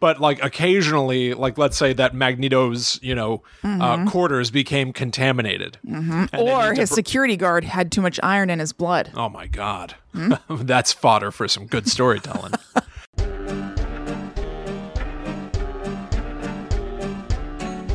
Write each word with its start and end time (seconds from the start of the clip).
but 0.00 0.20
like 0.20 0.42
occasionally, 0.44 1.34
like 1.34 1.58
let's 1.58 1.76
say 1.76 1.92
that 1.92 2.14
Magneto's, 2.14 2.98
you 3.02 3.14
know, 3.14 3.42
uh, 3.64 3.66
mm-hmm. 3.66 4.08
quarters 4.08 4.50
became 4.50 4.92
contaminated. 4.92 5.78
Mm-hmm. 5.86 6.24
They 6.32 6.52
Or 6.52 6.74
his 6.74 6.90
br- 6.90 6.94
security 6.94 7.36
guard 7.36 7.64
had 7.64 7.90
too 7.90 8.00
much 8.00 8.20
iron 8.22 8.50
in 8.50 8.58
his 8.58 8.72
blood. 8.72 9.10
Oh 9.14 9.28
my 9.28 9.46
God. 9.46 9.94
Hmm? 10.14 10.34
That's 10.48 10.92
fodder 10.92 11.30
for 11.30 11.48
some 11.48 11.66
good 11.66 11.88
storytelling. 11.88 12.52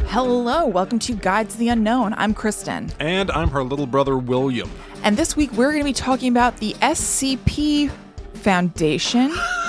Hello, 0.07 0.67
welcome 0.67 0.99
to 0.99 1.15
Guides 1.15 1.53
to 1.53 1.59
the 1.59 1.69
Unknown. 1.69 2.13
I'm 2.17 2.35
Kristen. 2.35 2.91
and 2.99 3.31
I'm 3.31 3.49
her 3.49 3.63
little 3.63 3.87
brother, 3.87 4.15
William. 4.15 4.69
And 5.03 5.17
this 5.17 5.35
week 5.35 5.51
we're 5.53 5.71
going 5.71 5.81
to 5.81 5.85
be 5.85 5.93
talking 5.93 6.29
about 6.29 6.57
the 6.57 6.73
SCP 6.75 7.89
Foundation. 8.35 9.33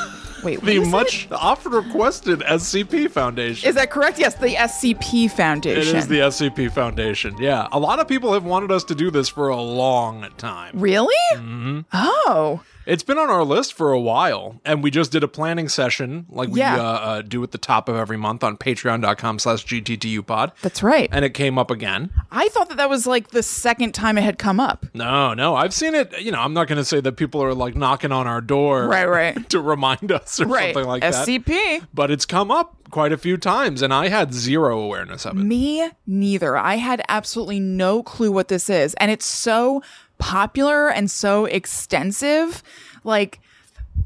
Wait, 0.45 0.61
The 0.61 0.77
is 0.77 0.87
it? 0.89 0.91
much 0.91 1.29
often 1.33 1.73
requested 1.73 2.41
SCP 2.41 3.11
Foundation. 3.11 3.69
Is 3.69 3.75
that 3.77 3.91
correct? 3.91 4.19
Yes, 4.19 4.35
the 4.35 4.55
SCP 4.55 5.31
Foundation. 5.31 5.97
is 5.97 6.07
the 6.07 6.19
SCP 6.21 6.71
Foundation. 6.71 7.37
Yeah. 7.39 7.69
A 7.73 7.79
lot 7.79 7.99
of 7.99 8.07
people 8.09 8.33
have 8.35 8.45
wanted 8.45 8.71
us 8.71 8.85
to 8.85 8.95
do 8.95 9.11
this 9.11 9.29
for 9.29 9.49
a 9.49 9.57
long 9.61 10.27
time. 10.37 10.79
Really? 10.79 11.15
Mm-hmm. 11.35 11.81
Oh. 11.93 12.61
It's 12.87 13.03
been 13.03 13.19
on 13.19 13.31
our 13.31 13.45
list 13.45 13.73
for 13.73 13.93
a 13.93 14.01
while, 14.01 14.61
and 14.65 14.83
we 14.83 14.91
just 14.91 15.11
did 15.11 15.23
a 15.23 15.29
planning 15.29 15.69
session 15.69 16.27
like 16.29 16.51
we 16.51 16.61
Yeah. 16.61 16.77
uh, 16.77 16.83
uh, 16.83 17.23
do 17.23 17.43
at 17.43 17.51
the 17.53 17.59
top 17.59 17.89
of 17.89 17.97
every 17.97 18.17
month 18.17 18.45
on 18.45 18.57
patreon.com 18.57 19.39
slash 19.39 19.65
gttupod. 19.65 20.53
That's 20.61 20.83
right. 20.83 21.09
And 21.13 21.25
it 21.25 21.31
came 21.35 21.59
up 21.59 21.71
again. 21.71 22.11
I 22.31 22.49
thought 22.49 22.69
that 22.69 22.77
that 22.77 22.91
was 22.91 23.07
like 23.07 23.29
the 23.29 23.43
second 23.43 23.93
time 23.95 24.19
it 24.19 24.23
had 24.23 24.39
come 24.39 24.61
up. 24.61 24.85
No, 24.95 25.33
no, 25.35 25.55
I've 25.57 25.73
seen 25.73 25.95
it. 25.95 26.21
You 26.21 26.33
know, 26.33 26.41
I'm 26.41 26.53
not 26.55 26.69
going 26.69 26.79
to 26.79 26.85
say 26.85 27.01
that 27.01 27.13
people 27.13 27.43
are 27.43 27.55
like 27.55 27.75
knocking 27.75 28.13
on 28.13 28.27
our 28.27 28.41
door 28.41 28.87
Right, 28.87 29.09
right. 29.09 29.49
to 29.51 29.61
remind 29.61 30.13
us 30.13 30.39
or 30.41 30.47
Right. 30.47 30.75
something 30.75 30.89
like 30.89 31.03
that. 31.03 31.27
SCP. 31.27 31.87
But 31.95 32.11
it's 32.11 32.27
come 32.27 32.51
up 32.51 32.77
quite 32.91 33.13
a 33.13 33.19
few 33.19 33.37
times, 33.37 33.83
and 33.83 33.93
I 33.93 34.09
had 34.09 34.33
zero 34.33 34.79
awareness 34.79 35.25
of 35.27 35.37
it. 35.37 35.43
Me 35.43 35.91
neither. 36.07 36.57
I 36.57 36.77
had 36.77 37.03
absolutely 37.09 37.59
no 37.59 38.03
clue 38.05 38.31
what 38.31 38.49
this 38.49 38.71
is. 38.71 38.95
And 38.95 39.11
it's 39.11 39.27
so 39.27 39.83
popular 40.19 40.89
and 40.89 41.11
so 41.11 41.45
extensive. 41.47 42.63
Like, 43.05 43.41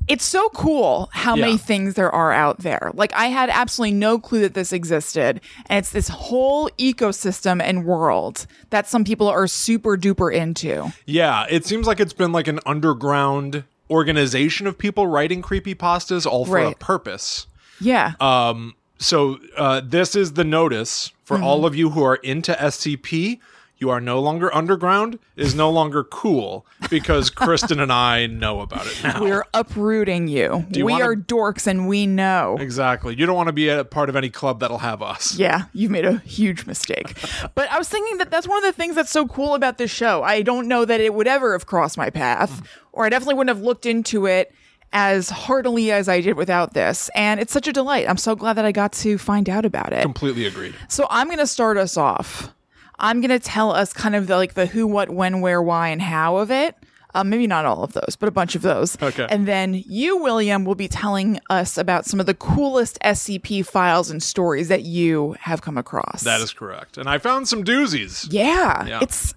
it's 0.07 0.25
so 0.25 0.49
cool 0.51 1.09
how 1.13 1.35
Yeah. 1.35 1.47
many 1.47 1.59
things 1.59 1.95
there 1.95 2.11
are 2.15 2.33
out 2.33 2.59
there. 2.61 2.91
Like, 2.95 3.13
I 3.15 3.27
had 3.27 3.51
absolutely 3.51 3.97
no 3.97 4.19
clue 4.19 4.41
that 4.41 4.55
this 4.55 4.73
existed. 4.73 5.41
And 5.67 5.79
it's 5.79 5.91
this 5.91 6.09
whole 6.09 6.71
ecosystem 6.79 7.63
and 7.63 7.85
world 7.85 8.47
that 8.71 8.89
some 8.89 9.05
people 9.05 9.29
are 9.29 9.47
super 9.47 9.97
duper 9.97 10.33
into. 10.35 10.93
Yeah, 11.07 11.47
it 11.51 11.67
seems 11.67 11.87
like 11.87 12.01
it's 12.01 12.13
been 12.15 12.33
like 12.33 12.49
an 12.49 12.61
underground 12.67 13.65
organization 13.91 14.67
of 14.67 14.77
people 14.77 15.07
writing 15.07 15.41
creepy 15.43 15.75
pastas 15.75 16.27
all 16.27 16.45
for 16.45 16.59
a 16.59 16.75
purpose. 16.75 17.47
Yeah. 17.81 18.13
Um, 18.21 18.75
so 18.99 19.39
uh, 19.57 19.81
this 19.85 20.15
is 20.17 20.35
the 20.35 20.45
notice 20.45 21.13
for 21.25 21.37
Mm-hmm. 21.37 21.45
all 21.45 21.67
of 21.67 21.75
you 21.77 21.91
who 21.91 22.03
are 22.03 22.17
into 22.17 22.53
SCP. 22.53 23.39
You 23.79 23.91
are 23.91 24.01
no 24.01 24.19
longer 24.21 24.53
underground. 24.55 25.19
is 25.37 25.55
no 25.55 25.71
longer 25.71 26.03
cool 26.03 26.67
because 26.91 27.31
Kristen 27.31 27.79
and 27.79 27.93
I 27.93 28.27
know 28.27 28.61
about 28.61 28.87
it 28.89 29.01
now. 29.05 29.23
We're 29.23 29.45
uprooting 29.55 30.27
you. 30.27 30.67
you 30.73 30.85
we 30.85 30.93
wanna- 30.93 31.05
are 31.05 31.15
dorks 31.15 31.67
and 31.69 31.87
we 31.87 32.05
know. 32.07 32.57
exactly. 32.59 33.15
You 33.15 33.25
don't 33.25 33.37
want 33.37 33.47
to 33.47 33.53
be 33.53 33.69
a 33.69 33.85
part 33.85 34.09
of 34.09 34.17
any 34.17 34.31
club 34.31 34.59
that'll 34.61 34.79
have 34.79 35.01
us. 35.01 35.37
Yeah, 35.37 35.67
you've 35.73 35.93
made 35.93 36.05
a 36.05 36.19
huge 36.19 36.67
mistake. 36.67 37.15
but 37.55 37.71
I 37.71 37.79
was 37.79 37.89
thinking 37.89 38.19
that 38.19 38.31
that's 38.33 38.49
one 38.49 38.59
of 38.59 38.65
the 38.65 38.73
things 38.77 38.97
that's 38.97 39.13
so 39.13 39.27
cool 39.29 39.55
about 39.55 39.79
this 39.79 39.93
show. 39.93 40.25
I 40.25 40.43
don't 40.43 40.67
know 40.67 40.85
that 40.85 41.01
it 41.01 41.15
would 41.15 41.29
ever 41.29 41.53
have 41.53 41.67
crossed 41.67 41.97
my 41.97 42.11
path, 42.11 42.61
or 42.93 43.05
I 43.07 43.11
definitely 43.11 43.35
wouldn't 43.35 43.57
have 43.57 43.65
looked 43.65 43.87
into 43.87 44.27
it 44.27 44.53
as 44.93 45.29
heartily 45.31 45.93
as 45.93 46.09
I 46.09 46.21
did 46.21 46.37
without 46.37 46.75
this. 46.75 47.11
And 47.15 47.39
it's 47.39 47.53
such 47.53 47.69
a 47.69 47.73
delight. 47.73 48.09
I'm 48.09 48.17
so 48.17 48.35
glad 48.35 48.55
that 48.55 48.65
I 48.65 48.73
got 48.73 48.93
to 48.95 49.19
find 49.19 49.49
out 49.49 49.65
about 49.65 49.93
it. 49.93 50.03
Completely 50.03 50.47
agreed. 50.47 50.75
So 50.89 51.07
I'm 51.11 51.27
going 51.29 51.39
to 51.39 51.47
start 51.47 51.77
us 51.77 51.97
off. 51.97 52.53
I'm 52.99 53.21
going 53.21 53.31
to 53.31 53.39
tell 53.39 53.73
us 53.73 53.93
kind 53.93 54.15
of 54.15 54.27
the 54.27 54.37
like 54.37 54.55
the 54.55 54.67
who, 54.67 54.87
what, 54.87 55.11
when, 55.11 55.41
where, 55.41 55.63
why, 55.63 55.89
and 55.89 56.03
how 56.03 56.37
of 56.37 56.51
it. 56.51 56.77
Uh, 57.15 57.25
maybe 57.25 57.47
not 57.47 57.65
all 57.65 57.83
of 57.83 57.95
those, 57.95 58.17
but 58.21 58.29
a 58.29 58.31
bunch 58.31 58.55
of 58.55 58.61
those. 58.61 59.01
Okay. 59.01 59.27
And 59.31 59.49
then 59.49 59.83
you, 59.87 60.19
William, 60.19 60.67
will 60.67 60.75
be 60.75 60.89
telling 60.89 61.41
us 61.49 61.79
about 61.79 62.05
some 62.05 62.21
of 62.21 62.27
the 62.27 62.35
coolest 62.35 62.99
SCP 63.03 63.65
files 63.65 64.11
and 64.11 64.23
stories 64.23 64.69
that 64.69 64.83
you 64.83 65.35
have 65.41 65.63
come 65.63 65.79
across. 65.79 66.23
That 66.23 66.43
is 66.43 66.53
correct. 66.53 66.99
And 66.99 67.09
I 67.09 67.17
found 67.17 67.49
some 67.49 67.65
doozies. 67.65 68.27
Yeah. 68.31 68.87
Yeah. 68.87 68.99
It's 69.01 69.35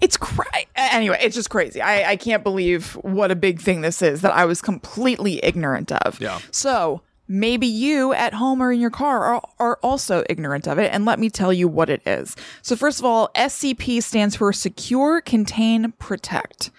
it's 0.00 0.16
cra- 0.16 0.46
anyway, 0.76 1.18
it's 1.20 1.36
just 1.36 1.50
crazy. 1.50 1.82
I, 1.82 2.12
I 2.12 2.16
can't 2.16 2.42
believe 2.42 2.94
what 3.02 3.30
a 3.30 3.36
big 3.36 3.60
thing 3.60 3.82
this 3.82 4.00
is 4.00 4.22
that 4.22 4.32
I 4.32 4.46
was 4.46 4.62
completely 4.62 5.44
ignorant 5.44 5.92
of. 5.92 6.18
Yeah. 6.20 6.40
So 6.50 7.02
maybe 7.30 7.66
you 7.66 8.12
at 8.12 8.34
home 8.34 8.60
or 8.60 8.72
in 8.72 8.80
your 8.80 8.90
car 8.90 9.24
are, 9.24 9.42
are 9.60 9.78
also 9.84 10.24
ignorant 10.28 10.66
of 10.66 10.78
it. 10.80 10.92
And 10.92 11.04
let 11.04 11.20
me 11.20 11.30
tell 11.30 11.52
you 11.52 11.68
what 11.68 11.88
it 11.88 12.02
is. 12.04 12.36
So, 12.60 12.74
first 12.74 12.98
of 12.98 13.04
all, 13.04 13.30
SCP 13.36 14.02
stands 14.02 14.34
for 14.34 14.52
Secure, 14.52 15.20
Contain, 15.20 15.92
Protect. 15.92 16.72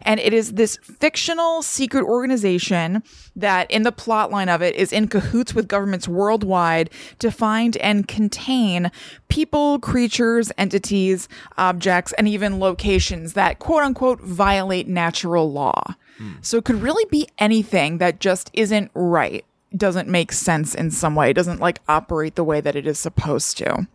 And 0.00 0.18
it 0.18 0.32
is 0.32 0.54
this 0.54 0.78
fictional 0.78 1.62
secret 1.62 2.04
organization 2.04 3.02
that, 3.36 3.70
in 3.70 3.82
the 3.82 3.92
plot 3.92 4.30
line 4.30 4.48
of 4.48 4.62
it, 4.62 4.74
is 4.76 4.92
in 4.92 5.08
cahoots 5.08 5.54
with 5.54 5.68
governments 5.68 6.08
worldwide 6.08 6.88
to 7.18 7.30
find 7.30 7.76
and 7.76 8.08
contain 8.08 8.90
people, 9.28 9.78
creatures, 9.78 10.50
entities, 10.56 11.28
objects, 11.58 12.14
and 12.14 12.26
even 12.26 12.58
locations 12.58 13.34
that 13.34 13.58
quote 13.58 13.82
unquote 13.82 14.20
violate 14.20 14.88
natural 14.88 15.52
law. 15.52 15.82
Hmm. 16.16 16.32
So 16.40 16.56
it 16.56 16.64
could 16.64 16.80
really 16.80 17.04
be 17.10 17.28
anything 17.38 17.98
that 17.98 18.20
just 18.20 18.50
isn't 18.54 18.90
right 18.94 19.44
doesn't 19.76 20.08
make 20.08 20.32
sense 20.32 20.74
in 20.74 20.90
some 20.90 21.14
way. 21.14 21.30
It 21.30 21.34
doesn't 21.34 21.60
like 21.60 21.80
operate 21.88 22.34
the 22.34 22.44
way 22.44 22.60
that 22.60 22.76
it 22.76 22.86
is 22.86 22.98
supposed 22.98 23.58
to. 23.58 23.86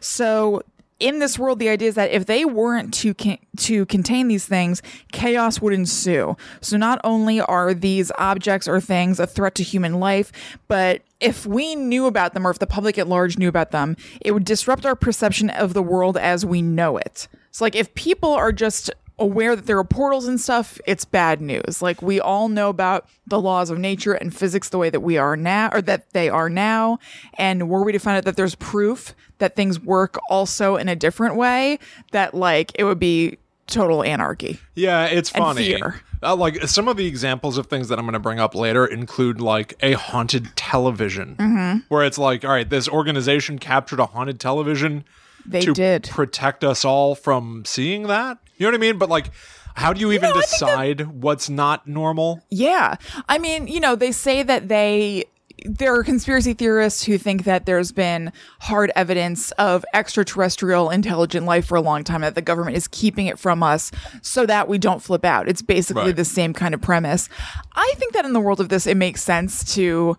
So 0.00 0.62
in 0.98 1.18
this 1.18 1.38
world, 1.38 1.58
the 1.58 1.68
idea 1.68 1.88
is 1.88 1.94
that 1.96 2.10
if 2.10 2.26
they 2.26 2.44
weren't 2.44 2.94
to 2.94 3.14
to 3.14 3.86
contain 3.86 4.28
these 4.28 4.46
things, 4.46 4.80
chaos 5.12 5.60
would 5.60 5.74
ensue. 5.74 6.36
So 6.60 6.76
not 6.76 7.00
only 7.04 7.40
are 7.40 7.74
these 7.74 8.10
objects 8.18 8.66
or 8.66 8.80
things 8.80 9.20
a 9.20 9.26
threat 9.26 9.54
to 9.56 9.62
human 9.62 10.00
life, 10.00 10.32
but 10.68 11.02
if 11.20 11.46
we 11.46 11.74
knew 11.74 12.06
about 12.06 12.34
them 12.34 12.46
or 12.46 12.50
if 12.50 12.58
the 12.58 12.66
public 12.66 12.98
at 12.98 13.08
large 13.08 13.38
knew 13.38 13.48
about 13.48 13.72
them, 13.72 13.96
it 14.20 14.32
would 14.32 14.44
disrupt 14.44 14.86
our 14.86 14.96
perception 14.96 15.50
of 15.50 15.74
the 15.74 15.82
world 15.82 16.16
as 16.16 16.46
we 16.46 16.62
know 16.62 16.96
it. 16.96 17.28
So 17.50 17.64
like 17.64 17.76
if 17.76 17.94
people 17.94 18.32
are 18.32 18.52
just 18.52 18.90
aware 19.18 19.56
that 19.56 19.66
there 19.66 19.78
are 19.78 19.84
portals 19.84 20.26
and 20.26 20.40
stuff, 20.40 20.78
it's 20.86 21.04
bad 21.04 21.40
news. 21.40 21.80
Like 21.80 22.02
we 22.02 22.20
all 22.20 22.48
know 22.48 22.68
about 22.68 23.08
the 23.26 23.40
laws 23.40 23.70
of 23.70 23.78
nature 23.78 24.12
and 24.12 24.34
physics 24.34 24.68
the 24.68 24.78
way 24.78 24.90
that 24.90 25.00
we 25.00 25.16
are 25.16 25.36
now, 25.36 25.70
or 25.72 25.80
that 25.82 26.10
they 26.12 26.28
are 26.28 26.50
now. 26.50 26.98
And 27.34 27.68
were 27.68 27.82
we 27.82 27.92
to 27.92 27.98
find 27.98 28.18
out 28.18 28.24
that 28.24 28.36
there's 28.36 28.54
proof 28.56 29.14
that 29.38 29.56
things 29.56 29.80
work 29.80 30.18
also 30.28 30.76
in 30.76 30.88
a 30.88 30.96
different 30.96 31.36
way, 31.36 31.78
that 32.12 32.34
like 32.34 32.72
it 32.74 32.84
would 32.84 32.98
be 32.98 33.38
total 33.66 34.02
anarchy. 34.04 34.58
Yeah, 34.74 35.06
it's 35.06 35.30
funny. 35.30 35.80
Uh, 36.22 36.34
like 36.36 36.62
some 36.68 36.88
of 36.88 36.96
the 36.96 37.06
examples 37.06 37.58
of 37.58 37.66
things 37.66 37.88
that 37.88 37.98
I'm 37.98 38.04
going 38.04 38.14
to 38.14 38.18
bring 38.18 38.38
up 38.40 38.54
later 38.54 38.86
include 38.86 39.40
like 39.40 39.74
a 39.80 39.92
haunted 39.92 40.54
television, 40.56 41.36
Mm-hmm. 41.36 41.78
where 41.88 42.04
it's 42.04 42.16
like, 42.18 42.44
all 42.44 42.50
right, 42.50 42.68
this 42.68 42.88
organization 42.88 43.58
captured 43.58 43.98
a 44.00 44.06
haunted 44.06 44.40
television 44.40 45.04
They 45.48 45.60
to 45.62 45.72
did. 45.72 46.04
protect 46.10 46.64
us 46.64 46.84
all 46.84 47.14
from 47.14 47.64
seeing 47.64 48.04
that. 48.08 48.38
You 48.56 48.66
know 48.66 48.70
what 48.70 48.74
I 48.76 48.78
mean? 48.80 48.98
But 48.98 49.08
like, 49.08 49.30
how 49.74 49.92
do 49.92 50.00
you 50.00 50.12
even 50.12 50.32
think 50.32 50.34
that- 50.34 50.40
decide 50.50 51.00
what's 51.22 51.48
not 51.50 51.86
normal? 51.86 52.42
Yeah. 52.50 52.96
I 53.28 53.38
mean, 53.38 53.66
you 53.68 53.80
know, 53.80 53.94
they 53.96 54.12
say 54.12 54.42
that 54.42 54.68
they 54.68 55.24
there 55.64 55.94
are 55.94 56.04
conspiracy 56.04 56.52
theorists 56.52 57.02
who 57.04 57.16
think 57.16 57.44
that 57.44 57.64
there's 57.64 57.90
been 57.90 58.30
hard 58.60 58.92
evidence 58.94 59.52
of 59.52 59.86
extraterrestrial 59.94 60.90
intelligent 60.90 61.46
life 61.46 61.66
for 61.66 61.76
a 61.76 61.80
long 61.80 62.04
time 62.04 62.20
that 62.20 62.34
the 62.34 62.42
government 62.42 62.76
is 62.76 62.86
keeping 62.88 63.26
it 63.26 63.38
from 63.38 63.62
us 63.62 63.90
so 64.22 64.44
that 64.46 64.68
we 64.68 64.76
don't 64.78 65.02
flip 65.02 65.24
out. 65.24 65.48
It's 65.48 65.62
basically 65.62 66.04
Right. 66.04 66.16
the 66.16 66.26
same 66.26 66.52
kind 66.52 66.74
of 66.74 66.82
premise. 66.82 67.28
I 67.74 67.92
think 67.96 68.12
that 68.12 68.24
in 68.24 68.32
the 68.34 68.40
world 68.40 68.60
of 68.60 68.68
this 68.68 68.86
it 68.86 68.96
makes 68.98 69.22
sense 69.22 69.74
to 69.74 70.16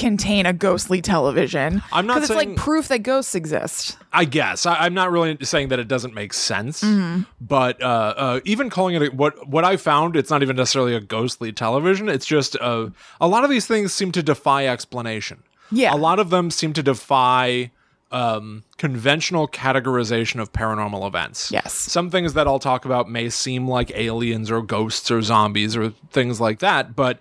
contain 0.00 0.46
a 0.46 0.52
ghostly 0.52 1.00
television. 1.00 1.82
I'm 1.92 2.06
not 2.06 2.14
because 2.16 2.30
it's 2.30 2.36
like 2.36 2.56
proof 2.56 2.88
that 2.88 3.04
ghosts 3.04 3.34
exist. 3.36 3.96
I 4.12 4.24
guess 4.24 4.66
I, 4.66 4.74
I'm 4.74 4.94
not 4.94 5.12
really 5.12 5.36
saying 5.42 5.68
that 5.68 5.78
it 5.78 5.86
doesn't 5.86 6.14
make 6.14 6.32
sense, 6.32 6.82
Mm-hmm. 6.82 7.22
but 7.40 7.80
uh, 7.82 8.14
uh, 8.16 8.40
even 8.44 8.70
calling 8.70 8.96
it 8.96 9.02
a, 9.02 9.06
what 9.14 9.46
what 9.46 9.64
I 9.64 9.76
found, 9.76 10.16
it's 10.16 10.30
not 10.30 10.42
even 10.42 10.56
necessarily 10.56 10.94
a 10.96 11.00
ghostly 11.00 11.52
television. 11.52 12.08
It's 12.08 12.26
just 12.26 12.56
uh, 12.60 12.88
a 13.20 13.28
lot 13.28 13.44
of 13.44 13.50
these 13.50 13.66
things 13.66 13.94
seem 13.94 14.10
to 14.12 14.22
defy 14.22 14.66
explanation. 14.66 15.42
Yeah. 15.72 15.94
a 15.94 15.96
lot 15.96 16.18
of 16.18 16.30
them 16.30 16.50
seem 16.50 16.72
to 16.72 16.82
defy 16.82 17.70
um, 18.10 18.64
conventional 18.76 19.46
categorization 19.46 20.40
of 20.40 20.52
paranormal 20.52 21.06
events. 21.06 21.52
Yes. 21.52 21.72
some 21.74 22.10
things 22.10 22.32
that 22.34 22.48
I'll 22.48 22.58
talk 22.58 22.84
about 22.84 23.08
may 23.08 23.30
seem 23.30 23.68
like 23.68 23.92
aliens 23.94 24.50
or 24.50 24.62
ghosts 24.62 25.12
or 25.12 25.22
zombies 25.22 25.76
or 25.76 25.90
things 26.10 26.40
like 26.40 26.58
that, 26.58 26.96
but 26.96 27.20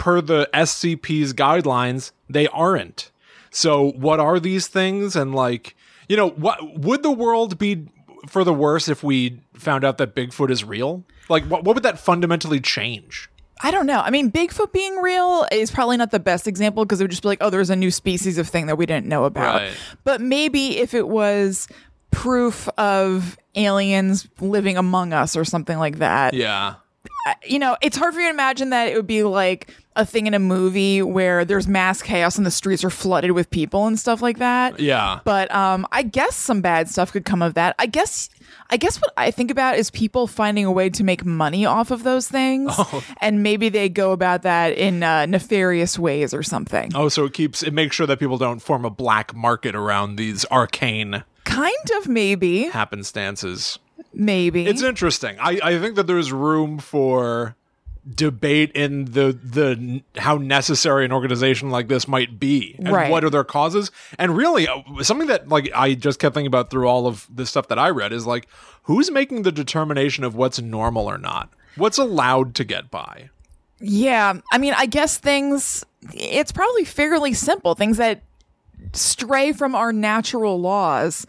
per 0.00 0.20
the 0.20 0.48
SCP's 0.52 1.32
guidelines, 1.34 2.10
they 2.28 2.48
aren't. 2.48 3.12
So, 3.50 3.92
what 3.92 4.18
are 4.18 4.40
these 4.40 4.66
things? 4.66 5.14
And 5.14 5.34
like, 5.34 5.76
you 6.08 6.16
know, 6.16 6.30
what 6.30 6.78
would 6.80 7.02
the 7.04 7.10
world 7.12 7.58
be 7.58 7.86
for 8.28 8.42
the 8.42 8.54
worse 8.54 8.88
if 8.88 9.02
we 9.04 9.40
found 9.54 9.84
out 9.84 9.98
that 9.98 10.14
Bigfoot 10.16 10.50
is 10.50 10.64
real? 10.64 11.04
Like, 11.28 11.44
what, 11.44 11.62
what 11.64 11.74
would 11.76 11.84
that 11.84 11.98
fundamentally 12.00 12.60
change? 12.60 13.28
I 13.62 13.70
don't 13.70 13.86
know. 13.86 14.00
I 14.00 14.08
mean, 14.10 14.30
Bigfoot 14.32 14.72
being 14.72 14.96
real 14.96 15.46
is 15.52 15.70
probably 15.70 15.98
not 15.98 16.10
the 16.12 16.18
best 16.20 16.46
example 16.48 16.84
because 16.84 17.00
it 17.00 17.04
would 17.04 17.10
just 17.10 17.22
be 17.22 17.28
like, 17.28 17.38
oh, 17.42 17.50
there's 17.50 17.68
a 17.70 17.76
new 17.76 17.90
species 17.90 18.38
of 18.38 18.48
thing 18.48 18.66
that 18.66 18.76
we 18.78 18.86
didn't 18.86 19.06
know 19.06 19.24
about. 19.24 19.60
Right. 19.60 19.72
But 20.02 20.20
maybe 20.22 20.78
if 20.78 20.94
it 20.94 21.08
was 21.08 21.68
proof 22.10 22.68
of 22.78 23.36
aliens 23.54 24.26
living 24.40 24.76
among 24.78 25.12
us 25.12 25.36
or 25.36 25.44
something 25.44 25.78
like 25.78 25.98
that, 25.98 26.32
Yeah. 26.34 26.76
you 27.44 27.58
know, 27.58 27.76
it's 27.82 27.96
hard 27.98 28.14
for 28.14 28.20
you 28.20 28.28
to 28.28 28.32
imagine 28.32 28.70
that 28.70 28.88
it 28.88 28.96
would 28.96 29.06
be 29.06 29.22
like 29.24 29.74
a 29.96 30.06
thing 30.06 30.26
in 30.26 30.34
a 30.34 30.38
movie 30.38 31.02
where 31.02 31.44
there's 31.44 31.66
mass 31.66 32.00
chaos 32.00 32.36
and 32.36 32.46
the 32.46 32.50
streets 32.50 32.84
are 32.84 32.90
flooded 32.90 33.32
with 33.32 33.50
people 33.50 33.86
and 33.86 33.98
stuff 33.98 34.22
like 34.22 34.38
that. 34.38 34.78
Yeah. 34.78 35.20
But 35.24 35.52
um, 35.54 35.86
I 35.90 36.02
guess 36.02 36.36
some 36.36 36.60
bad 36.60 36.88
stuff 36.88 37.12
could 37.12 37.24
come 37.24 37.42
of 37.42 37.54
that. 37.54 37.74
I 37.78 37.86
guess. 37.86 38.28
I 38.72 38.76
guess 38.76 39.00
what 39.02 39.12
I 39.16 39.32
think 39.32 39.50
about 39.50 39.78
is 39.78 39.90
people 39.90 40.28
finding 40.28 40.64
a 40.64 40.70
way 40.70 40.90
to 40.90 41.02
make 41.02 41.24
money 41.24 41.66
off 41.66 41.90
of 41.90 42.04
those 42.04 42.28
things, 42.28 42.72
Oh. 42.78 43.02
and 43.20 43.42
maybe 43.42 43.68
they 43.68 43.88
go 43.88 44.12
about 44.12 44.42
that 44.42 44.74
in 44.78 45.02
uh, 45.02 45.26
nefarious 45.26 45.98
ways 45.98 46.32
or 46.32 46.44
something. 46.44 46.92
Oh, 46.94 47.08
so 47.08 47.24
it 47.24 47.32
keeps 47.32 47.64
it 47.64 47.74
makes 47.74 47.96
sure 47.96 48.06
that 48.06 48.20
people 48.20 48.38
don't 48.38 48.60
form 48.60 48.84
a 48.84 48.90
black 48.90 49.34
market 49.34 49.74
around 49.74 50.16
these 50.16 50.44
arcane 50.52 51.24
Kind 51.44 51.90
of, 51.98 52.06
maybe, 52.06 52.70
happenstances. 52.70 53.78
maybe. 54.12 54.66
It's 54.66 54.82
interesting. 54.82 55.36
I, 55.40 55.58
I 55.62 55.78
think 55.80 55.96
that 55.96 56.06
there's 56.06 56.30
room 56.32 56.78
for 56.78 57.56
debate 58.14 58.70
in 58.72 59.04
the 59.06 59.32
the 59.42 60.02
how 60.16 60.36
necessary 60.38 61.04
an 61.04 61.12
organization 61.12 61.68
like 61.70 61.88
this 61.88 62.08
might 62.08 62.40
be 62.40 62.74
and 62.78 62.90
Right. 62.92 63.10
what 63.10 63.24
are 63.24 63.30
their 63.30 63.44
causes 63.44 63.90
and 64.18 64.34
really 64.36 64.66
uh, 64.66 64.80
something 65.02 65.26
that 65.28 65.48
like 65.50 65.70
i 65.74 65.92
just 65.94 66.18
kept 66.18 66.32
thinking 66.34 66.46
about 66.46 66.70
through 66.70 66.88
all 66.88 67.06
of 67.06 67.26
the 67.34 67.44
stuff 67.44 67.68
that 67.68 67.78
i 67.78 67.90
read 67.90 68.10
is 68.12 68.26
like 68.26 68.48
who's 68.84 69.10
making 69.10 69.42
the 69.42 69.52
determination 69.52 70.24
of 70.24 70.34
what's 70.34 70.58
normal 70.60 71.06
or 71.06 71.18
not 71.18 71.50
what's 71.76 71.98
allowed 71.98 72.54
to 72.54 72.64
get 72.64 72.90
by 72.90 73.28
Yeah, 73.80 74.34
I 74.50 74.58
mean, 74.58 74.74
I 74.76 74.86
guess 74.86 75.16
things. 75.18 75.84
It's 76.12 76.52
probably 76.52 76.84
fairly 76.84 77.32
simple. 77.34 77.74
Things 77.74 77.96
that 77.98 78.22
stray 78.92 79.52
from 79.52 79.74
our 79.74 79.92
natural 79.92 80.60
laws 80.60 81.26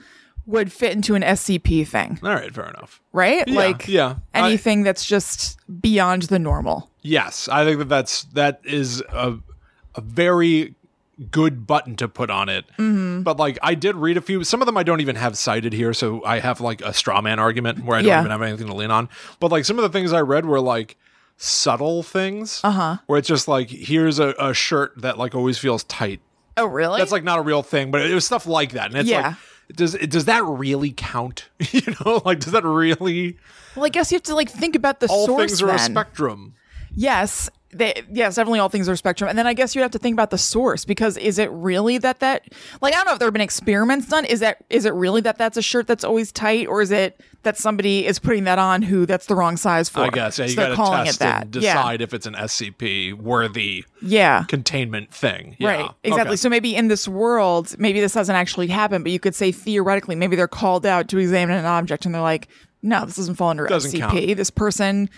would 0.51 0.71
fit 0.71 0.91
into 0.93 1.15
an 1.15 1.21
SCP 1.23 1.87
thing, 1.87 2.19
all 2.23 2.29
right 2.35 2.53
fair 2.53 2.69
enough 2.69 3.01
right? 3.13 3.47
Yeah, 3.47 3.55
like 3.55 3.87
yeah. 3.87 4.15
I- 4.33 4.47
anything 4.47 4.83
that's 4.83 5.05
just 5.05 5.57
beyond 5.81 6.23
the 6.23 6.39
normal. 6.39 6.89
Yes, 7.01 7.49
I 7.49 7.65
think 7.65 7.79
that 7.79 7.89
that's 7.89 8.23
that 8.33 8.61
is 8.63 9.01
a 9.09 9.37
a 9.95 10.01
very 10.01 10.75
good 11.29 11.67
button 11.67 11.95
to 11.97 12.07
put 12.07 12.29
on 12.31 12.49
it. 12.49 12.65
Mm-hmm. 12.79 13.21
But 13.23 13.37
like 13.37 13.57
I 13.61 13.75
did 13.75 13.95
read 13.95 14.17
a 14.17 14.21
few 14.21 14.43
some 14.43 14.61
of 14.61 14.65
them 14.65 14.77
I 14.77 14.83
don't 14.83 15.01
even 15.01 15.15
have 15.15 15.37
cited 15.37 15.73
here 15.73 15.93
so 15.93 16.23
I 16.25 16.39
have 16.39 16.61
like 16.61 16.81
a 16.81 16.93
straw 16.93 17.21
man 17.21 17.37
argument 17.39 17.83
where 17.85 17.97
I 17.97 18.01
don't 18.01 18.07
Yeah. 18.09 18.19
even 18.21 18.31
have 18.31 18.41
anything 18.41 18.67
to 18.67 18.73
lean 18.73 18.91
on. 18.91 19.09
But 19.39 19.51
like 19.51 19.65
some 19.65 19.77
of 19.77 19.83
the 19.83 19.89
things 19.89 20.13
I 20.13 20.21
read 20.21 20.45
were 20.45 20.59
like 20.61 20.97
subtle 21.37 22.03
things. 22.03 22.61
Uh-huh. 22.63 22.97
Where 23.07 23.19
it's 23.19 23.27
just 23.27 23.47
like 23.47 23.69
here's 23.69 24.19
a, 24.19 24.33
a 24.39 24.53
shirt 24.53 24.93
that 25.01 25.17
like 25.17 25.35
always 25.35 25.57
feels 25.57 25.83
tight. 25.85 26.21
Oh, 26.57 26.65
really? 26.65 26.99
That's 26.99 27.11
like 27.11 27.23
not 27.23 27.39
a 27.39 27.41
real 27.43 27.63
thing, 27.63 27.91
but 27.91 28.01
it 28.01 28.13
was 28.13 28.25
stuff 28.25 28.45
like 28.45 28.71
that. 28.73 28.87
And 28.91 28.97
it's 28.99 29.09
Yeah. 29.09 29.21
like 29.29 29.35
does 29.75 29.93
does 29.93 30.25
that 30.25 30.43
really 30.43 30.91
count? 30.91 31.49
you 31.71 31.81
know, 32.05 32.21
like 32.25 32.39
does 32.39 32.53
that 32.53 32.63
really 32.63 33.37
well, 33.75 33.85
I 33.85 33.89
guess 33.89 34.11
you 34.11 34.15
have 34.15 34.23
to 34.23 34.35
like 34.35 34.49
think 34.49 34.75
about 34.75 34.99
the 34.99 35.07
all 35.07 35.25
source. 35.25 35.39
things 35.39 35.61
are 35.61 35.69
a 35.71 35.79
spectrum? 35.79 36.55
Yes. 36.93 37.49
They, 37.73 38.03
yes, 38.11 38.35
definitely 38.35 38.59
all 38.59 38.69
things 38.69 38.89
are 38.89 38.95
spectrum. 38.95 39.29
And 39.29 39.37
then 39.39 39.47
I 39.47 39.53
guess 39.53 39.75
you 39.75 39.81
have 39.81 39.91
to 39.91 39.99
think 39.99 40.13
about 40.13 40.29
the 40.29 40.37
source 40.37 40.83
because 40.85 41.15
is 41.17 41.39
it 41.39 41.49
really 41.51 41.97
that 41.99 42.19
that 42.19 42.43
like 42.81 42.93
I 42.93 42.97
don't 42.97 43.05
know 43.05 43.13
if 43.13 43.19
there 43.19 43.27
have 43.27 43.33
been 43.33 43.41
experiments 43.41 44.07
done. 44.07 44.25
Is 44.25 44.41
that 44.41 44.57
is 44.69 44.85
it 44.85 44.93
really 44.93 45.21
that 45.21 45.37
that's 45.37 45.57
a 45.57 45.61
shirt 45.61 45.87
that's 45.87 46.03
always 46.03 46.31
tight, 46.31 46.67
or 46.67 46.81
is 46.81 46.91
it 46.91 47.21
that 47.43 47.57
somebody 47.57 48.05
is 48.05 48.19
putting 48.19 48.43
that 48.43 48.59
on 48.59 48.81
who 48.81 49.05
that's 49.05 49.25
the 49.25 49.35
wrong 49.35 49.57
size 49.57 49.89
for? 49.89 50.01
I 50.01 50.09
guess 50.09 50.37
yeah, 50.37 50.45
you 50.45 50.51
So 50.51 50.55
they're 50.57 50.65
got 50.65 50.69
to 50.69 50.75
calling 50.75 51.05
test 51.05 51.15
it 51.17 51.19
that. 51.19 51.41
and 51.43 51.51
decide 51.51 52.01
if 52.01 52.13
it's 52.13 52.25
an 52.25 52.35
SCP 52.35 53.13
worthy 53.13 53.85
Yeah. 54.01 54.39
yeah. 54.39 54.43
containment 54.47 55.13
thing. 55.13 55.55
Yeah. 55.57 55.67
Right, 55.69 55.89
exactly. 56.03 56.29
Okay. 56.31 56.35
So 56.37 56.49
maybe 56.49 56.75
in 56.75 56.87
this 56.87 57.07
world, 57.07 57.73
maybe 57.79 57.99
this 57.99 58.13
hasn't 58.13 58.35
actually 58.37 58.67
happened, 58.67 59.03
but 59.03 59.11
you 59.11 59.19
could 59.19 59.33
say 59.35 59.51
theoretically, 59.51 60.15
maybe 60.15 60.35
they're 60.35 60.47
called 60.47 60.85
out 60.85 61.07
to 61.09 61.17
examine 61.17 61.57
an 61.57 61.65
object 61.65 62.05
and 62.05 62.13
they're 62.13 62.21
like, 62.21 62.47
no, 62.83 63.05
this 63.05 63.15
doesn't 63.15 63.35
fall 63.35 63.49
under 63.49 63.65
Doesn't 63.65 63.91
SCP. 63.91 63.99
count. 64.27 64.37
This 64.37 64.49
person 64.51 65.09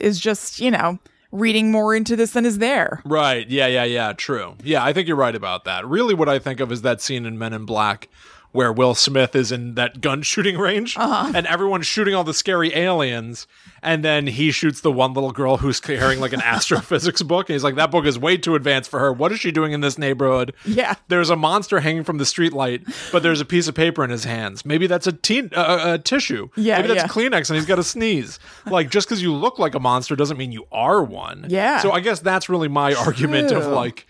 is 0.00 0.18
just, 0.20 0.60
you 0.60 0.70
know, 0.70 0.98
reading 1.32 1.70
more 1.72 1.94
into 1.94 2.14
this 2.14 2.32
than 2.32 2.46
is 2.46 2.58
there. 2.58 3.02
Right. 3.04 3.48
Yeah, 3.48 3.66
yeah, 3.66 3.84
yeah. 3.84 4.12
True. 4.12 4.54
Yeah, 4.62 4.84
I 4.84 4.92
think 4.92 5.08
you're 5.08 5.16
right 5.16 5.34
about 5.34 5.64
that. 5.64 5.86
Really, 5.86 6.14
what 6.14 6.28
I 6.28 6.38
think 6.38 6.60
of 6.60 6.70
is 6.70 6.82
that 6.82 7.00
scene 7.00 7.26
in 7.26 7.38
Men 7.38 7.52
in 7.52 7.64
Black 7.64 8.08
where 8.52 8.72
Will 8.72 8.94
Smith 8.94 9.34
is 9.34 9.50
in 9.50 9.74
that 9.74 10.00
gun 10.00 10.22
shooting 10.32 10.56
range 10.58 10.96
Uh-huh. 10.96 11.32
and 11.34 11.46
everyone's 11.46 11.86
shooting 11.86 12.14
all 12.14 12.24
the 12.24 12.34
scary 12.34 12.74
aliens. 12.74 13.46
And 13.84 14.04
then 14.04 14.28
he 14.28 14.52
shoots 14.52 14.80
the 14.82 14.92
one 14.92 15.12
little 15.12 15.32
girl 15.32 15.56
who's 15.56 15.80
carrying 15.80 16.20
like 16.20 16.32
an 16.32 16.40
astrophysics 16.44 17.20
book. 17.22 17.48
And 17.48 17.54
he's 17.54 17.64
like, 17.64 17.74
that 17.74 17.90
book 17.90 18.04
is 18.04 18.16
way 18.18 18.36
too 18.36 18.54
advanced 18.54 18.88
for 18.90 19.00
her. 19.00 19.12
What 19.12 19.32
is 19.32 19.40
she 19.40 19.50
doing 19.50 19.72
in 19.72 19.80
this 19.80 19.98
neighborhood? 19.98 20.54
Yeah. 20.64 20.94
There's 21.08 21.30
a 21.30 21.36
monster 21.36 21.80
hanging 21.80 22.04
from 22.04 22.18
the 22.18 22.24
streetlight, 22.24 22.94
but 23.10 23.24
there's 23.24 23.40
a 23.40 23.44
piece 23.44 23.66
of 23.66 23.74
paper 23.74 24.04
in 24.04 24.10
his 24.10 24.22
hands. 24.24 24.64
Maybe 24.64 24.86
that's 24.86 25.08
a, 25.08 25.12
teen, 25.12 25.50
uh, 25.54 25.94
a 25.94 25.98
tissue. 25.98 26.48
Yeah, 26.54 26.76
Maybe 26.76 26.94
that's 26.94 27.02
yeah. 27.02 27.08
Kleenex 27.08 27.50
and 27.50 27.56
he's 27.56 27.66
got 27.66 27.80
a 27.80 27.84
sneeze. 27.84 28.38
Like, 28.66 28.88
just 28.88 29.08
because 29.08 29.20
you 29.20 29.34
look 29.34 29.58
like 29.58 29.74
a 29.74 29.80
monster 29.80 30.14
doesn't 30.14 30.36
mean 30.36 30.52
you 30.52 30.66
are 30.70 31.02
one. 31.02 31.46
Yeah. 31.48 31.80
So 31.80 31.90
I 31.90 31.98
guess 32.00 32.20
that's 32.20 32.48
really 32.48 32.68
my 32.68 32.94
argument 32.94 33.50
of 33.50 33.66
like, 33.66 34.06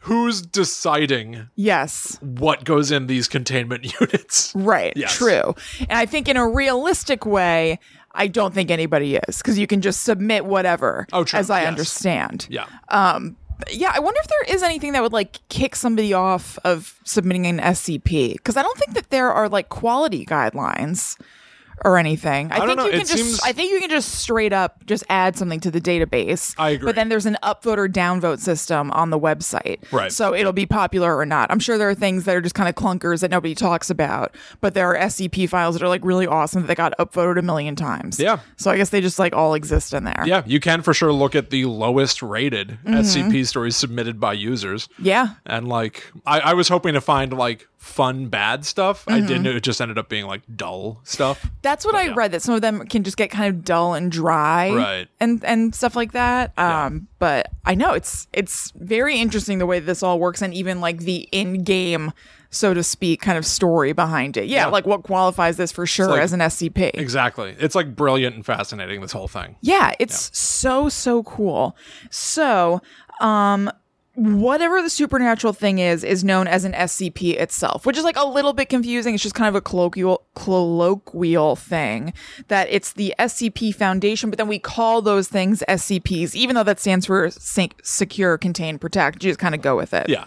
who's 0.00 0.40
deciding 0.42 1.48
Yes. 1.56 2.18
what 2.20 2.64
goes 2.64 2.90
in 2.90 3.06
these 3.06 3.28
containment 3.28 3.92
units? 4.00 4.52
Right. 4.54 4.92
Yes. 4.96 5.16
True. 5.16 5.54
And 5.80 5.92
I 5.92 6.06
think 6.06 6.28
in 6.28 6.36
a 6.36 6.46
realistic 6.48 7.24
way, 7.26 7.78
I 8.12 8.26
don't 8.26 8.52
think 8.54 8.70
anybody 8.70 9.16
is 9.16 9.38
because 9.38 9.58
you 9.58 9.66
can 9.66 9.80
just 9.82 10.02
submit 10.02 10.44
whatever, 10.46 11.06
Oh, 11.12 11.24
true. 11.24 11.38
as 11.38 11.48
I 11.50 11.60
Yes. 11.60 11.68
understand. 11.68 12.46
Yeah. 12.50 12.66
um 12.88 13.36
Yeah, 13.70 13.92
I 13.94 14.00
wonder 14.00 14.18
if 14.22 14.28
there 14.28 14.54
is 14.56 14.62
anything 14.62 14.92
that 14.92 15.02
would 15.02 15.12
like 15.12 15.38
kick 15.50 15.76
somebody 15.76 16.14
off 16.14 16.58
of 16.64 16.98
submitting 17.04 17.46
an 17.46 17.58
SCP 17.60 18.32
because 18.32 18.56
I 18.56 18.62
don't 18.62 18.78
think 18.78 18.94
that 18.94 19.10
there 19.10 19.30
are 19.30 19.48
like 19.50 19.68
quality 19.68 20.24
guidelines 20.24 21.18
or 21.84 21.96
anything. 21.98 22.50
I, 22.52 22.58
don't 22.58 22.66
think 22.68 22.78
know. 22.78 22.84
you 22.86 22.90
can 22.92 23.00
It 23.00 23.06
just 23.06 23.16
seems- 23.24 23.40
I 23.42 23.52
think 23.52 23.72
you 23.72 23.80
can 23.80 23.90
just 23.90 24.16
straight 24.16 24.52
up 24.52 24.84
just 24.86 25.04
add 25.08 25.36
something 25.36 25.60
to 25.60 25.70
the 25.70 25.80
database. 25.80 26.54
I 26.58 26.70
agree. 26.70 26.86
But 26.86 26.94
then 26.94 27.08
there's 27.08 27.26
an 27.26 27.36
upvote 27.42 27.78
or 27.78 27.88
downvote 27.88 28.38
system 28.40 28.90
on 28.92 29.10
the 29.10 29.18
website. 29.18 29.80
Right. 29.92 30.12
So 30.12 30.34
it'll 30.34 30.52
be 30.52 30.66
popular 30.66 31.16
or 31.16 31.26
not. 31.26 31.50
I'm 31.50 31.58
sure 31.60 31.78
there 31.78 31.88
are 31.90 31.94
things 31.94 32.24
that 32.24 32.36
are 32.36 32.40
just 32.40 32.54
kind 32.54 32.68
of 32.68 32.74
clunkers 32.74 33.20
that 33.20 33.30
nobody 33.30 33.54
talks 33.54 33.90
about, 33.90 34.34
but 34.60 34.74
there 34.74 34.88
are 34.94 34.96
SCP 34.98 35.48
files 35.48 35.74
that 35.76 35.82
are 35.84 35.88
like 35.88 36.04
really 36.04 36.26
awesome 36.26 36.66
that 36.66 36.76
got 36.76 36.96
upvoted 36.98 37.38
a 37.38 37.42
million 37.42 37.76
times. 37.76 38.18
Yeah. 38.18 38.40
So 38.56 38.70
I 38.70 38.76
guess 38.76 38.90
they 38.90 39.00
just 39.00 39.18
like 39.18 39.34
all 39.34 39.54
exist 39.54 39.92
in 39.94 40.04
there. 40.04 40.22
Yeah, 40.26 40.42
you 40.46 40.60
can 40.60 40.82
for 40.82 40.92
sure 40.94 41.12
look 41.12 41.34
at 41.34 41.50
the 41.50 41.64
lowest 41.66 42.22
rated 42.22 42.78
Mm-hmm. 42.84 42.94
SCP 42.94 43.46
stories 43.46 43.76
submitted 43.76 44.18
by 44.20 44.32
users. 44.32 44.88
Yeah. 44.98 45.34
And 45.46 45.68
like, 45.68 46.10
I, 46.26 46.40
I 46.40 46.54
was 46.54 46.68
hoping 46.68 46.94
to 46.94 47.00
find 47.00 47.32
like 47.32 47.68
fun 47.80 48.28
bad 48.28 48.66
stuff. 48.66 49.06
Mm-hmm. 49.06 49.12
I 49.24 49.26
didn't. 49.26 49.46
It 49.46 49.62
just 49.62 49.80
ended 49.80 49.96
up 49.96 50.10
being 50.10 50.26
like 50.26 50.42
dull 50.54 51.00
stuff. 51.02 51.50
That's 51.62 51.82
what 51.84 51.94
I 51.94 52.04
yeah. 52.04 52.14
read. 52.14 52.32
That 52.32 52.42
some 52.42 52.54
of 52.54 52.60
them 52.60 52.86
can 52.86 53.02
just 53.04 53.16
get 53.16 53.30
kind 53.30 53.52
of 53.54 53.64
dull 53.64 53.94
and 53.94 54.12
dry, 54.12 54.70
Right. 54.70 55.08
And 55.18 55.42
and 55.44 55.74
stuff 55.74 55.96
like 55.96 56.12
that. 56.12 56.56
Um, 56.58 57.08
but 57.18 57.50
I 57.64 57.74
know 57.74 57.94
it's 57.94 58.28
it's 58.34 58.70
very 58.76 59.18
interesting 59.18 59.58
the 59.58 59.66
way 59.66 59.80
this 59.80 60.02
all 60.02 60.20
works, 60.20 60.42
and 60.42 60.52
even 60.52 60.80
like 60.82 60.98
the 60.98 61.26
in 61.32 61.64
game, 61.64 62.12
so 62.50 62.74
to 62.74 62.84
speak, 62.84 63.22
kind 63.22 63.38
of 63.38 63.46
story 63.46 63.94
behind 63.94 64.36
it. 64.36 64.44
Yeah, 64.46 64.64
Yeah. 64.64 64.66
like 64.66 64.84
what 64.86 65.02
qualifies 65.02 65.56
this 65.56 65.72
for 65.72 65.86
sure 65.86 66.08
like- 66.08 66.20
as 66.20 66.34
an 66.34 66.40
SCP. 66.40 66.90
Exactly. 66.94 67.56
It's 67.58 67.74
like 67.74 67.96
brilliant 67.96 68.36
and 68.36 68.44
fascinating. 68.44 69.00
This 69.00 69.12
whole 69.12 69.28
thing. 69.28 69.56
Yeah, 69.62 69.94
it's 69.98 70.36
so 70.38 70.90
so 70.90 71.22
cool. 71.22 71.74
So, 72.10 72.82
um 73.22 73.70
whatever 74.14 74.82
the 74.82 74.90
supernatural 74.90 75.52
thing 75.52 75.78
is 75.78 76.02
is 76.02 76.24
known 76.24 76.48
as 76.48 76.64
an 76.64 76.72
SCP 76.72 77.38
itself, 77.38 77.86
which 77.86 77.96
is 77.96 78.04
like 78.04 78.16
a 78.16 78.26
little 78.26 78.52
bit 78.52 78.68
confusing. 78.68 79.14
It's 79.14 79.22
just 79.22 79.34
kind 79.34 79.48
of 79.48 79.54
a 79.54 79.60
colloquial 79.60 80.22
colloquial 80.34 81.56
thing 81.56 82.12
that 82.48 82.68
it's 82.70 82.92
the 82.92 83.14
SCP 83.18 83.74
Foundation, 83.74 84.30
but 84.30 84.36
then 84.36 84.48
we 84.48 84.58
call 84.58 85.00
those 85.02 85.28
things 85.28 85.62
SCPs 85.68 86.34
even 86.34 86.56
though 86.56 86.64
that 86.64 86.80
stands 86.80 87.06
for 87.06 87.30
Sec- 87.30 87.80
secure, 87.82 88.36
contain, 88.36 88.78
protect. 88.78 89.22
You 89.22 89.30
just 89.30 89.40
kind 89.40 89.54
of 89.54 89.62
go 89.62 89.76
with 89.76 89.94
it. 89.94 90.08
Yeah. 90.08 90.26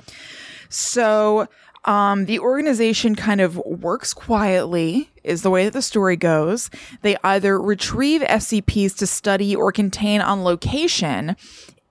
So, 0.70 1.48
um, 1.86 2.26
the 2.26 2.40
organization 2.40 3.16
kind 3.16 3.42
of 3.42 3.58
works 3.58 4.14
quietly, 4.14 5.10
is 5.24 5.42
the 5.42 5.50
way 5.50 5.66
that 5.66 5.74
the 5.74 5.82
story 5.82 6.16
goes. 6.16 6.70
They 7.02 7.18
either 7.24 7.60
retrieve 7.60 8.22
SCPs 8.22 8.96
to 8.98 9.08
study 9.08 9.56
or 9.56 9.72
contain 9.72 10.22
on 10.22 10.44
location 10.44 11.36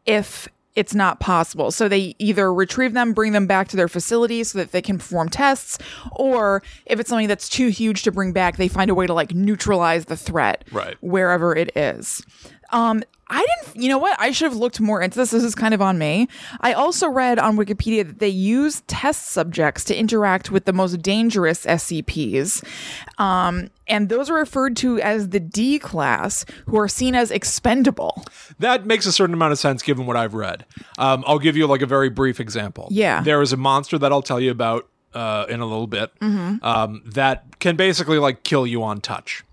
if 0.07 0.49
it's 0.75 0.95
not 0.95 1.21
possible. 1.21 1.71
So 1.71 1.89
they 1.89 2.15
either 2.19 2.53
retrieve 2.53 2.95
them, 2.95 3.13
bring 3.13 3.33
them 3.33 3.47
back 3.47 3.69
to 3.69 3.77
their 3.77 3.89
facility 3.89 4.43
so 4.45 4.59
that 4.59 4.73
they 4.73 4.81
can 4.83 4.99
perform 4.99 5.29
tests, 5.29 5.79
or 6.13 6.63
if 6.87 6.99
it's 6.99 7.09
something 7.11 7.29
that's 7.29 7.49
too 7.49 7.69
huge 7.69 8.03
to 8.05 8.13
bring 8.13 8.33
back, 8.33 8.57
they 8.57 8.69
find 8.69 8.91
a 8.91 8.95
way 8.95 9.07
to 9.07 9.13
like 9.15 9.35
neutralize 9.35 10.07
the 10.07 10.17
threat 10.17 10.65
Right. 10.73 10.97
wherever 11.01 11.55
it 11.55 11.77
is. 11.77 12.25
Um, 12.71 13.03
I 13.29 13.47
didn't, 13.65 13.83
you 13.83 13.89
know 13.89 13.99
what? 13.99 14.19
I 14.21 14.31
should 14.31 14.51
have 14.51 14.59
looked 14.59 14.81
more 14.81 15.01
into 15.03 15.19
this. 15.19 15.31
This 15.31 15.43
is 15.43 15.55
kind 15.55 15.73
of 15.75 15.81
on 15.83 15.99
me. 15.99 16.29
I 16.61 16.73
also 16.75 17.09
read 17.09 17.39
on 17.39 17.57
Wikipedia 17.57 18.07
that 18.07 18.19
they 18.19 18.29
use 18.29 18.83
test 18.87 19.29
subjects 19.29 19.85
to 19.85 19.97
interact 19.97 20.51
with 20.51 20.65
the 20.67 20.73
most 20.73 21.01
dangerous 21.03 21.65
SCPs. 21.67 22.63
Um, 23.19 23.69
and 23.87 24.09
those 24.09 24.31
are 24.31 24.35
referred 24.35 24.77
to 24.79 25.01
as 25.01 25.31
the 25.31 25.41
D 25.41 25.79
class, 25.79 26.45
who 26.67 26.79
are 26.79 26.89
seen 26.89 27.15
as 27.15 27.31
expendable. 27.31 28.25
That 28.59 28.87
makes 28.87 29.07
a 29.07 29.13
certain 29.13 29.35
amount 29.35 29.53
of 29.53 29.59
sense 29.59 29.83
given 29.83 30.07
what 30.07 30.17
I've 30.17 30.35
read. 30.35 30.65
Um, 30.99 31.25
I'll 31.27 31.39
give 31.39 31.57
you 31.57 31.67
like 31.67 31.83
a 31.83 31.87
very 31.87 32.09
brief 32.09 32.41
example. 32.41 32.89
Yeah. 32.91 33.23
There 33.23 33.43
is 33.43 33.53
a 33.53 33.57
monster 33.57 33.99
that 33.99 34.13
I'll 34.13 34.23
tell 34.23 34.41
you 34.41 34.51
about 34.51 34.89
uh, 35.15 35.47
in 35.49 35.61
a 35.61 35.67
little 35.67 35.87
bit 35.87 36.11
um, 36.21 37.03
that 37.07 37.59
can 37.61 37.77
basically 37.77 38.19
like 38.19 38.43
kill 38.45 38.67
you 38.67 38.83
on 38.83 39.01
touch. 39.01 39.45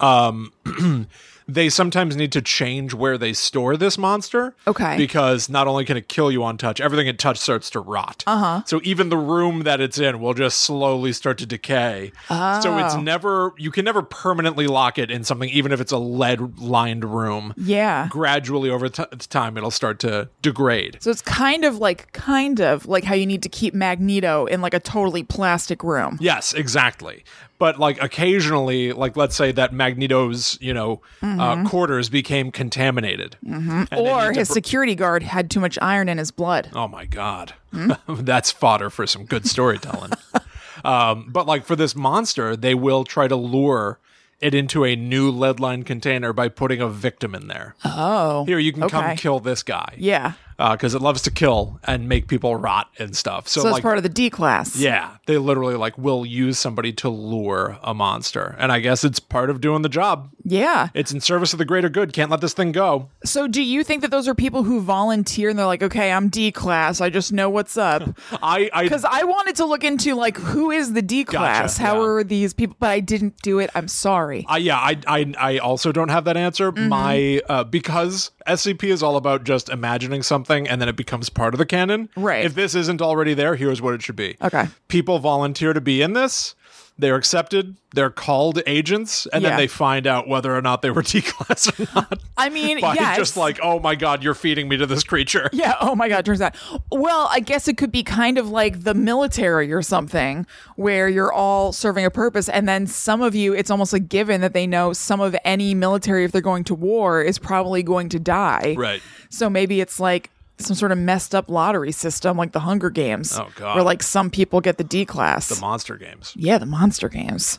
Um, 0.00 0.52
they 1.48 1.68
sometimes 1.68 2.16
need 2.16 2.32
to 2.32 2.42
change 2.42 2.92
where 2.92 3.16
they 3.16 3.32
store 3.32 3.76
this 3.76 3.96
monster. 3.96 4.54
Okay. 4.66 4.96
Because 4.96 5.48
not 5.48 5.66
only 5.68 5.84
can 5.84 5.96
it 5.96 6.08
kill 6.08 6.30
you 6.30 6.42
on 6.42 6.58
touch, 6.58 6.80
everything 6.80 7.06
it 7.06 7.18
touch 7.18 7.38
starts 7.38 7.70
to 7.70 7.80
rot. 7.80 8.24
Uh 8.26 8.38
huh. 8.38 8.62
So 8.66 8.80
even 8.82 9.08
the 9.08 9.16
room 9.16 9.62
that 9.62 9.80
it's 9.80 9.98
in 9.98 10.20
will 10.20 10.34
just 10.34 10.60
slowly 10.60 11.12
start 11.12 11.38
to 11.38 11.46
decay. 11.46 12.12
Oh. 12.30 12.60
So 12.60 12.76
it's 12.78 12.96
never 12.96 13.52
you 13.58 13.70
can 13.70 13.84
never 13.84 14.02
permanently 14.02 14.66
lock 14.66 14.98
it 14.98 15.10
in 15.10 15.24
something, 15.24 15.48
even 15.50 15.72
if 15.72 15.80
it's 15.80 15.92
a 15.92 15.98
lead 15.98 16.58
lined 16.58 17.04
room. 17.04 17.54
Yeah. 17.56 18.08
Gradually 18.10 18.70
over 18.70 18.88
t- 18.88 19.04
time, 19.28 19.56
it'll 19.56 19.70
start 19.70 20.00
to 20.00 20.28
degrade. 20.42 20.98
So 21.00 21.10
it's 21.10 21.22
kind 21.22 21.64
of 21.64 21.78
like, 21.78 22.12
kind 22.12 22.60
of 22.60 22.86
like 22.86 23.04
how 23.04 23.14
you 23.14 23.26
need 23.26 23.42
to 23.42 23.48
keep 23.48 23.74
Magneto 23.74 24.46
in 24.46 24.60
like 24.60 24.74
a 24.74 24.80
totally 24.80 25.22
plastic 25.22 25.82
room. 25.82 26.18
Yes, 26.20 26.52
exactly. 26.52 27.24
But 27.58 27.78
like 27.78 28.02
occasionally, 28.02 28.92
like 28.92 29.16
let's 29.16 29.34
say 29.34 29.50
that 29.52 29.72
Magneto's, 29.72 30.58
you 30.60 30.74
know, 30.74 31.00
uh, 31.22 31.64
quarters 31.64 32.08
became 32.10 32.50
contaminated, 32.52 33.36
they 33.42 33.86
Or 33.96 34.32
his 34.32 34.48
br- 34.48 34.54
security 34.54 34.94
guard 34.94 35.22
had 35.22 35.50
too 35.50 35.60
much 35.60 35.78
iron 35.80 36.08
in 36.08 36.18
his 36.18 36.30
blood. 36.30 36.68
oh 36.74 36.86
my 36.88 37.06
god, 37.06 37.54
that's 38.08 38.50
fodder 38.50 38.90
for 38.90 39.06
some 39.06 39.24
good 39.24 39.46
storytelling. 39.46 40.12
um, 40.84 41.28
but 41.30 41.46
like 41.46 41.64
for 41.64 41.76
this 41.76 41.96
monster, 41.96 42.56
they 42.56 42.74
will 42.74 43.04
try 43.04 43.26
to 43.26 43.36
lure 43.36 43.98
it 44.38 44.54
into 44.54 44.84
a 44.84 44.94
new 44.94 45.30
lead 45.30 45.58
line 45.58 45.82
container 45.82 46.32
by 46.34 46.48
putting 46.48 46.80
a 46.80 46.88
victim 46.88 47.34
in 47.34 47.48
there. 47.48 47.74
Oh. 47.86 48.44
Here, 48.44 48.58
you 48.58 48.72
can 48.72 48.86
come 48.88 49.16
kill 49.16 49.40
this 49.40 49.62
guy. 49.62 49.94
Yeah. 49.96 50.32
Because 50.58 50.94
it 50.94 51.02
loves 51.02 51.22
to 51.22 51.30
kill 51.30 51.78
and 51.84 52.08
make 52.08 52.28
people 52.28 52.56
rot 52.56 52.90
and 52.98 53.16
stuff. 53.16 53.48
So, 53.48 53.60
So 53.60 53.64
that's 53.64 53.74
like, 53.74 53.82
part 53.82 53.96
of 53.98 54.02
the 54.02 54.08
D 54.08 54.30
class. 54.30 54.76
Yeah, 54.76 55.16
they 55.26 55.38
literally 55.38 55.74
like 55.74 55.96
will 55.98 56.24
use 56.24 56.58
somebody 56.58 56.92
to 56.94 57.08
lure 57.08 57.78
a 57.82 57.94
monster. 57.94 58.56
And 58.58 58.72
I 58.72 58.80
guess 58.80 59.04
it's 59.04 59.20
part 59.20 59.50
of 59.50 59.60
doing 59.60 59.82
the 59.82 59.88
job. 59.88 60.30
Yeah. 60.44 60.88
It's 60.94 61.12
in 61.12 61.20
service 61.20 61.52
of 61.52 61.58
the 61.58 61.64
greater 61.64 61.88
good. 61.88 62.12
Can't 62.12 62.30
let 62.30 62.40
this 62.40 62.54
thing 62.54 62.72
go. 62.72 63.10
So 63.24 63.46
do 63.46 63.62
you 63.62 63.84
think 63.84 64.02
that 64.02 64.10
those 64.10 64.28
are 64.28 64.34
people 64.34 64.62
who 64.62 64.80
volunteer 64.80 65.50
and 65.50 65.58
they're 65.58 65.66
like, 65.66 65.82
okay, 65.82 66.12
I'm 66.12 66.28
D 66.28 66.52
class. 66.52 67.00
I 67.00 67.10
just 67.10 67.32
know 67.32 67.50
what's 67.50 67.76
up. 67.76 68.02
I 68.42 68.70
I 68.72 68.82
Because 68.84 69.04
I 69.04 69.24
wanted 69.24 69.56
to 69.56 69.66
look 69.66 69.84
into 69.84 70.14
like 70.14 70.38
who 70.38 70.70
is 70.70 70.92
the 70.92 71.02
D 71.02 71.24
class? 71.24 71.76
How 71.76 71.96
yeah. 71.96 72.08
are 72.08 72.24
these 72.24 72.54
people? 72.54 72.76
But 72.78 72.90
I 72.90 73.00
didn't 73.00 73.42
do 73.42 73.58
it. 73.58 73.70
I'm 73.74 73.88
sorry. 73.88 74.44
I 74.48 74.58
yeah, 74.58 74.78
I, 74.78 74.98
I 75.06 75.34
I 75.38 75.58
also 75.58 75.92
don't 75.92 76.08
have 76.08 76.24
that 76.24 76.36
answer. 76.36 76.72
Mm-hmm. 76.72 76.88
My 76.88 77.40
uh, 77.48 77.64
because 77.64 78.30
SCP 78.46 78.84
is 78.84 79.02
all 79.02 79.16
about 79.16 79.44
just 79.44 79.68
imagining 79.68 80.22
something 80.22 80.68
and 80.68 80.80
then 80.80 80.88
it 80.88 80.96
becomes 80.96 81.28
part 81.28 81.54
of 81.54 81.58
the 81.58 81.66
canon. 81.66 82.08
Right. 82.16 82.44
If 82.44 82.54
this 82.54 82.74
isn't 82.74 83.00
already 83.00 83.34
there, 83.34 83.54
here's 83.54 83.80
what 83.80 83.94
it 83.94 84.02
should 84.02 84.16
be. 84.16 84.36
Okay. 84.42 84.66
People 84.88 85.20
volunteer 85.20 85.72
to 85.72 85.80
be 85.80 86.02
in 86.02 86.14
this. 86.14 86.55
They're 86.98 87.16
accepted. 87.16 87.76
They're 87.92 88.08
called 88.10 88.62
agents, 88.66 89.26
and 89.32 89.42
Yeah. 89.42 89.50
then 89.50 89.58
they 89.58 89.66
find 89.66 90.06
out 90.06 90.26
whether 90.28 90.56
or 90.56 90.62
not 90.62 90.80
they 90.82 90.90
were 90.90 91.02
D 91.02 91.20
class 91.22 91.68
or 91.78 91.86
not. 91.94 92.18
I 92.38 92.48
mean, 92.48 92.80
By 92.80 92.94
yes. 92.94 93.16
just 93.18 93.36
like, 93.36 93.58
oh 93.62 93.78
my 93.80 93.94
god, 93.94 94.22
you're 94.22 94.34
feeding 94.34 94.66
me 94.68 94.76
to 94.78 94.86
this 94.86 95.04
creature. 95.04 95.50
Yeah. 95.52 95.74
Oh 95.80 95.94
my 95.94 96.08
God. 96.08 96.24
Turns 96.24 96.40
out. 96.40 96.54
Well, 96.90 97.28
I 97.30 97.40
guess 97.40 97.68
it 97.68 97.76
could 97.76 97.92
be 97.92 98.02
kind 98.02 98.38
of 98.38 98.48
like 98.48 98.84
the 98.84 98.94
military 98.94 99.72
or 99.72 99.82
something 99.82 100.46
where 100.76 101.08
you're 101.08 101.32
all 101.32 101.72
serving 101.72 102.04
a 102.06 102.10
purpose. 102.10 102.48
And 102.48 102.66
then 102.68 102.86
some 102.86 103.20
of 103.22 103.34
you, 103.34 103.52
it's 103.54 103.70
almost 103.70 103.92
a 103.92 104.00
given 104.00 104.40
that 104.40 104.52
they 104.54 104.66
know 104.66 104.92
some 104.94 105.20
of 105.20 105.36
any 105.44 105.74
military, 105.74 106.24
if 106.24 106.32
they're 106.32 106.40
going 106.40 106.64
to 106.64 106.74
war, 106.74 107.22
is 107.22 107.38
probably 107.38 107.82
going 107.82 108.08
to 108.10 108.18
die. 108.18 108.74
Right. 108.76 109.02
So 109.30 109.50
maybe 109.50 109.80
it's 109.80 110.00
like 110.00 110.30
some 110.58 110.74
sort 110.74 110.92
of 110.92 110.98
messed 110.98 111.34
up 111.34 111.48
lottery 111.48 111.92
system 111.92 112.36
like 112.36 112.52
the 112.52 112.60
Hunger 112.60 112.90
Games. 112.90 113.36
Oh, 113.38 113.48
God. 113.56 113.74
Where 113.74 113.84
like 113.84 114.02
some 114.02 114.30
people 114.30 114.60
get 114.60 114.78
the 114.78 114.84
D 114.84 115.04
class. 115.04 115.48
The 115.48 115.60
monster 115.60 115.96
games. 115.96 116.32
Yeah, 116.36 116.58
the 116.58 116.66
monster 116.66 117.08
games. 117.08 117.58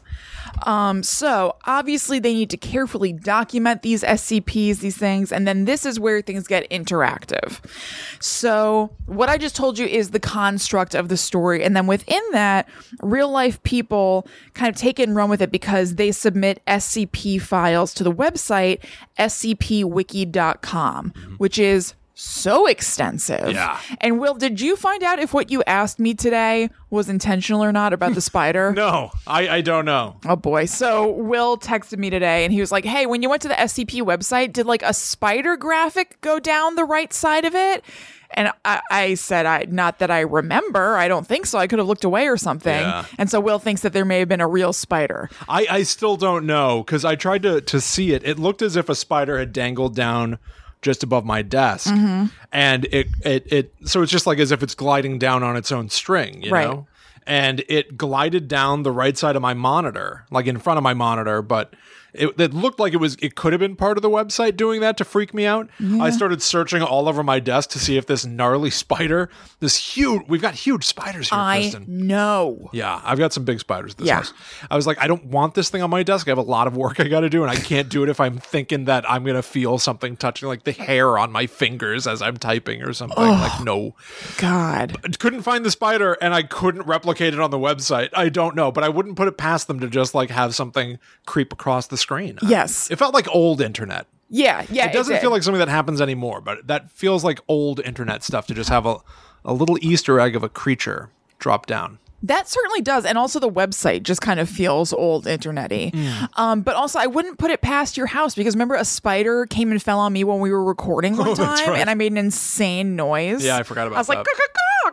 Um, 0.63 1.03
so 1.03 1.55
obviously 1.65 2.19
they 2.19 2.33
need 2.33 2.49
to 2.49 2.57
carefully 2.57 3.13
document 3.13 3.81
these 3.83 4.03
SCPs, 4.03 4.79
these 4.79 4.97
things, 4.97 5.31
and 5.31 5.47
then 5.47 5.65
this 5.65 5.85
is 5.85 5.99
where 5.99 6.21
things 6.21 6.47
get 6.47 6.67
interactive. 6.69 7.59
So 8.19 8.91
what 9.05 9.29
I 9.29 9.37
just 9.37 9.55
told 9.55 9.77
you 9.77 9.85
is 9.85 10.11
the 10.11 10.19
construct 10.19 10.95
of 10.95 11.09
the 11.09 11.17
story, 11.17 11.63
and 11.63 11.75
then 11.75 11.85
within 11.85 12.23
that, 12.31 12.67
real 13.01 13.29
life 13.29 13.61
people 13.63 14.27
kind 14.53 14.73
of 14.73 14.75
take 14.79 14.99
it 14.99 15.07
and 15.07 15.15
run 15.15 15.29
with 15.29 15.41
it 15.41 15.51
because 15.51 15.95
they 15.95 16.11
submit 16.11 16.61
SCP 16.65 17.39
files 17.41 17.93
to 17.95 18.03
the 18.03 18.11
website 18.11 18.83
scpwiki.com, 19.19 21.13
which 21.37 21.59
is 21.59 21.93
so 22.17 22.65
extensive. 22.65 23.51
Yeah. 23.51 23.79
And 24.01 24.19
Will, 24.19 24.33
did 24.33 24.59
you 24.59 24.75
find 24.75 25.03
out 25.03 25.19
if 25.19 25.33
what 25.33 25.51
you 25.51 25.63
asked 25.67 25.99
me 25.99 26.13
today 26.15 26.69
was 26.89 27.09
intentional 27.09 27.63
or 27.63 27.71
not 27.71 27.93
about 27.93 28.15
the 28.15 28.21
spider? 28.31 28.73
No, 28.73 29.11
I, 29.27 29.47
I 29.47 29.61
don't 29.61 29.85
know. 29.85 30.19
Oh 30.25 30.35
boy. 30.35 30.65
So 30.65 31.11
Will 31.11 31.57
texted 31.57 31.99
me 31.99 32.09
today 32.09 32.43
and 32.43 32.51
he 32.51 32.59
was 32.59 32.71
like, 32.71 32.85
Hey, 32.85 33.05
when 33.05 33.21
you 33.21 33.29
went 33.29 33.43
to 33.43 33.47
the 33.47 33.53
SCP 33.53 34.01
website, 34.01 34.53
did 34.53 34.65
like 34.65 34.81
a 34.83 34.93
spider 34.93 35.55
graphic 35.57 36.19
go 36.21 36.39
down 36.39 36.75
the 36.75 36.85
right 36.85 37.13
side 37.13 37.45
of 37.45 37.53
it? 37.53 37.83
And 38.31 38.51
I, 38.65 38.81
I 38.91 39.13
said, 39.13 39.45
I 39.45 39.65
not 39.69 39.99
that 39.99 40.11
I 40.11 40.21
remember. 40.21 40.97
I 40.97 41.07
don't 41.07 41.25
think 41.25 41.45
so. 41.45 41.59
I 41.59 41.67
could 41.67 41.79
have 41.79 41.87
looked 41.87 42.03
away 42.03 42.27
or 42.27 42.35
something. 42.35 42.73
Yeah. 42.73 43.05
And 43.17 43.29
so 43.29 43.39
Will 43.39 43.59
thinks 43.59 43.81
that 43.81 43.93
there 43.93 44.05
may 44.05 44.19
have 44.19 44.27
been 44.27 44.41
a 44.41 44.47
real 44.47 44.73
spider. 44.73 45.29
I, 45.47 45.67
I 45.69 45.83
still 45.83 46.17
don't 46.17 46.45
know 46.45 46.83
because 46.83 47.05
I 47.05 47.15
tried 47.15 47.43
to, 47.43 47.61
to 47.61 47.79
see 47.79 48.11
it. 48.11 48.23
It 48.25 48.37
looked 48.37 48.61
as 48.61 48.75
if 48.75 48.89
a 48.89 48.95
spider 48.95 49.37
had 49.37 49.53
dangled 49.53 49.95
down 49.95 50.39
just 50.81 51.03
above 51.03 51.25
my 51.25 51.41
desk. 51.41 51.89
Mm-hmm. 51.91 52.25
And 52.51 52.85
it, 52.85 53.07
it, 53.25 53.51
it, 53.51 53.73
so 53.85 54.01
it's 54.01 54.11
just 54.11 54.27
like 54.27 54.39
as 54.39 54.51
if 54.51 54.61
it's 54.63 54.75
gliding 54.75 55.19
down 55.19 55.43
on 55.43 55.55
its 55.57 55.71
own 55.71 55.89
string, 55.89 56.43
you 56.43 56.51
Right. 56.51 56.67
know? 56.67 56.87
And 57.25 57.63
it 57.67 57.97
glided 57.97 58.47
down 58.47 58.83
the 58.83 58.91
right 58.91 59.17
side 59.17 59.35
of 59.35 59.41
my 59.41 59.53
monitor, 59.53 60.25
like 60.31 60.47
in 60.47 60.59
front 60.59 60.77
of 60.77 60.83
my 60.83 60.93
monitor, 60.93 61.41
but 61.41 61.73
it, 62.13 62.39
it 62.39 62.53
looked 62.53 62.79
like 62.79 62.93
it 62.93 62.97
was, 62.97 63.15
it 63.21 63.35
could 63.35 63.53
have 63.53 63.59
been 63.59 63.75
part 63.75 63.97
of 63.97 64.01
the 64.01 64.09
website 64.09 64.55
doing 64.57 64.81
that 64.81 64.97
to 64.97 65.05
freak 65.05 65.33
me 65.33 65.45
out. 65.45 65.69
I 65.99 66.09
started 66.09 66.41
searching 66.41 66.81
all 66.81 67.07
over 67.07 67.23
my 67.23 67.39
desk 67.39 67.69
to 67.71 67.79
see 67.79 67.97
if 67.97 68.05
this 68.05 68.25
gnarly 68.25 68.69
spider, 68.69 69.29
this 69.59 69.77
huge, 69.77 70.23
we've 70.27 70.41
got 70.41 70.55
huge 70.55 70.83
spiders 70.85 71.29
here, 71.29 71.39
I 71.39 71.59
Kristen. 71.61 71.85
know. 72.07 72.69
Yeah, 72.73 73.01
I've 73.03 73.17
got 73.19 73.33
some 73.33 73.43
big 73.45 73.59
spiders 73.59 73.95
this 73.95 74.07
Yeah. 74.07 74.15
house. 74.17 74.33
I 74.71 74.75
was 74.75 74.87
like, 74.87 74.97
I 75.01 75.07
don't 75.07 75.25
want 75.25 75.53
this 75.53 75.69
thing 75.69 75.81
on 75.81 75.89
my 75.89 76.03
desk. 76.03 76.27
I 76.27 76.31
have 76.31 76.37
a 76.37 76.41
lot 76.41 76.67
of 76.67 76.75
work 76.77 76.99
I 76.99 77.07
got 77.07 77.21
to 77.21 77.29
do, 77.29 77.43
and 77.43 77.51
I 77.51 77.55
can't 77.55 77.89
do 77.89 78.03
it 78.03 78.09
if 78.09 78.19
I'm 78.19 78.37
thinking 78.37 78.85
that 78.85 79.09
I'm 79.09 79.23
gonna 79.23 79.41
feel 79.41 79.77
something 79.77 80.15
touching, 80.17 80.47
like 80.47 80.63
the 80.63 80.71
hair 80.71 81.17
on 81.17 81.31
my 81.31 81.47
fingers 81.47 82.07
as 82.07 82.21
I'm 82.21 82.37
typing 82.37 82.81
or 82.83 82.93
something. 82.93 83.17
Like, 83.23 83.63
no, 83.63 83.95
God. 84.37 84.95
I 85.03 85.09
couldn't 85.09 85.41
find 85.41 85.65
the 85.65 85.71
spider, 85.71 86.13
and 86.21 86.33
I 86.33 86.43
couldn't 86.43 86.83
replicate 86.83 87.33
it 87.33 87.39
on 87.39 87.51
the 87.51 87.57
website. 87.59 88.09
I 88.13 88.29
don't 88.29 88.55
know, 88.55 88.71
but 88.71 88.83
I 88.83 88.89
wouldn't 88.89 89.15
put 89.15 89.27
it 89.27 89.37
past 89.37 89.67
them 89.67 89.79
to 89.79 89.87
just 89.87 90.15
like 90.15 90.29
have 90.29 90.55
something 90.55 90.99
creep 91.25 91.51
across 91.53 91.87
the 91.87 91.96
screen. 91.97 92.37
Yes. 92.41 92.89
it 92.91 92.97
felt 92.97 93.13
like 93.13 93.27
old 93.29 93.61
internet. 93.61 94.07
Yeah. 94.29 94.65
Yeah. 94.69 94.87
It 94.87 94.93
doesn't 94.93 95.13
did. 95.15 95.21
feel 95.21 95.31
like 95.31 95.43
something 95.43 95.59
that 95.59 95.69
happens 95.69 96.01
anymore, 96.01 96.41
but 96.41 96.67
that 96.67 96.91
feels 96.91 97.23
like 97.23 97.39
old 97.47 97.79
internet 97.79 98.23
stuff 98.23 98.47
to 98.47 98.53
just 98.53 98.69
have 98.69 98.85
a 98.85 98.97
a 99.45 99.53
little 99.53 99.77
Easter 99.81 100.19
egg 100.19 100.35
of 100.35 100.43
a 100.43 100.49
creature 100.49 101.09
drop 101.39 101.65
down. 101.67 101.99
That 102.23 102.49
certainly 102.49 102.81
does. 102.81 103.05
And 103.05 103.17
also 103.17 103.39
the 103.39 103.49
website 103.49 104.01
just 104.03 104.19
kind 104.21 104.39
of 104.39 104.49
feels 104.49 104.91
old 104.91 105.25
internety. 105.25 105.91
Mm. 105.93 106.27
Um, 106.37 106.61
but 106.61 106.75
also 106.75 106.97
I 106.99 107.05
wouldn't 107.05 107.37
put 107.37 107.51
it 107.51 107.61
past 107.61 107.95
your 107.95 108.07
house 108.07 108.33
because 108.35 108.55
remember 108.55 108.73
a 108.75 108.83
spider 108.83 109.45
came 109.45 109.71
and 109.71 109.81
fell 109.81 109.99
on 109.99 110.11
me 110.11 110.23
when 110.23 110.39
we 110.39 110.51
were 110.51 110.63
recording 110.63 111.15
one 111.15 111.27
Oh, 111.31 111.35
time 111.35 111.69
right. 111.69 111.79
and 111.79 111.89
I 111.89 111.93
made 111.93 112.11
an 112.11 112.17
insane 112.17 112.95
noise. 112.95 113.45
Yeah, 113.45 113.55
I 113.57 113.63
forgot 113.63 113.83
about 113.87 113.91
that. 113.93 113.97
I 113.97 113.99
was 113.99 114.09
like, 114.09 114.17
that. 114.17 114.25
"Caw, 114.25 114.33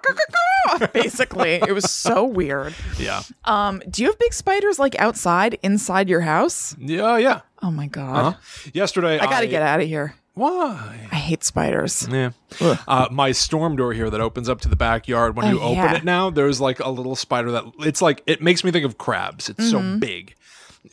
caw, 0.05 0.13
caw, 0.13 0.79
caw, 0.79 0.79
caw," 0.79 0.87
basically. 0.93 1.53
it 1.55 1.73
was 1.75 1.91
so 1.91 2.25
weird. 2.25 2.75
Yeah, 2.99 3.23
Um, 3.45 3.83
do 3.91 4.03
you 4.03 4.09
have 4.09 4.19
big 4.19 4.33
spiders 4.35 4.79
like 4.79 4.99
outside, 5.01 5.59
inside 5.63 6.09
your 6.09 6.21
house? 6.23 6.77
yeah, 6.79 7.17
yeah. 7.19 7.41
Oh 7.63 7.71
my 7.71 7.87
God. 7.87 8.37
Yesterday, 8.73 9.19
I 9.19 9.27
gotta 9.27 9.47
get 9.47 9.63
out 9.63 9.81
of 9.81 9.87
here. 9.89 10.15
Why? 10.35 11.09
I 11.13 11.15
hate 11.15 11.45
spiders. 11.45 12.09
Yeah. 12.11 12.31
Uh, 12.61 13.07
my 13.11 13.31
storm 13.33 13.77
door 13.77 13.93
here 13.93 14.11
that 14.11 14.21
opens 14.21 14.49
up 14.49 14.61
to 14.63 14.69
the 14.69 14.75
backyard. 14.77 15.37
When 15.37 15.47
Oh, 15.47 15.51
you 15.51 15.61
open 15.61 15.77
yeah. 15.77 15.95
it 15.95 16.05
now, 16.05 16.29
there's 16.29 16.61
like 16.61 16.81
a 16.81 16.89
little 16.91 17.15
spider 17.15 17.53
that 17.53 17.65
it's 17.81 18.03
like 18.03 18.23
it 18.27 18.43
makes 18.43 18.65
me 18.65 18.71
think 18.73 18.85
of 18.85 18.99
crabs. 18.99 19.49
It's 19.49 19.71
so 19.71 19.81
big. 19.99 20.35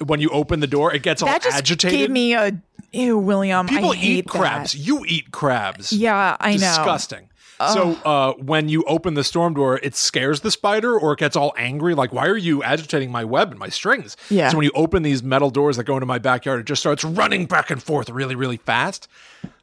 When 0.05 0.21
you 0.21 0.29
open 0.29 0.59
the 0.59 0.67
door, 0.67 0.93
it 0.93 1.01
gets 1.01 1.21
all 1.23 1.27
Mm-hmm. 1.29 1.43
Just 1.43 1.57
agitated. 1.57 1.97
gave 1.99 2.09
me 2.11 2.35
a 2.35 2.51
ew, 2.91 3.17
William. 3.17 3.67
People 3.67 3.91
I 3.91 3.95
hate 3.95 4.17
eat 4.19 4.27
crabs. 4.27 4.73
that. 4.73 4.77
You 4.79 5.03
eat 5.07 5.31
crabs. 5.31 5.91
Yeah, 5.91 6.37
I 6.39 6.51
know. 6.51 6.57
Disgusting. 6.59 7.27
So 7.69 7.97
uh, 8.05 8.33
when 8.33 8.69
you 8.69 8.83
open 8.83 9.13
the 9.13 9.23
storm 9.23 9.53
door, 9.53 9.79
it 9.83 9.95
scares 9.95 10.41
the 10.41 10.51
spider 10.51 10.97
or 10.97 11.13
it 11.13 11.19
gets 11.19 11.35
all 11.35 11.53
angry. 11.57 11.93
Like, 11.93 12.11
why 12.13 12.27
are 12.27 12.37
you 12.37 12.63
agitating 12.63 13.11
my 13.11 13.23
web 13.23 13.51
and 13.51 13.59
my 13.59 13.69
strings? 13.69 14.17
Yeah. 14.29 14.49
So 14.49 14.57
when 14.57 14.65
you 14.65 14.71
open 14.75 15.03
these 15.03 15.23
metal 15.23 15.49
doors 15.49 15.77
that 15.77 15.83
go 15.85 15.95
into 15.95 16.05
my 16.05 16.19
backyard, 16.19 16.59
it 16.59 16.65
just 16.65 16.81
starts 16.81 17.03
running 17.03 17.45
back 17.45 17.69
and 17.69 17.81
forth 17.81 18.09
really, 18.09 18.35
really 18.35 18.57
fast. 18.57 19.07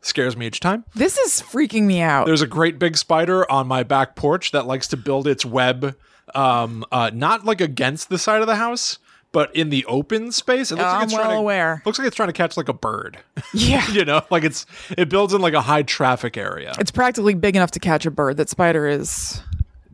Scares 0.00 0.36
me 0.36 0.46
each 0.46 0.60
time. 0.60 0.84
This 0.94 1.18
is 1.18 1.42
freaking 1.42 1.82
me 1.84 2.00
out. 2.00 2.26
There's 2.26 2.42
a 2.42 2.46
great 2.46 2.78
big 2.78 2.96
spider 2.96 3.50
on 3.50 3.66
my 3.66 3.82
back 3.82 4.14
porch 4.16 4.52
that 4.52 4.66
likes 4.66 4.86
to 4.88 4.96
build 4.96 5.26
its 5.26 5.44
web, 5.44 5.96
um, 6.34 6.84
uh, 6.92 7.10
not 7.12 7.44
like 7.44 7.60
against 7.60 8.08
the 8.08 8.18
side 8.18 8.40
of 8.40 8.46
the 8.46 8.56
house, 8.56 8.98
but 9.32 9.54
in 9.54 9.70
the 9.70 9.84
open 9.86 10.32
space. 10.32 10.70
It 10.70 10.76
looks 10.76 10.86
I'm 10.86 10.94
like 10.94 11.04
it's 11.04 11.12
well 11.12 11.22
trying 11.22 11.34
to, 11.34 11.38
aware. 11.38 11.82
Looks 11.84 11.98
like 11.98 12.06
it's 12.06 12.16
trying 12.16 12.28
to 12.28 12.32
catch 12.32 12.56
like 12.56 12.68
a 12.68 12.74
bird. 12.74 13.18
yeah. 13.54 13.90
you 13.90 14.04
know, 14.04 14.22
like 14.30 14.44
it's 14.44 14.66
it 14.96 15.08
builds 15.08 15.34
in 15.34 15.40
like 15.40 15.54
a 15.54 15.60
high 15.60 15.82
traffic 15.82 16.36
area. 16.36 16.74
It's 16.78 16.90
practically 16.90 17.34
big 17.34 17.56
enough 17.56 17.70
to 17.72 17.80
catch 17.80 18.06
a 18.06 18.10
bird. 18.10 18.36
That 18.36 18.48
spider 18.48 18.86
is 18.86 19.40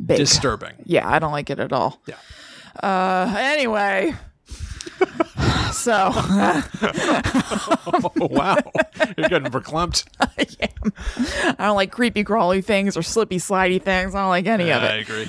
big. 0.05 0.19
Disturbing. 0.19 0.75
yeah, 0.85 1.09
I 1.09 1.19
don't 1.19 1.33
like 1.33 1.51
it 1.51 1.59
at 1.59 1.73
all. 1.73 2.01
Yeah. 2.07 2.17
Uh, 2.83 3.35
anyway. 3.39 4.15
so 5.73 6.11
Oh 7.87 8.11
wow, 8.31 8.57
you're 9.17 9.29
getting 9.29 9.51
verklempt. 9.51 10.05
I 10.21 10.47
am. 10.61 11.55
I 11.59 11.67
don't 11.67 11.77
like 11.77 11.91
creepy 11.91 12.23
crawly 12.23 12.61
things 12.61 12.97
or 12.97 13.03
slippy 13.03 13.39
slidey 13.39 13.83
things. 13.83 14.15
I 14.15 14.21
don't 14.21 14.29
like 14.29 14.47
any 14.47 14.71
of 14.71 14.83
it 14.83 14.87
I 14.87 14.97
agree 14.97 15.23
agree. 15.25 15.29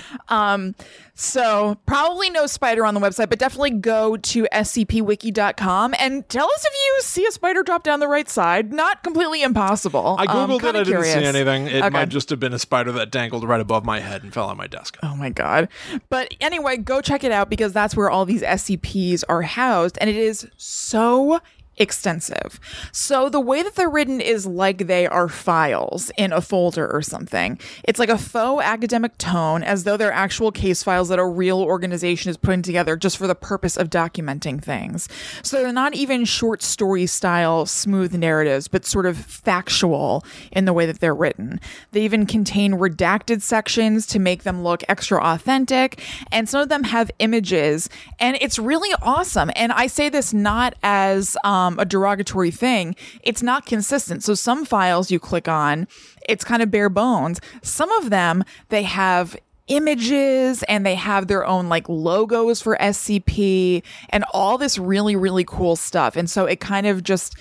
So 1.17 1.77
probably 1.86 2.29
no 2.29 2.45
spider 2.45 2.86
on 2.86 2.93
the 2.93 3.00
website, 3.00 3.29
but 3.29 3.39
definitely 3.39 3.72
go 3.72 4.17
to 4.17 4.43
scpwiki.com 4.51 5.95
and 5.98 6.27
tell 6.27 6.45
us 6.45 6.65
if 6.65 6.74
you 6.74 6.98
see 7.03 7.25
a 7.25 7.31
spider 7.31 7.63
drop 7.63 7.84
down 7.84 8.01
the 8.01 8.07
right 8.07 8.29
side. 8.29 8.74
Not 8.74 9.01
completely 9.01 9.41
impossible. 9.41 10.17
I 10.19 10.25
Um, 10.25 10.50
googled 10.51 10.63
it. 10.69 10.75
I 10.75 10.84
didn't 10.84 11.03
see 11.03 11.24
anything. 11.24 11.67
It 11.67 11.77
Okay. 11.86 11.89
might 11.89 12.10
just 12.10 12.29
have 12.31 12.39
been 12.41 12.53
a 12.53 12.60
spider 12.60 12.91
that 12.91 13.12
dangled 13.12 13.48
right 13.48 13.62
above 13.62 13.86
my 13.86 14.01
head 14.01 14.24
and 14.24 14.34
fell 14.34 14.50
on 14.50 14.57
my 14.57 14.67
desk. 14.67 14.98
Oh 15.03 15.15
my 15.15 15.29
God. 15.29 15.69
But 16.10 16.34
anyway, 16.41 16.77
go 16.77 17.00
check 17.00 17.24
it 17.24 17.31
out 17.31 17.50
because 17.50 17.72
that's 17.72 17.95
where 17.95 18.10
all 18.10 18.25
these 18.25 18.41
SCPs 18.41 19.24
are 19.29 19.41
housed 19.43 19.98
and 20.01 20.10
it 20.10 20.17
is 20.17 20.48
so 20.57 21.39
extensive. 21.77 22.60
So 22.91 23.29
the 23.29 23.39
way 23.39 23.63
that 23.63 23.75
they're 23.75 23.89
written 23.89 24.22
is 24.22 24.46
like 24.46 24.88
they 24.88 25.08
are 25.08 25.27
files 25.27 26.12
in 26.17 26.32
a 26.32 26.41
folder 26.41 26.89
or 26.91 27.01
something. 27.01 27.60
It's 27.84 28.00
like 28.00 28.10
a 28.10 28.17
faux 28.17 28.63
academic 28.63 29.17
tone 29.17 29.63
as 29.63 29.84
though 29.84 29.98
they're 29.98 30.12
actual 30.12 30.51
case 30.51 30.84
files 30.84 31.10
that 31.10 31.20
a 31.20 31.25
real 31.25 31.62
organization 31.62 32.29
is 32.29 32.38
putting 32.38 32.62
together 32.62 32.96
just 32.96 33.17
for 33.17 33.27
the 33.27 33.36
purpose 33.36 33.77
of 33.77 33.89
documenting 33.89 34.63
things. 34.63 35.10
So 35.44 35.58
they're 35.58 35.74
not 35.74 35.96
even 35.96 36.25
short 36.25 36.62
story 36.62 37.05
style 37.05 37.65
smooth 37.65 38.13
narratives, 38.13 38.67
but 38.67 38.86
sort 38.86 39.05
of 39.05 39.17
factual 39.17 40.24
in 40.51 40.65
the 40.65 40.74
way 40.74 40.86
that 40.86 41.00
they're 41.00 41.15
written. 41.15 41.60
They 41.91 42.03
even 42.03 42.25
contain 42.25 42.74
redacted 42.74 43.41
sections 43.41 44.05
to 44.08 44.20
make 44.20 44.44
them 44.44 44.63
look 44.63 44.84
extra 44.88 45.22
authentic, 45.22 46.01
and 46.32 46.48
some 46.48 46.62
of 46.62 46.70
them 46.70 46.84
have 46.84 47.12
images, 47.20 47.89
and 48.20 48.38
it's 48.39 48.58
really 48.58 48.94
awesome. 49.01 49.51
And 49.55 49.72
I 49.72 49.88
say 49.88 50.10
this 50.10 50.34
not 50.34 50.75
as 50.84 51.36
um, 51.44 51.64
Um, 51.65 51.79
a 51.79 51.86
derogatory 51.86 52.51
thing, 52.51 52.95
it's 53.24 53.41
not 53.41 53.65
consistent. 53.65 54.24
So 54.24 54.36
some 54.36 54.65
files 54.65 55.10
you 55.10 55.19
click 55.19 55.48
on, 55.48 55.88
it's 56.29 56.43
kind 56.43 56.62
of 56.62 56.69
bare 56.69 56.89
bones. 56.89 57.41
Some 57.63 57.91
of 57.93 58.10
them, 58.10 58.43
they 58.69 58.84
have 58.84 59.36
images 59.67 60.62
and 60.63 60.86
they 60.86 60.95
have 60.95 61.27
their 61.27 61.45
own 61.45 61.69
like 61.69 61.89
logos 61.89 62.62
for 62.62 62.77
SCP 62.79 63.81
and 64.10 64.24
all 64.31 64.57
this 64.57 64.77
really, 64.77 65.15
really 65.15 65.43
cool 65.43 65.75
stuff. 65.75 66.15
And 66.15 66.29
so 66.29 66.45
it 66.45 66.60
kind 66.60 66.86
of 66.86 67.03
just 67.03 67.36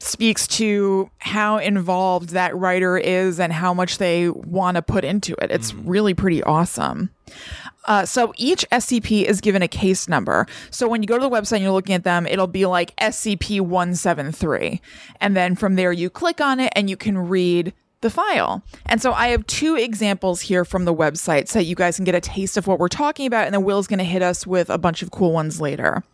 speaks 0.00 0.46
to 0.46 1.10
how 1.18 1.58
involved 1.58 2.30
that 2.30 2.56
writer 2.56 2.96
is 2.96 3.40
and 3.40 3.52
how 3.52 3.74
much 3.74 3.98
they 3.98 4.28
want 4.28 4.76
to 4.76 4.82
put 4.82 5.04
into 5.04 5.34
it. 5.42 5.50
It's 5.50 5.72
mm. 5.72 5.82
really 5.84 6.14
pretty 6.14 6.42
awesome. 6.42 7.10
Uh, 7.88 8.04
so 8.04 8.32
each 8.36 8.68
SCP 8.70 9.24
is 9.24 9.40
given 9.40 9.62
a 9.62 9.68
case 9.68 10.08
number. 10.08 10.46
So 10.70 10.86
when 10.86 11.02
you 11.02 11.08
go 11.08 11.16
to 11.16 11.22
the 11.22 11.30
website 11.30 11.54
and 11.54 11.62
you're 11.62 11.72
looking 11.72 11.94
at 11.94 12.04
them, 12.04 12.26
it'll 12.26 12.46
be 12.46 12.66
like 12.66 12.94
SCP 12.96 13.62
173. 13.62 14.80
And 15.20 15.34
then 15.34 15.56
from 15.56 15.74
there, 15.74 15.90
you 15.90 16.10
click 16.10 16.40
on 16.40 16.60
it 16.60 16.70
and 16.76 16.90
you 16.90 16.96
can 16.96 17.16
read 17.16 17.72
the 18.02 18.10
file. 18.10 18.62
And 18.86 19.00
so 19.00 19.12
I 19.12 19.28
have 19.28 19.46
two 19.46 19.74
examples 19.74 20.42
here 20.42 20.66
from 20.66 20.84
the 20.84 20.94
website 20.94 21.48
so 21.48 21.58
you 21.58 21.74
guys 21.74 21.96
can 21.96 22.04
get 22.04 22.14
a 22.14 22.20
taste 22.20 22.58
of 22.58 22.66
what 22.66 22.78
we're 22.78 22.88
talking 22.88 23.26
about. 23.26 23.46
And 23.46 23.54
then 23.54 23.64
Will's 23.64 23.86
going 23.86 23.98
to 23.98 24.04
hit 24.04 24.22
us 24.22 24.46
with 24.46 24.68
a 24.68 24.78
bunch 24.78 25.02
of 25.02 25.10
cool 25.10 25.32
ones 25.32 25.58
later. 25.58 26.04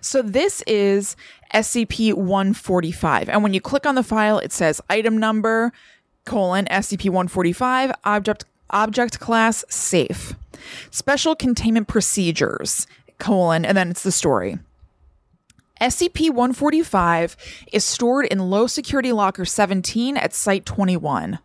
So 0.00 0.22
this 0.22 0.62
is 0.66 1.14
SCP 1.54 2.14
145. 2.14 3.28
And 3.28 3.42
when 3.42 3.52
you 3.52 3.60
click 3.60 3.84
on 3.84 3.96
the 3.96 4.02
file, 4.02 4.38
it 4.38 4.50
says 4.50 4.80
item 4.88 5.18
number, 5.18 5.72
colon, 6.24 6.64
SCP 6.70 7.04
145, 7.10 7.92
object, 8.04 8.46
object 8.70 9.20
class 9.20 9.62
safe. 9.68 10.34
Special 10.90 11.34
containment 11.34 11.88
procedures, 11.88 12.86
colon, 13.18 13.64
and 13.64 13.76
then 13.76 13.90
it's 13.90 14.02
the 14.02 14.12
story. 14.12 14.58
SCP 15.80 16.30
145 16.30 17.36
is 17.72 17.84
stored 17.84 18.26
in 18.26 18.50
low 18.50 18.68
security 18.68 19.10
locker 19.10 19.44
17 19.44 20.16
at 20.16 20.32
Site 20.32 20.64
21. 20.64 21.40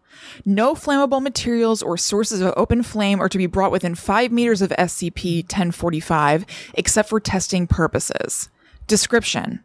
No 0.45 0.75
flammable 0.75 1.23
materials 1.23 1.81
or 1.81 1.97
sources 1.97 2.41
of 2.41 2.53
open 2.55 2.83
flame 2.83 3.19
are 3.19 3.29
to 3.29 3.37
be 3.39 3.47
brought 3.47 3.71
within 3.71 3.95
5 3.95 4.31
meters 4.31 4.61
of 4.61 4.69
SCP 4.71 5.41
1045 5.43 6.45
except 6.75 7.09
for 7.09 7.19
testing 7.19 7.65
purposes. 7.65 8.49
Description 8.85 9.63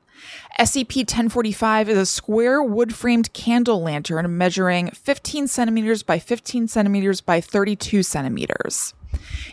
SCP 0.58 1.00
1045 1.00 1.90
is 1.90 1.98
a 1.98 2.06
square 2.06 2.62
wood 2.62 2.94
framed 2.94 3.32
candle 3.34 3.82
lantern 3.82 4.38
measuring 4.38 4.90
15 4.90 5.48
centimeters 5.48 6.02
by 6.02 6.18
15 6.18 6.68
centimeters 6.68 7.20
by 7.20 7.42
32 7.42 8.02
centimeters. 8.02 8.94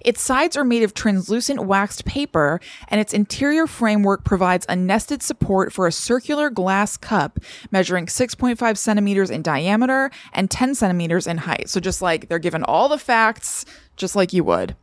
Its 0.02 0.22
sides 0.22 0.56
are 0.56 0.64
made 0.64 0.84
of 0.84 0.94
translucent 0.94 1.66
waxed 1.66 2.06
paper, 2.06 2.60
and 2.88 3.02
its 3.02 3.14
interior 3.14 3.68
framework 3.68 4.24
provides 4.24 4.66
a 4.70 4.76
nested 4.76 5.22
support 5.22 5.74
for 5.74 5.88
a 5.88 5.92
circular 5.92 6.50
glass 6.50 6.98
cup 6.98 7.40
measuring 7.72 8.06
6.5 8.06 8.78
centimeters 8.78 9.30
in 9.30 9.42
diameter 9.42 10.10
and 10.34 10.50
10 10.50 10.76
centimeters 10.76 11.28
in 11.28 11.40
height. 11.40 11.70
So, 11.70 11.80
just 11.80 12.02
like 12.02 12.30
they're 12.30 12.40
given 12.40 12.64
all 12.64 12.90
the 12.90 12.98
facts, 12.98 13.66
just 13.96 14.16
like 14.16 14.34
you 14.34 14.44
would. 14.44 14.76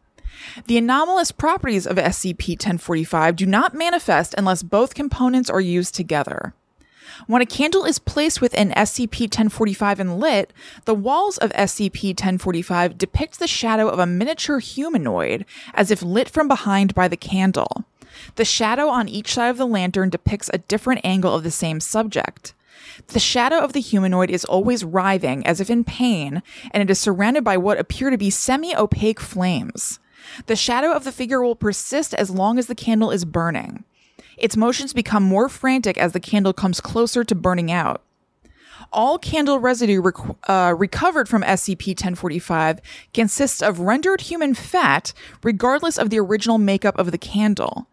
The 0.66 0.78
anomalous 0.78 1.32
properties 1.32 1.86
of 1.86 1.96
SCP 1.96 2.50
1045 2.50 3.36
do 3.36 3.46
not 3.46 3.74
manifest 3.74 4.34
unless 4.36 4.62
both 4.62 4.94
components 4.94 5.50
are 5.50 5.60
used 5.60 5.94
together. 5.94 6.54
When 7.26 7.42
a 7.42 7.46
candle 7.46 7.84
is 7.84 7.98
placed 7.98 8.40
within 8.40 8.70
SCP 8.70 9.22
1045 9.22 10.00
and 10.00 10.20
lit, 10.20 10.52
the 10.84 10.94
walls 10.94 11.38
of 11.38 11.50
SCP 11.52 12.08
1045 12.10 12.98
depict 12.98 13.38
the 13.38 13.46
shadow 13.46 13.88
of 13.88 13.98
a 13.98 14.06
miniature 14.06 14.58
humanoid 14.58 15.44
as 15.74 15.90
if 15.90 16.02
lit 16.02 16.28
from 16.28 16.48
behind 16.48 16.94
by 16.94 17.08
the 17.08 17.16
candle. 17.16 17.84
The 18.36 18.44
shadow 18.44 18.88
on 18.88 19.08
each 19.08 19.34
side 19.34 19.48
of 19.48 19.58
the 19.58 19.66
lantern 19.66 20.10
depicts 20.10 20.50
a 20.52 20.58
different 20.58 21.00
angle 21.04 21.34
of 21.34 21.42
the 21.42 21.50
same 21.50 21.80
subject. 21.80 22.54
The 23.08 23.20
shadow 23.20 23.58
of 23.58 23.72
the 23.72 23.80
humanoid 23.80 24.30
is 24.30 24.44
always 24.44 24.84
writhing 24.84 25.46
as 25.46 25.60
if 25.60 25.70
in 25.70 25.84
pain, 25.84 26.42
and 26.70 26.82
it 26.82 26.90
is 26.90 26.98
surrounded 26.98 27.44
by 27.44 27.56
what 27.56 27.78
appear 27.78 28.10
to 28.10 28.18
be 28.18 28.30
semi 28.30 28.74
opaque 28.74 29.20
flames. 29.20 29.98
The 30.46 30.56
shadow 30.56 30.92
of 30.92 31.04
the 31.04 31.12
figure 31.12 31.42
will 31.42 31.56
persist 31.56 32.14
as 32.14 32.30
long 32.30 32.58
as 32.58 32.66
the 32.66 32.74
candle 32.74 33.10
is 33.10 33.24
burning. 33.24 33.84
Its 34.36 34.56
motions 34.56 34.92
become 34.92 35.22
more 35.22 35.48
frantic 35.48 35.96
as 35.98 36.12
the 36.12 36.20
candle 36.20 36.52
comes 36.52 36.80
closer 36.80 37.24
to 37.24 37.34
burning 37.34 37.70
out. 37.70 38.02
All 38.92 39.18
candle 39.18 39.58
residue 39.58 40.02
uh, 40.46 40.74
recovered 40.76 41.28
from 41.28 41.42
SCP 41.42 41.88
1045 41.88 42.80
consists 43.12 43.62
of 43.62 43.80
rendered 43.80 44.22
human 44.22 44.54
fat, 44.54 45.12
regardless 45.42 45.98
of 45.98 46.10
the 46.10 46.20
original 46.20 46.58
makeup 46.58 46.98
of 46.98 47.10
the 47.10 47.18
candle. 47.18 47.88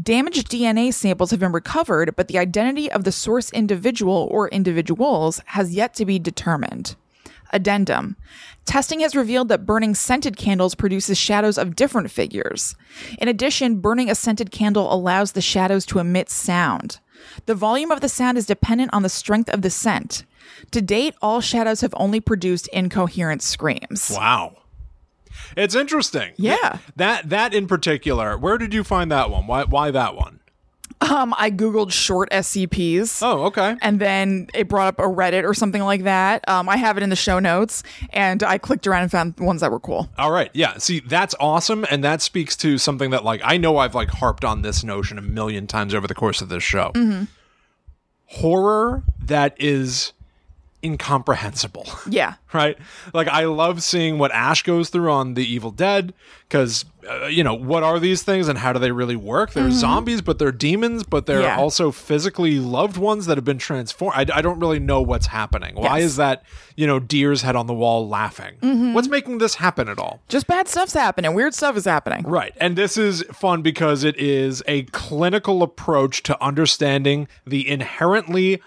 Damaged 0.00 0.48
DNA 0.48 0.92
samples 0.92 1.30
have 1.30 1.40
been 1.40 1.52
recovered, 1.52 2.14
but 2.14 2.28
the 2.28 2.38
identity 2.38 2.90
of 2.90 3.04
the 3.04 3.10
source 3.10 3.50
individual 3.52 4.28
or 4.30 4.48
individuals 4.50 5.40
has 5.46 5.74
yet 5.74 5.94
to 5.94 6.04
be 6.04 6.18
determined. 6.18 6.94
Addendum. 7.52 8.16
Testing 8.64 9.00
has 9.00 9.16
revealed 9.16 9.48
that 9.48 9.64
burning 9.64 9.94
scented 9.94 10.36
candles 10.36 10.74
produces 10.74 11.16
shadows 11.16 11.56
of 11.56 11.76
different 11.76 12.10
figures. 12.10 12.74
In 13.18 13.28
addition, 13.28 13.80
burning 13.80 14.10
a 14.10 14.14
scented 14.14 14.50
candle 14.50 14.92
allows 14.92 15.32
the 15.32 15.40
shadows 15.40 15.86
to 15.86 15.98
emit 15.98 16.28
sound. 16.28 17.00
The 17.46 17.54
volume 17.54 17.90
of 17.90 18.00
the 18.00 18.08
sound 18.08 18.38
is 18.38 18.46
dependent 18.46 18.92
on 18.92 19.02
the 19.02 19.08
strength 19.08 19.48
of 19.50 19.62
the 19.62 19.70
scent. 19.70 20.24
To 20.72 20.82
date, 20.82 21.14
all 21.22 21.40
shadows 21.40 21.80
have 21.80 21.94
only 21.96 22.20
produced 22.20 22.68
incoherent 22.68 23.42
screams. 23.42 24.10
Wow. 24.14 24.56
It's 25.56 25.74
interesting. 25.74 26.32
Yeah. 26.36 26.78
That 26.96 27.30
that 27.30 27.54
in 27.54 27.66
particular, 27.66 28.36
where 28.36 28.58
did 28.58 28.74
you 28.74 28.84
find 28.84 29.10
that 29.10 29.30
one? 29.30 29.46
Why 29.46 29.64
why 29.64 29.90
that 29.90 30.14
one? 30.14 30.37
Um, 31.00 31.32
I 31.38 31.50
googled 31.50 31.92
short 31.92 32.28
SCPs. 32.30 33.22
Oh, 33.22 33.44
okay. 33.46 33.76
and 33.80 34.00
then 34.00 34.48
it 34.52 34.68
brought 34.68 34.88
up 34.88 34.98
a 34.98 35.08
Reddit 35.08 35.44
or 35.44 35.54
something 35.54 35.82
like 35.82 36.04
that. 36.04 36.46
Um, 36.48 36.68
I 36.68 36.76
have 36.76 36.96
it 36.96 37.02
in 37.02 37.10
the 37.10 37.16
show 37.16 37.38
notes, 37.38 37.82
and 38.10 38.42
I 38.42 38.58
clicked 38.58 38.86
around 38.86 39.02
and 39.02 39.10
found 39.10 39.38
ones 39.38 39.60
that 39.60 39.70
were 39.70 39.80
cool. 39.80 40.08
All 40.18 40.32
right. 40.32 40.50
Yeah. 40.54 40.78
See, 40.78 41.00
that's 41.00 41.34
awesome. 41.38 41.86
And 41.90 42.02
that 42.02 42.20
speaks 42.20 42.56
to 42.58 42.78
something 42.78 43.10
that, 43.10 43.24
like, 43.24 43.40
I 43.44 43.56
know 43.56 43.78
I've, 43.78 43.94
like, 43.94 44.10
harped 44.10 44.44
on 44.44 44.62
this 44.62 44.82
notion 44.82 45.18
a 45.18 45.22
million 45.22 45.66
times 45.66 45.94
over 45.94 46.06
the 46.06 46.14
course 46.14 46.40
of 46.40 46.48
this 46.48 46.62
show. 46.64 46.90
Mm-hmm. 46.94 47.24
Horror 48.26 49.04
that 49.20 49.54
is 49.58 50.12
incomprehensible. 50.84 51.86
Yeah. 52.10 52.34
right? 52.54 52.78
Like 53.12 53.28
I 53.28 53.44
love 53.44 53.82
seeing 53.82 54.18
what 54.18 54.30
Ash 54.32 54.62
goes 54.62 54.88
through 54.88 55.10
on 55.10 55.34
The 55.34 55.44
Evil 55.44 55.70
Dead 55.70 56.14
because 56.48 56.84
uh, 57.08 57.26
you 57.26 57.44
know 57.44 57.52
what 57.54 57.82
are 57.82 57.98
these 58.00 58.22
things 58.22 58.48
and 58.48 58.58
how 58.58 58.72
do 58.72 58.78
they 58.78 58.90
really 58.92 59.16
work? 59.16 59.52
They're 59.52 59.70
zombies, 59.70 60.22
but 60.22 60.38
they're 60.38 60.52
demons, 60.52 61.02
but 61.04 61.26
they're 61.26 61.38
Mm-hmm. 61.38 61.44
Yeah. 61.44 61.58
also 61.58 61.90
physically 61.92 62.58
loved 62.58 62.96
ones 62.96 63.26
that 63.26 63.36
have 63.36 63.44
been 63.44 63.58
transformed. 63.58 64.14
I, 64.30 64.38
I 64.38 64.40
don't 64.42 64.58
really 64.58 64.78
know 64.80 65.00
what's 65.02 65.26
happening. 65.26 65.74
Why 65.76 65.98
is 65.98 66.16
that? 66.16 66.42
You 66.76 66.86
know, 66.86 66.98
deer's 66.98 67.42
head 67.42 67.54
on 67.56 67.66
the 67.66 67.74
wall 67.74 68.08
laughing. 68.08 68.54
Mm-hmm. 68.62 68.94
What's 68.94 69.08
making 69.08 69.38
this 69.38 69.56
happen 69.56 69.88
at 69.88 69.98
all? 69.98 70.20
Just 70.28 70.46
bad 70.46 70.68
stuff's 70.68 70.94
happening. 70.94 71.34
Weird 71.34 71.54
stuff 71.54 71.76
is 71.76 71.84
happening. 71.84 72.24
Right. 72.24 72.54
And 72.58 72.76
this 72.76 72.96
is 72.96 73.22
fun 73.32 73.62
because 73.62 74.02
it 74.04 74.16
is 74.16 74.62
a 74.66 74.84
clinical 74.84 75.62
approach 75.62 76.22
to 76.24 76.42
understanding 76.42 77.28
the 77.46 77.68
inherently 77.68 78.62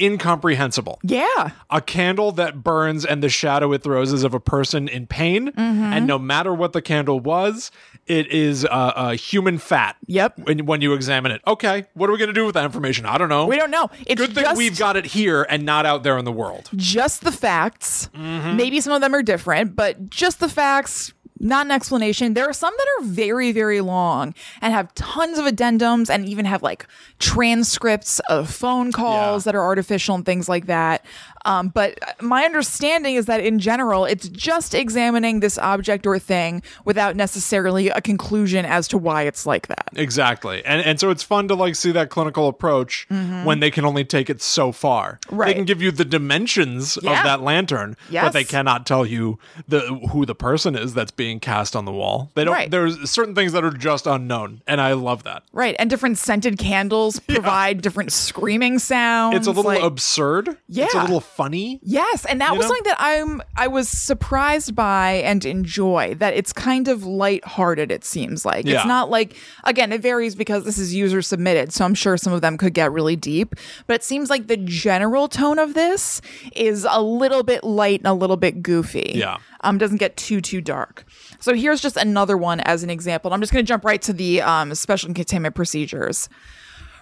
incomprehensible. 0.00 0.98
Yeah. 1.02 1.50
A 1.70 1.80
candle 1.80 2.32
that 2.32 2.62
burns 2.62 3.04
and 3.04 3.22
the 3.22 3.28
shadow 3.28 3.72
it 3.72 3.82
throws 3.82 4.12
is 4.12 4.24
of 4.24 4.34
a 4.34 4.40
person 4.40 4.88
in 4.88 5.06
pain. 5.06 5.52
And 5.56 6.06
no 6.06 6.18
matter 6.18 6.54
what 6.54 6.72
the 6.72 6.82
candle 6.82 7.20
was, 7.20 7.70
it 8.06 8.26
is 8.28 8.64
uh, 8.64 8.68
uh, 8.68 9.10
human 9.12 9.58
fat. 9.58 9.96
Yep. 10.06 10.38
When, 10.40 10.66
when 10.66 10.80
you 10.80 10.94
examine 10.94 11.32
it. 11.32 11.42
Okay, 11.46 11.84
what 11.94 12.08
are 12.08 12.12
we 12.12 12.18
going 12.18 12.28
to 12.28 12.34
do 12.34 12.44
with 12.46 12.54
that 12.54 12.64
information? 12.64 13.06
I 13.06 13.18
don't 13.18 13.28
know. 13.28 13.46
We 13.46 13.56
don't 13.56 13.70
know. 13.70 13.90
It's 14.06 14.20
Good 14.20 14.34
thing 14.34 14.56
we've 14.56 14.78
got 14.78 14.96
it 14.96 15.04
here 15.06 15.46
and 15.48 15.64
not 15.64 15.86
out 15.86 16.02
there 16.02 16.18
in 16.18 16.24
the 16.24 16.32
world. 16.32 16.68
just 16.76 17.22
the 17.22 17.32
facts. 17.32 18.08
Mm-hmm. 18.14 18.56
Maybe 18.56 18.80
some 18.80 18.92
of 18.92 19.00
them 19.00 19.14
are 19.14 19.22
different, 19.22 19.76
but 19.76 20.10
just 20.10 20.40
the 20.40 20.48
facts, 20.48 21.12
not 21.40 21.66
an 21.66 21.72
explanation. 21.72 22.34
There 22.34 22.48
are 22.48 22.52
some 22.52 22.74
that 22.76 22.86
are 23.00 23.04
very, 23.06 23.50
very 23.50 23.80
long 23.80 24.34
and 24.60 24.72
have 24.74 24.94
tons 24.94 25.38
of 25.38 25.46
addendums 25.46 26.10
and 26.10 26.26
even 26.28 26.44
have 26.44 26.62
like 26.62 26.86
transcripts 27.18 28.18
of 28.28 28.50
phone 28.50 28.92
calls 28.92 29.44
Yeah. 29.46 29.52
that 29.52 29.56
are 29.58 29.64
artificial 29.64 30.14
and 30.14 30.26
things 30.26 30.48
like 30.48 30.66
that. 30.66 31.04
Um, 31.46 31.68
but 31.68 31.98
my 32.20 32.44
understanding 32.44 33.14
is 33.14 33.24
that 33.26 33.40
in 33.40 33.58
general, 33.60 34.04
it's 34.04 34.28
just 34.28 34.74
examining 34.74 35.40
this 35.40 35.56
object 35.56 36.06
or 36.06 36.18
thing 36.18 36.62
without 36.84 37.16
necessarily 37.16 37.88
a 37.88 38.02
conclusion 38.02 38.66
as 38.66 38.86
to 38.88 38.98
why 38.98 39.22
it's 39.22 39.46
like 39.46 39.68
that. 39.68 39.88
Exactly. 39.94 40.62
And 40.66 40.82
and 40.82 41.00
so 41.00 41.08
it's 41.08 41.22
fun 41.22 41.48
to 41.48 41.54
like 41.54 41.76
see 41.76 41.92
that 41.92 42.10
clinical 42.10 42.46
approach 42.48 43.06
when 43.08 43.60
they 43.60 43.70
can 43.70 43.84
only 43.86 44.04
take 44.04 44.28
it 44.28 44.42
so 44.42 44.72
far. 44.72 45.18
Right. 45.30 45.46
They 45.46 45.50
Mm-hmm. 45.52 45.58
Can 45.60 45.64
give 45.66 45.82
you 45.82 45.90
the 45.90 46.04
dimensions 46.06 46.98
Yeah. 47.02 47.18
of 47.18 47.24
that 47.24 47.42
lantern, 47.42 47.96
but 48.10 48.30
they 48.32 48.44
cannot 48.44 48.86
tell 48.86 49.04
you 49.06 49.38
the 49.68 49.80
who 50.10 50.24
the 50.26 50.34
person 50.34 50.74
is 50.74 50.94
that's 50.94 51.10
being 51.10 51.29
cast 51.38 51.76
on 51.76 51.84
the 51.84 51.92
wall. 51.92 52.32
They 52.34 52.42
don't 52.44 52.54
Right. 52.54 52.70
there's 52.70 53.08
certain 53.10 53.34
things 53.36 53.52
that 53.52 53.62
are 53.62 53.70
just 53.70 54.06
unknown, 54.06 54.62
and 54.66 54.80
I 54.80 54.94
love 54.94 55.22
that. 55.24 55.44
Right. 55.52 55.76
And 55.78 55.88
different 55.88 56.18
scented 56.18 56.58
candles 56.58 57.20
provide 57.28 57.82
different 57.82 58.10
screaming 58.12 58.78
sounds. 58.80 59.36
It's 59.36 59.46
a 59.46 59.50
little 59.52 59.70
like- 59.70 59.82
absurd. 59.82 60.56
Yeah, 60.68 60.86
it's 60.86 60.94
a 60.94 61.02
little 61.02 61.20
funny. 61.20 61.78
Yes, 61.82 62.24
and 62.24 62.40
that 62.40 62.56
was 62.56 62.62
know? 62.62 62.68
something 62.68 62.84
that 62.90 62.96
I'm 62.98 63.42
I 63.56 63.68
was 63.68 63.88
surprised 63.88 64.74
by 64.74 65.22
and 65.24 65.44
enjoy 65.44 66.14
that 66.18 66.34
it's 66.34 66.52
kind 66.52 66.88
of 66.88 67.04
lighthearted 67.04 67.92
it 67.92 68.04
seems 68.04 68.44
like. 68.44 68.66
Yeah. 68.66 68.76
It's 68.78 68.86
not 68.86 69.10
like 69.10 69.36
again, 69.64 69.92
it 69.92 70.00
varies 70.00 70.34
because 70.34 70.64
this 70.64 70.78
is 70.78 70.94
user 70.94 71.20
submitted, 71.22 71.72
so 71.72 71.84
I'm 71.84 71.94
sure 71.94 72.16
some 72.16 72.32
of 72.32 72.40
them 72.40 72.56
could 72.58 72.74
get 72.74 72.90
really 72.92 73.16
deep, 73.16 73.54
but 73.86 73.94
it 73.94 74.02
seems 74.04 74.30
like 74.30 74.46
the 74.46 74.56
general 74.56 75.28
tone 75.28 75.58
of 75.58 75.74
this 75.74 76.20
is 76.56 76.86
a 76.88 77.02
little 77.02 77.42
bit 77.42 77.62
light 77.62 78.00
and 78.00 78.06
a 78.06 78.14
little 78.14 78.36
bit 78.36 78.62
goofy. 78.62 79.12
Yeah. 79.14 79.36
Um 79.62 79.76
doesn't 79.76 79.98
get 79.98 80.16
too 80.16 80.40
too 80.40 80.60
dark. 80.62 81.04
So 81.40 81.54
here's 81.54 81.80
just 81.80 81.96
another 81.96 82.36
one 82.36 82.60
as 82.60 82.82
an 82.82 82.90
example. 82.90 83.32
I'm 83.32 83.40
just 83.40 83.52
going 83.52 83.64
to 83.64 83.68
jump 83.68 83.84
right 83.84 84.00
to 84.02 84.12
the 84.12 84.42
um, 84.42 84.74
special 84.74 85.12
containment 85.12 85.54
procedures. 85.54 86.28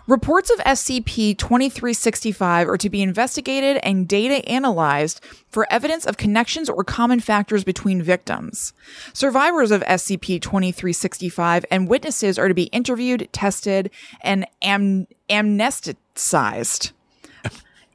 Reports 0.09 0.49
of 0.49 0.59
SCP 0.61 1.37
2365 1.37 2.67
are 2.67 2.79
to 2.79 2.89
be 2.89 3.03
investigated 3.03 3.79
and 3.83 4.09
data 4.09 4.37
analyzed 4.49 5.23
for 5.51 5.71
evidence 5.71 6.07
of 6.07 6.17
connections 6.17 6.71
or 6.71 6.83
common 6.83 7.21
factors 7.21 7.63
between 7.63 8.01
victims. 8.01 8.73
Survivors 9.13 9.71
of 9.71 9.83
SCP 9.83 10.41
2365 10.41 11.67
and 11.71 11.91
witnesses 11.91 12.39
are 12.39 12.49
to 12.49 12.55
be 12.55 12.65
interviewed, 12.65 13.29
tested, 13.33 13.91
and 14.23 14.47
am- 14.63 15.09
amnesticized. 15.29 16.93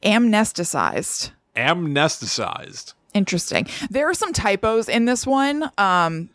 amnesticized. 0.04 1.32
Amnesticized. 1.56 2.94
Interesting. 3.14 3.68
There 3.90 4.10
are 4.10 4.14
some 4.14 4.34
typos 4.34 4.90
in 4.90 5.06
this 5.06 5.26
one. 5.28 5.70
Um, 5.78 6.30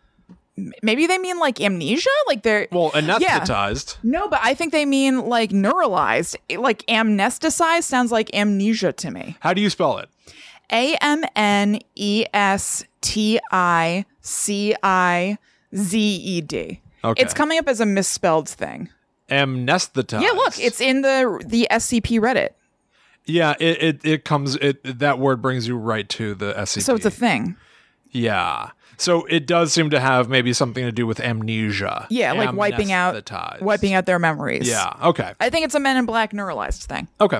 maybe 0.83 1.07
they 1.07 1.19
mean 1.19 1.38
like 1.38 1.61
amnesia, 1.61 2.11
like 2.27 2.43
they're 2.43 2.69
Well, 2.73 2.91
Yeah. 2.95 3.01
anesthetized. 3.03 3.97
No, 4.03 4.29
but 4.29 4.41
I 4.43 4.55
think 4.55 4.73
they 4.73 4.85
mean 4.85 5.27
like 5.29 5.51
neuralized. 5.51 6.37
Like 6.57 6.85
amnesticized 6.87 7.85
sounds 7.85 8.11
like 8.12 8.33
amnesia 8.35 8.93
to 8.95 9.11
me. 9.11 9.37
How 9.41 9.53
do 9.55 9.61
you 9.61 9.71
spell 9.71 9.99
it? 9.99 10.09
A 10.71 10.97
M 11.01 11.25
N 11.35 11.81
E 11.95 12.25
S 12.35 12.85
T 13.01 13.38
I 13.51 14.05
C 14.21 14.75
I 14.83 15.38
Z 15.75 15.99
E 15.99 16.41
D. 16.41 16.81
Okay. 17.05 17.23
It's 17.23 17.33
coming 17.33 17.59
up 17.59 17.69
as 17.69 17.81
a 17.81 17.87
misspelled 17.87 18.49
thing. 18.49 18.88
Amnesthetized. 19.31 20.23
Yeah, 20.23 20.31
look, 20.31 20.59
it's 20.59 20.81
in 20.81 21.03
the 21.03 21.43
the 21.47 21.67
SCP 21.71 22.19
Reddit. 22.19 22.51
Yeah. 23.29 23.55
It, 23.61 23.83
it 23.83 24.05
it 24.05 24.25
comes. 24.25 24.57
It 24.57 24.99
that 24.99 25.19
word 25.19 25.41
brings 25.43 25.69
you 25.69 25.77
right 25.77 26.09
to 26.11 26.35
the 26.35 26.55
SCP. 26.55 26.83
So 26.83 26.95
it's 26.95 27.07
a 27.07 27.11
thing. 27.11 27.57
Yeah. 28.11 28.71
So 28.97 29.27
it 29.27 29.47
does 29.47 29.73
seem 29.73 29.91
to 29.91 30.01
have 30.01 30.29
maybe 30.29 30.53
something 30.53 30.85
to 30.85 30.91
do 30.91 31.07
with 31.07 31.21
amnesia. 31.21 32.09
Yeah, 32.11 32.33
like 32.33 32.53
wiping 32.53 32.91
out 32.91 33.31
wiping 33.61 33.95
out 33.95 34.07
their 34.07 34.19
memories. 34.19 34.69
Yeah. 34.69 34.93
Okay. 35.03 35.35
I 35.38 35.51
think 35.51 35.64
it's 35.64 35.77
a 35.77 35.81
Men 35.81 35.97
in 35.97 36.05
Black 36.05 36.33
neuralized 36.33 36.87
thing. 36.87 37.07
Okay. 37.21 37.38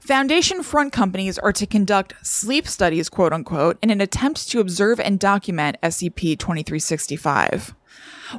Foundation 0.00 0.62
front 0.62 0.92
companies 0.92 1.38
are 1.38 1.52
to 1.52 1.66
conduct 1.66 2.14
sleep 2.24 2.68
studies, 2.68 3.08
quote 3.08 3.32
unquote, 3.32 3.76
in 3.82 3.90
an 3.90 4.00
attempt 4.00 4.48
to 4.50 4.60
observe 4.60 5.00
and 5.00 5.18
document 5.18 5.76
SCP 5.82 6.38
2365. 6.38 7.74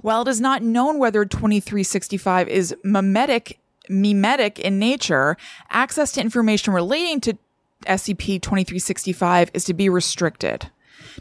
While 0.01 0.21
it 0.21 0.27
is 0.29 0.39
not 0.39 0.63
known 0.63 0.97
whether 0.97 1.25
2365 1.25 2.47
is 2.47 2.73
mimetic, 2.83 3.59
mimetic 3.89 4.59
in 4.59 4.79
nature, 4.79 5.35
access 5.69 6.11
to 6.13 6.21
information 6.21 6.73
relating 6.73 7.19
to 7.21 7.37
SCP 7.85 8.41
2365 8.41 9.51
is 9.53 9.63
to 9.65 9.73
be 9.73 9.89
restricted. 9.89 10.69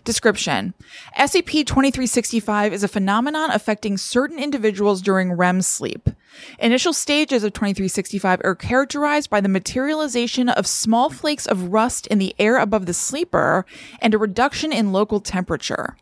Description 0.04 0.74
SCP 1.16 1.66
2365 1.66 2.72
is 2.72 2.85
a 2.85 2.88
phenomenon 2.88 3.50
affecting 3.50 3.96
certain 3.96 4.38
individuals 4.38 5.02
during 5.02 5.33
REM 5.33 5.62
sleep. 5.62 6.11
Initial 6.59 6.92
stages 6.92 7.42
of 7.42 7.52
2365 7.52 8.40
are 8.44 8.54
characterized 8.54 9.31
by 9.31 9.40
the 9.40 9.48
materialization 9.48 10.48
of 10.48 10.66
small 10.66 11.11
flakes 11.11 11.46
of 11.46 11.72
rust 11.72 12.07
in 12.09 12.18
the 12.18 12.35
air 12.38 12.59
above 12.59 12.87
the 12.87 12.94
sleeper 12.94 13.64
and 14.00 14.14
a 14.14 14.18
reduction 14.18 14.72
in 14.72 14.92
local 14.92 15.20
temperature. 15.20 15.96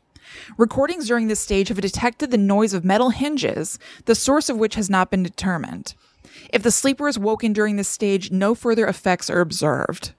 Recordings 0.59 1.07
during 1.07 1.29
this 1.29 1.41
stage 1.41 1.69
have 1.69 1.81
detected 1.81 2.31
the 2.31 2.39
noise 2.39 2.75
of 2.75 2.85
metal 2.85 3.11
hinges, 3.11 3.79
the 4.05 4.15
source 4.15 4.49
of 4.49 4.59
which 4.59 4.75
has 4.75 4.91
not 4.91 5.11
been 5.11 5.23
determined. 5.23 5.95
If 6.57 6.63
the 6.63 6.71
sleeper 6.71 7.07
is 7.07 7.19
woken 7.19 7.53
during 7.53 7.77
this 7.77 7.87
stage, 7.87 8.31
no 8.31 8.55
further 8.55 8.87
effects 8.87 9.29
are 9.29 9.43
observed. 9.43 10.15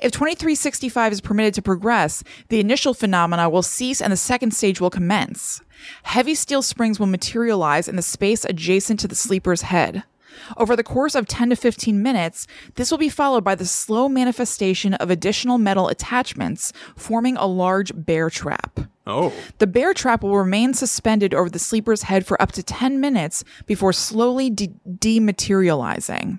If 0.00 0.12
2365 0.12 1.12
is 1.12 1.20
permitted 1.20 1.54
to 1.54 1.62
progress, 1.62 2.22
the 2.50 2.60
initial 2.60 2.94
phenomena 2.94 3.50
will 3.50 3.64
cease 3.64 4.00
and 4.00 4.12
the 4.12 4.16
second 4.16 4.52
stage 4.52 4.80
will 4.80 4.90
commence. 4.90 5.60
Heavy 6.04 6.36
steel 6.36 6.62
springs 6.62 7.00
will 7.00 7.08
materialize 7.08 7.88
in 7.88 7.96
the 7.96 8.02
space 8.02 8.44
adjacent 8.44 9.00
to 9.00 9.08
the 9.08 9.16
sleeper's 9.16 9.62
head. 9.62 10.04
Over 10.56 10.76
the 10.76 10.84
course 10.84 11.16
of 11.16 11.26
10 11.26 11.50
to 11.50 11.56
15 11.56 12.00
minutes, 12.00 12.46
this 12.76 12.92
will 12.92 12.98
be 12.98 13.08
followed 13.08 13.42
by 13.42 13.56
the 13.56 13.66
slow 13.66 14.08
manifestation 14.08 14.94
of 14.94 15.10
additional 15.10 15.58
metal 15.58 15.88
attachments, 15.88 16.72
forming 16.94 17.36
a 17.36 17.46
large 17.46 17.90
bear 17.92 18.30
trap. 18.30 18.78
Oh. 19.06 19.32
The 19.58 19.66
bear 19.66 19.94
trap 19.94 20.22
will 20.22 20.36
remain 20.36 20.74
suspended 20.74 21.34
over 21.34 21.50
the 21.50 21.58
sleeper's 21.58 22.02
head 22.02 22.24
for 22.24 22.40
up 22.40 22.52
to 22.52 22.62
10 22.62 23.00
minutes 23.00 23.42
before 23.66 23.92
slowly 23.92 24.48
de- 24.48 24.74
dematerializing. 24.86 26.38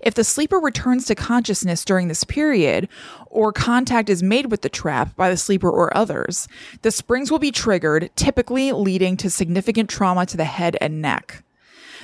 If 0.00 0.14
the 0.14 0.24
sleeper 0.24 0.58
returns 0.58 1.06
to 1.06 1.14
consciousness 1.14 1.84
during 1.84 2.08
this 2.08 2.24
period, 2.24 2.88
or 3.26 3.52
contact 3.52 4.08
is 4.08 4.22
made 4.22 4.50
with 4.50 4.62
the 4.62 4.68
trap 4.68 5.16
by 5.16 5.30
the 5.30 5.36
sleeper 5.36 5.70
or 5.70 5.96
others, 5.96 6.46
the 6.82 6.90
springs 6.90 7.30
will 7.30 7.38
be 7.38 7.50
triggered, 7.50 8.10
typically 8.14 8.72
leading 8.72 9.16
to 9.16 9.30
significant 9.30 9.90
trauma 9.90 10.26
to 10.26 10.36
the 10.36 10.44
head 10.44 10.76
and 10.80 11.02
neck. 11.02 11.42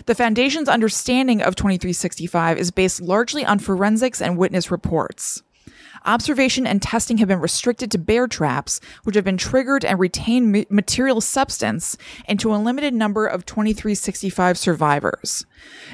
The 0.07 0.15
Foundation's 0.15 0.69
understanding 0.69 1.43
of 1.43 1.55
2365 1.55 2.59
is 2.59 2.71
based 2.71 3.01
largely 3.01 3.45
on 3.45 3.59
forensics 3.59 4.21
and 4.21 4.37
witness 4.37 4.71
reports. 4.71 5.43
Observation 6.05 6.67
and 6.67 6.83
testing 6.83 7.19
have 7.19 7.29
been 7.29 7.41
restricted 7.41 7.91
to 7.91 7.99
bear 7.99 8.27
traps, 8.27 8.81
which 9.05 9.15
have 9.15 9.25
been 9.25 9.37
triggered 9.37 9.85
and 9.85 9.99
retain 9.99 10.67
material 10.69 11.21
substance, 11.21 11.97
and 12.27 12.38
to 12.41 12.55
a 12.55 12.57
limited 12.57 12.95
number 12.95 13.27
of 13.27 13.47
2365 13.47 14.59
survivors. 14.59 15.47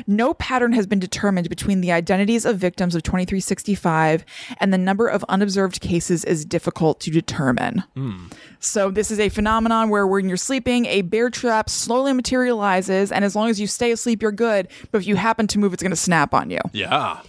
No 0.07 0.35
pattern 0.35 0.73
has 0.73 0.87
been 0.87 0.99
determined 0.99 1.49
between 1.49 1.81
the 1.81 1.93
identities 1.93 2.45
of 2.45 2.57
victims 2.57 2.95
of 2.95 3.03
2365, 3.03 4.25
and 4.59 4.73
the 4.73 4.79
number 4.79 5.07
of 5.07 5.25
unobserved 5.29 5.81
cases 5.81 6.25
is 6.25 6.45
difficult 6.45 7.01
to 7.01 7.11
determine. 7.11 7.85
Hmm. 7.95 8.27
So 8.61 8.91
this 8.91 9.11
is 9.11 9.21
a 9.21 9.29
phenomenon 9.29 9.89
where 9.91 10.07
when 10.07 10.29
you're 10.29 10.37
sleeping, 10.37 10.87
a 10.87 11.03
bear 11.03 11.31
trap 11.31 11.71
slowly 11.71 12.13
materializes, 12.13 13.13
and 13.13 13.25
as 13.25 13.37
long 13.37 13.51
as 13.51 13.61
you 13.61 13.67
stay 13.67 13.93
asleep, 13.93 14.23
you're 14.23 14.33
good. 14.33 14.69
But 14.91 15.03
if 15.03 15.07
you 15.07 15.17
happen 15.17 15.47
to 15.49 15.59
move, 15.59 15.73
it's 15.73 15.83
going 15.83 15.91
to 15.91 15.97
snap 15.97 16.35
on 16.35 16.51
you. 16.51 16.61
Yeah. 16.73 17.21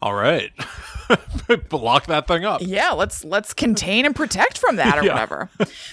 All 0.00 0.14
right. 0.14 0.52
Block 1.68 2.06
that 2.06 2.26
thing 2.26 2.44
up. 2.44 2.60
yeah 2.62 2.90
let's 2.92 3.24
let's 3.24 3.54
contain 3.54 4.04
and 4.06 4.14
protect 4.14 4.58
from 4.58 4.76
that 4.76 4.98
or 4.98 5.02
Yeah. 5.08 5.12
whatever 5.14 5.48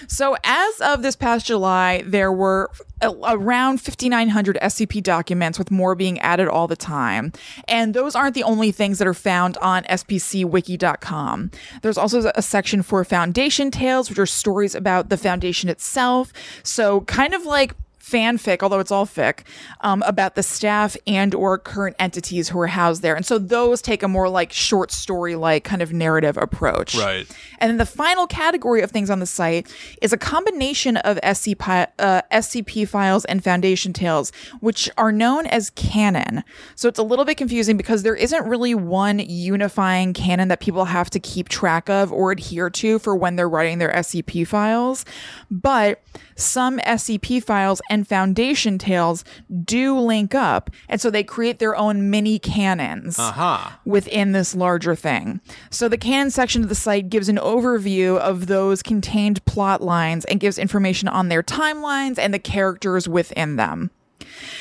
so 0.08 0.36
as 0.44 0.80
of 0.80 1.02
this 1.02 1.16
past 1.16 1.46
july 1.46 2.02
there 2.04 2.30
were 2.32 2.70
around 3.02 3.80
5900 3.80 4.56
scp 4.62 5.02
documents 5.02 5.58
with 5.58 5.70
more 5.70 5.94
being 5.94 6.18
added 6.20 6.48
all 6.48 6.66
the 6.66 6.76
time 6.76 7.32
and 7.68 7.94
those 7.94 8.14
aren't 8.14 8.34
the 8.34 8.42
only 8.42 8.72
things 8.72 8.98
that 8.98 9.06
are 9.08 9.14
found 9.14 9.56
on 9.58 9.84
spcwiki.com 9.84 11.50
there's 11.82 11.98
also 11.98 12.30
a 12.34 12.42
section 12.42 12.82
for 12.82 13.04
foundation 13.04 13.70
tales 13.70 14.08
which 14.08 14.18
are 14.18 14.26
stories 14.26 14.74
about 14.74 15.08
the 15.08 15.16
foundation 15.16 15.68
itself 15.68 16.32
so 16.62 17.02
kind 17.02 17.34
of 17.34 17.44
like 17.44 17.74
fanfic, 18.06 18.62
although 18.62 18.78
it's 18.78 18.90
all 18.90 19.06
fic, 19.06 19.40
um, 19.80 20.02
about 20.06 20.34
the 20.34 20.42
staff 20.42 20.96
and 21.06 21.34
or 21.34 21.58
current 21.58 21.96
entities 21.98 22.48
who 22.48 22.60
are 22.60 22.66
housed 22.66 23.02
there. 23.02 23.16
And 23.16 23.26
so 23.26 23.38
those 23.38 23.82
take 23.82 24.02
a 24.02 24.08
more 24.08 24.28
like 24.28 24.52
short 24.52 24.90
story 24.90 25.34
like 25.34 25.64
kind 25.64 25.82
of 25.82 25.92
narrative 25.92 26.36
approach. 26.36 26.94
Right. 26.94 27.26
And 27.58 27.70
then 27.70 27.78
the 27.78 27.86
final 27.86 28.26
category 28.26 28.82
of 28.82 28.90
things 28.90 29.10
on 29.10 29.20
the 29.20 29.26
site 29.26 29.72
is 30.02 30.12
a 30.12 30.16
combination 30.16 30.96
of 30.98 31.18
SCP, 31.18 31.88
uh, 31.98 32.22
SCP 32.32 32.86
files 32.86 33.24
and 33.24 33.42
Foundation 33.42 33.92
tales, 33.92 34.30
which 34.60 34.90
are 34.98 35.12
known 35.12 35.46
as 35.46 35.70
canon. 35.70 36.44
So 36.74 36.88
it's 36.88 36.98
a 36.98 37.02
little 37.02 37.24
bit 37.24 37.36
confusing 37.36 37.76
because 37.76 38.02
there 38.02 38.16
isn't 38.16 38.46
really 38.46 38.74
one 38.74 39.18
unifying 39.18 40.12
canon 40.12 40.48
that 40.48 40.60
people 40.60 40.84
have 40.86 41.10
to 41.10 41.20
keep 41.20 41.48
track 41.48 41.88
of 41.88 42.12
or 42.12 42.32
adhere 42.32 42.70
to 42.70 42.98
for 42.98 43.16
when 43.16 43.36
they're 43.36 43.48
writing 43.48 43.78
their 43.78 43.92
SCP 43.92 44.46
files. 44.46 45.04
But 45.50 46.02
some 46.34 46.78
SCP 46.80 47.42
files 47.42 47.80
and 47.88 47.95
Foundation 48.04 48.78
tales 48.78 49.24
do 49.64 49.98
link 49.98 50.34
up. 50.34 50.70
And 50.88 51.00
so 51.00 51.10
they 51.10 51.24
create 51.24 51.58
their 51.58 51.76
own 51.76 52.10
mini 52.10 52.38
canons 52.38 53.18
Aha. 53.18 53.80
within 53.84 54.32
this 54.32 54.54
larger 54.54 54.94
thing. 54.94 55.40
So 55.70 55.88
the 55.88 55.98
canon 55.98 56.30
section 56.30 56.62
of 56.62 56.68
the 56.68 56.74
site 56.74 57.08
gives 57.08 57.28
an 57.28 57.36
overview 57.36 58.18
of 58.18 58.46
those 58.46 58.82
contained 58.82 59.44
plot 59.44 59.82
lines 59.82 60.24
and 60.26 60.40
gives 60.40 60.58
information 60.58 61.08
on 61.08 61.28
their 61.28 61.42
timelines 61.42 62.18
and 62.18 62.32
the 62.32 62.38
characters 62.38 63.08
within 63.08 63.56
them. 63.56 63.90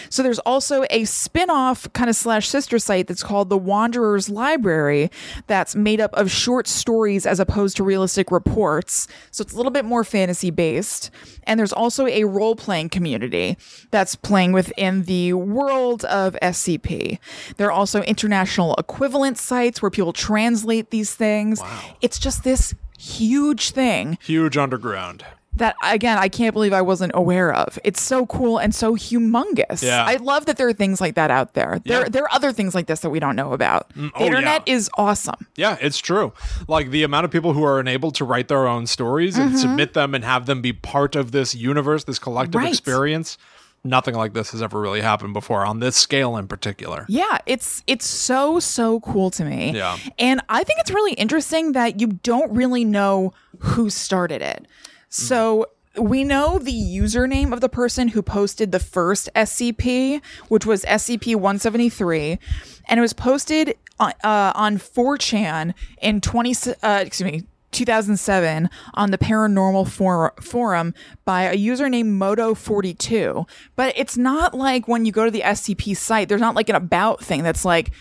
So 0.10 0.24
there's 0.24 0.40
also 0.40 0.86
a 0.90 1.06
spin-off 1.06 1.92
kind 1.94 2.10
of 2.10 2.16
slash 2.16 2.48
sister 2.48 2.80
site 2.80 3.08
that's 3.08 3.24
called 3.24 3.50
the 3.50 3.58
Wanderer's 3.58 4.30
Library 4.30 5.12
that's 5.48 5.76
made 5.76 6.02
up 6.02 6.14
of 6.14 6.32
short 6.32 6.68
stories 6.68 7.26
as 7.26 7.40
opposed 7.40 7.78
to 7.78 7.84
realistic 7.84 8.32
reports. 8.32 9.08
So 9.32 9.42
it's 9.42 9.54
a 9.54 9.58
little 9.58 9.72
bit 9.72 9.86
more 9.86 10.04
fantasy 10.04 10.52
based. 10.52 11.12
And 11.44 11.60
there's 11.60 11.74
also 11.74 12.08
a 12.08 12.24
role-playing 12.24 12.90
community 12.90 13.58
that's 13.92 14.16
playing 14.16 14.52
within 14.52 15.04
the 15.04 15.34
world 15.34 16.06
of 16.06 16.36
SCP. 16.42 17.20
There 17.58 17.68
are 17.68 17.72
also 17.72 18.02
international 18.04 18.76
equivalent 18.76 19.38
sites 19.38 19.82
where 19.82 19.92
people 19.92 20.14
translate 20.14 20.90
these 20.92 21.14
things. 21.14 21.62
It's 22.02 22.20
just 22.20 22.44
this 22.44 22.74
huge 22.98 23.72
thing 23.72 24.18
Huge 24.22 24.58
underground. 24.58 25.26
That 25.58 25.76
again 25.84 26.18
I 26.18 26.28
can't 26.30 26.54
believe 26.54 26.74
I 26.74 26.82
wasn't 26.82 27.12
aware 27.16 27.54
of. 27.54 27.80
It's 27.84 28.02
so 28.02 28.26
cool 28.26 28.58
and 28.58 28.74
so 28.74 28.96
humongous. 28.96 29.82
Yeah. 29.84 30.04
I 30.06 30.18
love 30.18 30.46
that 30.46 30.58
there 30.58 30.68
are 30.68 30.74
things 30.74 31.02
like 31.02 31.16
that 31.16 31.32
out 31.32 31.54
there. 31.54 31.80
There 31.86 32.02
Yeah. 32.02 32.10
there 32.10 32.24
are 32.24 32.34
other 32.34 32.52
things 32.52 32.76
like 32.76 32.88
this 32.88 33.00
that 33.02 33.10
we 33.10 33.20
don't 33.20 33.36
know 33.36 33.54
about. 33.54 33.90
Mm, 33.94 34.12
oh, 34.16 34.20
the 34.20 34.24
oh, 34.24 34.28
internet 34.28 34.64
yeah. 34.68 34.76
is 34.76 34.90
awesome. 34.98 35.48
Yeah, 35.56 35.78
it's 35.82 36.00
true. 36.00 36.34
Like 36.68 36.90
the 36.92 37.04
amount 37.04 37.26
of 37.26 37.32
people 37.32 37.54
who 37.54 37.64
are 37.64 37.80
enabled 37.80 38.16
to 38.16 38.26
write 38.26 38.48
their 38.48 38.68
own 38.68 38.88
stories 38.88 39.38
and 39.38 39.50
mm-hmm. 39.52 39.60
submit 39.60 39.94
them 39.94 40.14
and 40.14 40.24
have 40.24 40.46
them 40.46 40.62
be 40.62 40.74
part 40.74 41.16
of 41.16 41.32
this 41.32 41.56
universe, 41.56 42.04
this 42.04 42.20
collective 42.20 42.62
Right. 42.62 42.70
experience. 42.70 43.38
Nothing 43.84 44.16
like 44.16 44.34
this 44.34 44.50
has 44.52 44.64
ever 44.64 44.82
really 44.82 45.02
happened 45.02 45.34
before 45.34 45.64
on 45.64 45.80
this 45.80 45.96
scale 45.96 46.38
in 46.38 46.48
particular. 46.48 47.06
Yeah, 47.08 47.38
it's 47.46 47.84
it's 47.86 48.08
so 48.08 48.60
so 48.60 49.00
cool 49.02 49.30
to 49.32 49.46
me. 49.46 49.74
Yeah. 49.76 49.98
And 50.18 50.42
I 50.50 50.64
think 50.64 50.80
it's 50.80 50.90
really 50.90 51.14
interesting 51.14 51.74
that 51.74 52.02
you 52.02 52.08
don't 52.24 52.52
really 52.52 52.84
know 52.84 53.34
who 53.60 53.92
started 53.92 54.42
it. 54.42 54.66
So 55.18 55.68
we 55.98 56.26
know 56.26 56.60
the 56.60 56.74
username 56.74 57.54
of 57.54 57.62
the 57.62 57.70
person 57.70 58.10
who 58.10 58.22
posted 58.22 58.74
the 58.74 58.80
first 58.80 59.30
SCP, 59.34 60.22
which 60.50 60.66
was 60.66 60.84
SCP 60.84 61.36
173, 61.36 62.38
and 62.90 62.98
it 62.98 63.02
was 63.02 63.14
posted 63.14 63.76
on, 63.98 64.12
uh, 64.26 64.52
on 64.56 64.78
4chan 64.78 65.74
in 66.02 66.20
20 66.20 66.54
uh, 66.84 67.04
excuse 67.06 67.32
me 67.32 67.44
2007 67.72 68.70
on 68.94 69.12
the 69.12 69.18
paranormal 69.18 69.88
for- 69.88 70.34
forum 70.42 70.94
by 71.24 71.44
a 71.44 71.54
user 71.56 71.88
named 71.90 72.20
Moto42. 72.22 73.48
But 73.76 73.94
it's 73.98 74.18
not 74.18 74.54
like 74.54 74.88
when 74.88 75.06
you 75.06 75.12
go 75.14 75.26
to 75.26 75.32
the 75.32 75.42
SCP 75.42 75.96
site, 75.96 76.28
there's 76.30 76.42
not 76.42 76.56
like 76.56 76.70
an 76.70 76.76
about 76.76 77.24
thing 77.24 77.44
that's 77.44 77.64
like, 77.66 77.92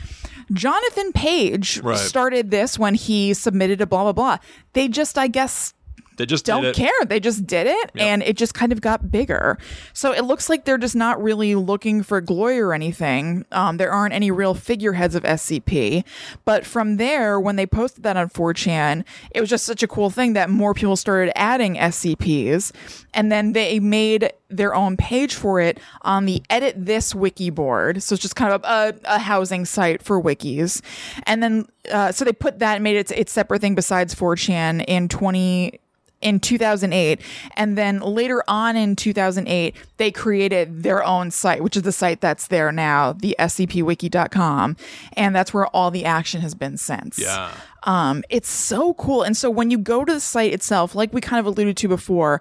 Jonathan 0.52 1.12
Page 1.12 1.80
Right. 1.82 1.96
started 1.96 2.50
this 2.50 2.78
when 2.78 2.94
he 2.94 3.34
submitted 3.34 3.80
a 3.80 3.86
blah, 3.86 4.02
blah, 4.02 4.12
blah. 4.12 4.38
They 4.74 4.88
just, 4.88 5.16
I 5.16 5.26
guess, 5.26 5.74
They 6.16 6.26
just 6.26 6.44
don't 6.44 6.62
did 6.62 6.70
it. 6.70 6.76
care. 6.76 7.06
They 7.06 7.20
just 7.20 7.46
did 7.46 7.66
it 7.66 7.90
and 7.96 8.22
it 8.22 8.36
just 8.36 8.54
kind 8.54 8.72
of 8.72 8.80
got 8.80 9.10
bigger. 9.10 9.58
So 9.92 10.12
it 10.12 10.24
looks 10.24 10.48
like 10.48 10.64
they're 10.64 10.78
just 10.78 10.96
not 10.96 11.22
really 11.22 11.54
looking 11.54 12.02
for 12.02 12.20
glory 12.20 12.60
or 12.60 12.72
anything. 12.72 13.44
Um, 13.52 13.76
there 13.76 13.90
aren't 13.90 14.14
any 14.14 14.30
real 14.30 14.54
figureheads 14.54 15.14
of 15.14 15.22
SCP. 15.24 16.04
But 16.44 16.64
from 16.64 16.96
there, 16.96 17.40
when 17.40 17.56
they 17.56 17.66
posted 17.66 18.04
that 18.04 18.16
on 18.16 18.28
4chan, 18.28 19.04
it 19.32 19.40
was 19.40 19.50
just 19.50 19.64
such 19.64 19.82
a 19.82 19.88
cool 19.88 20.10
thing 20.10 20.34
that 20.34 20.50
more 20.50 20.74
people 20.74 20.96
started 20.96 21.36
adding 21.36 21.74
SCPs. 21.76 22.72
And 23.12 23.30
then 23.30 23.52
they 23.52 23.80
made 23.80 24.32
their 24.48 24.74
own 24.74 24.96
page 24.96 25.34
for 25.34 25.60
it 25.60 25.78
on 26.02 26.26
the 26.26 26.42
Edit 26.48 26.74
This 26.78 27.14
wiki 27.14 27.50
board. 27.50 28.02
So 28.02 28.14
it's 28.14 28.22
just 28.22 28.36
kind 28.36 28.52
of 28.52 28.62
a, 28.64 28.94
a 29.04 29.18
housing 29.18 29.64
site 29.64 30.02
for 30.02 30.20
wikis. 30.22 30.80
And 31.24 31.42
then, 31.42 31.66
uh, 31.90 32.12
so 32.12 32.24
they 32.24 32.32
put 32.32 32.60
that 32.60 32.76
and 32.76 32.84
made 32.84 32.96
it 32.96 33.10
its 33.10 33.32
separate 33.32 33.60
thing 33.60 33.74
besides 33.74 34.14
4chan 34.14 34.84
in 34.86 35.08
20 35.08 35.80
in 36.24 36.40
2008 36.40 37.20
and 37.56 37.78
then 37.78 38.00
later 38.00 38.42
on 38.48 38.76
in 38.76 38.96
2008 38.96 39.76
they 39.98 40.10
created 40.10 40.82
their 40.82 41.04
own 41.04 41.30
site 41.30 41.62
which 41.62 41.76
is 41.76 41.82
the 41.82 41.92
site 41.92 42.20
that's 42.20 42.48
there 42.48 42.72
now 42.72 43.12
the 43.12 43.36
scpwiki.com 43.38 44.76
and 45.12 45.36
that's 45.36 45.52
where 45.54 45.66
all 45.68 45.90
the 45.90 46.04
action 46.04 46.40
has 46.40 46.54
been 46.54 46.76
since 46.76 47.18
Yeah. 47.18 47.50
um 47.84 48.24
it's 48.30 48.48
so 48.50 48.94
cool 48.94 49.22
and 49.22 49.36
so 49.36 49.50
when 49.50 49.70
you 49.70 49.78
go 49.78 50.04
to 50.04 50.12
the 50.14 50.20
site 50.20 50.52
itself 50.52 50.94
like 50.94 51.12
we 51.12 51.20
kind 51.20 51.40
of 51.40 51.46
alluded 51.46 51.76
to 51.76 51.88
before 51.88 52.40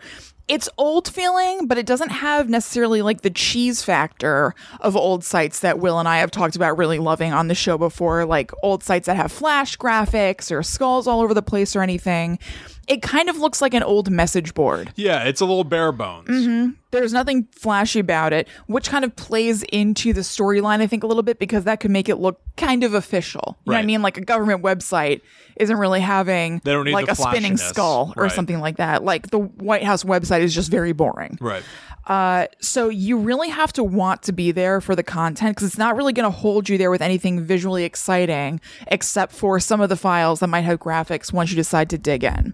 it's 0.49 0.67
old 0.77 1.07
feeling, 1.07 1.67
but 1.67 1.77
it 1.77 1.85
doesn't 1.85 2.09
have 2.09 2.49
necessarily 2.49 3.01
like 3.01 3.21
the 3.21 3.29
cheese 3.29 3.81
factor 3.81 4.53
of 4.81 4.93
old 4.93 5.23
sites 5.23 5.61
that 5.61 5.79
Will 5.79 5.99
and 5.99 6.07
I 6.07 6.17
have 6.17 6.31
talked 6.31 6.57
about 6.57 6.77
really 6.77 6.99
loving 6.99 7.31
on 7.31 7.47
the 7.47 7.55
show 7.55 7.77
before, 7.77 8.25
like 8.25 8.51
old 8.61 8.83
sites 8.83 9.05
that 9.05 9.15
have 9.15 9.31
flash 9.31 9.77
graphics 9.77 10.51
or 10.51 10.61
skulls 10.61 11.07
all 11.07 11.21
over 11.21 11.33
the 11.33 11.41
place 11.41 11.77
or 11.77 11.81
anything. 11.81 12.39
It 12.87 13.01
kind 13.01 13.29
of 13.29 13.37
looks 13.37 13.61
like 13.61 13.73
an 13.73 13.83
old 13.83 14.09
message 14.09 14.53
board. 14.53 14.91
Yeah, 14.95 15.23
it's 15.23 15.41
a 15.41 15.45
little 15.45 15.63
bare 15.63 15.91
bones. 15.91 16.29
Mm-hmm. 16.29 16.71
There's 16.99 17.13
nothing 17.13 17.47
flashy 17.51 17.99
about 17.99 18.33
it, 18.33 18.47
which 18.67 18.89
kind 18.89 19.03
of 19.03 19.15
plays 19.15 19.63
into 19.63 20.13
the 20.13 20.21
storyline, 20.21 20.81
I 20.81 20.87
think, 20.87 21.03
a 21.03 21.07
little 21.07 21.23
bit 21.23 21.39
because 21.39 21.63
that 21.65 21.79
could 21.79 21.91
make 21.91 22.07
it 22.09 22.15
look 22.15 22.39
kind 22.55 22.83
of 22.83 22.93
official. 22.93 23.57
You 23.65 23.71
know 23.71 23.77
what 23.77 23.83
I 23.83 23.85
mean? 23.85 24.01
Like 24.01 24.17
a 24.17 24.21
government 24.21 24.61
website 24.63 25.21
isn't 25.57 25.77
really 25.77 26.01
having 26.01 26.61
They 26.63 26.71
don't 26.71 26.85
need 26.85 26.93
like 26.93 27.09
a 27.09 27.15
spinning 27.15 27.57
skull 27.57 28.13
or 28.15 28.23
Right. 28.23 28.31
something 28.31 28.59
like 28.59 28.77
that. 28.77 29.03
Like 29.03 29.29
the 29.29 29.39
White 29.39 29.83
House 29.83 30.03
website 30.03 30.41
is 30.41 30.53
just 30.55 30.71
very 30.71 30.93
boring. 30.93 31.37
Right. 31.41 31.63
Uh, 32.05 32.47
so 32.59 32.89
you 32.89 33.17
really 33.17 33.47
have 33.47 33.71
to 33.71 33.81
want 33.81 34.21
to 34.23 34.33
be 34.33 34.51
there 34.51 34.81
for 34.81 34.93
the 34.93 35.03
content 35.03 35.55
because 35.55 35.65
it's 35.65 35.77
not 35.77 35.95
really 35.95 36.11
going 36.11 36.25
to 36.25 36.37
hold 36.37 36.67
you 36.67 36.77
there 36.77 36.91
with 36.91 37.01
anything 37.01 37.41
visually 37.41 37.85
exciting, 37.85 38.59
except 38.87 39.31
for 39.31 39.57
some 39.57 39.79
of 39.79 39.87
the 39.87 39.95
files 39.95 40.41
that 40.41 40.47
might 40.47 40.61
have 40.65 40.79
graphics 40.79 41.31
once 41.31 41.49
you 41.49 41.55
decide 41.55 41.89
to 41.89 41.97
dig 41.97 42.25
in. 42.25 42.53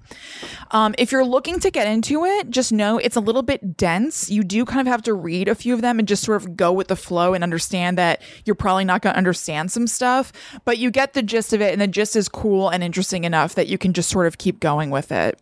Um, 0.70 0.94
if 1.00 1.12
you're 1.12 1.26
looking 1.26 1.60
to 1.62 1.72
get 1.72 1.88
into 1.88 2.26
it, 2.26 2.52
just 2.52 2.72
know 2.72 3.00
it's 3.00 3.16
a 3.16 3.20
little 3.20 3.42
bit 3.42 3.76
dense. 3.76 4.29
You 4.30 4.44
do 4.44 4.66
kind 4.66 4.82
of 4.82 4.88
have 4.88 5.02
to 5.04 5.14
read 5.14 5.48
a 5.48 5.56
few 5.56 5.74
of 5.74 5.82
them 5.82 6.00
and 6.00 6.08
just 6.08 6.24
sort 6.24 6.42
of 6.42 6.56
go 6.56 6.72
with 6.72 6.88
the 6.88 6.96
flow 6.96 7.34
and 7.34 7.44
understand 7.44 7.98
that 7.98 8.22
you're 8.46 8.56
probably 8.56 8.86
not 8.86 9.02
going 9.02 9.14
to 9.14 9.18
understand 9.18 9.72
some 9.72 9.88
stuff, 9.88 10.32
but 10.66 10.78
you 10.78 10.92
get 10.92 11.14
the 11.14 11.22
gist 11.22 11.54
of 11.54 11.62
it, 11.62 11.72
and 11.74 11.82
the 11.82 11.88
gist 11.88 12.16
is 12.16 12.30
cool 12.30 12.70
and 12.70 12.84
interesting 12.84 13.24
enough 13.24 13.56
that 13.56 13.68
you 13.68 13.78
can 13.78 13.94
just 13.94 14.10
sort 14.10 14.28
of 14.28 14.38
keep 14.38 14.60
going 14.60 14.90
with 14.90 15.12
it. 15.12 15.40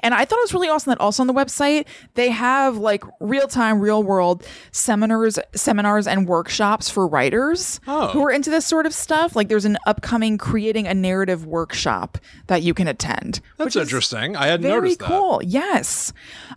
And 0.00 0.14
I 0.14 0.24
thought 0.24 0.38
it 0.38 0.42
was 0.44 0.54
really 0.54 0.68
awesome 0.68 0.90
that 0.90 1.00
also 1.00 1.22
on 1.22 1.26
the 1.26 1.34
website 1.34 1.86
they 2.14 2.30
have 2.30 2.76
like 2.76 3.02
real 3.20 3.46
time, 3.48 3.80
real 3.80 4.02
world 4.02 4.46
seminars, 4.72 5.38
seminars 5.54 6.06
and 6.06 6.26
workshops 6.28 6.88
for 6.88 7.06
writers 7.06 7.80
Oh. 7.86 8.08
who 8.08 8.22
are 8.22 8.30
into 8.30 8.50
this 8.50 8.66
sort 8.66 8.86
of 8.86 8.94
stuff. 8.94 9.36
Like 9.36 9.48
there's 9.48 9.64
an 9.64 9.78
upcoming 9.86 10.38
creating 10.38 10.86
a 10.86 10.94
narrative 10.94 11.46
workshop 11.46 12.18
that 12.46 12.62
you 12.62 12.74
can 12.74 12.88
attend. 12.88 13.40
That's 13.58 13.76
interesting. 13.76 14.36
I 14.36 14.46
hadn't 14.46 14.68
noticed 14.68 14.98
that. 15.00 15.06
cool. 15.08 15.40
Yes. 15.44 16.12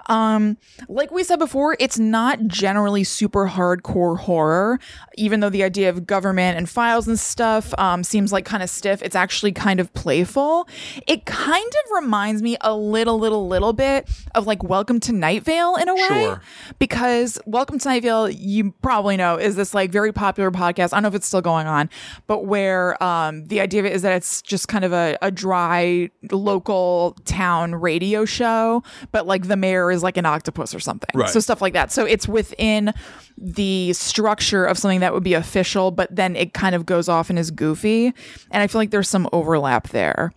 Um, 0.08 0.58
like 0.88 1.12
we 1.12 1.24
said 1.24 1.40
before, 1.40 1.73
it's 1.80 2.00
not 2.00 2.48
generally 2.48 3.04
super 3.04 3.48
hardcore 3.48 4.18
horror, 4.18 4.80
even 5.16 5.40
though 5.40 5.50
the 5.50 5.64
idea 5.64 5.90
of 5.90 6.06
government 6.06 6.58
and 6.58 6.70
files 6.70 7.08
and 7.08 7.20
stuff 7.20 7.74
um, 7.78 8.04
seems 8.04 8.32
like 8.32 8.46
kind 8.46 8.64
of 8.64 8.70
stiff. 8.70 9.02
It's 9.02 9.16
actually 9.16 9.52
kind 9.52 9.80
of 9.80 9.94
playful. 9.94 10.68
It 11.08 11.26
kind 11.26 11.66
of 11.66 11.92
reminds 12.04 12.42
me 12.42 12.58
a 12.62 12.76
little, 12.76 13.20
little, 13.20 13.48
little 13.48 13.74
bit 13.74 14.10
of 14.36 14.48
like 14.48 14.64
Welcome 14.64 15.00
to 15.02 15.12
Night 15.14 15.44
Vale 15.44 15.76
in 15.76 15.90
a 15.90 15.96
way. 15.96 16.08
Sure. 16.08 16.42
Because 16.80 17.40
Welcome 17.46 17.80
to 17.80 17.88
Night 17.88 18.04
Vale, 18.04 18.30
you 18.30 18.72
probably 18.82 19.18
know, 19.18 19.38
is 19.38 19.56
this 19.56 19.74
like 19.74 19.92
very 19.92 20.12
popular 20.12 20.52
podcast. 20.52 20.94
I 20.94 20.98
don't 20.98 21.04
know 21.04 21.10
if 21.10 21.16
it's 21.16 21.28
still 21.28 21.42
going 21.42 21.68
on, 21.68 21.90
but 22.28 22.46
where 22.46 23.02
um, 23.04 23.46
the 23.48 23.62
idea 23.62 23.82
of 23.82 23.86
it 23.86 23.94
is 23.94 24.02
that 24.02 24.14
it's 24.14 24.42
just 24.42 24.68
kind 24.68 24.86
of 24.86 24.94
a, 24.94 25.18
a 25.22 25.32
dry 25.32 26.10
local 26.32 27.16
town 27.26 27.76
radio 27.76 28.26
show, 28.26 28.84
but 29.12 29.28
like 29.28 29.48
the 29.48 29.58
mayor 29.58 29.92
is 29.92 30.04
like 30.04 30.18
an 30.18 30.26
octopus 30.26 30.74
or 30.74 30.80
something. 30.80 31.10
Right. 31.14 31.30
So 31.30 31.40
stuff 31.40 31.53
like 31.62 31.74
that. 31.74 31.92
So 31.92 32.06
it's 32.06 32.28
within 32.28 32.94
the 33.44 33.92
structure 33.92 34.64
of 34.64 34.78
something 34.78 35.02
that 35.02 35.14
would 35.14 35.24
be 35.24 35.34
official, 35.34 35.92
but 35.92 36.08
then 36.16 36.34
it 36.34 36.54
kind 36.54 36.74
of 36.74 36.86
goes 36.86 37.10
off 37.10 37.30
and 37.30 37.38
is 37.38 37.52
goofy. 37.52 38.06
And 38.52 38.64
I 38.64 38.68
feel 38.68 38.80
like 38.80 38.92
there's 38.92 39.10
some 39.10 39.28
overlap 39.34 39.90
there. 39.90 40.32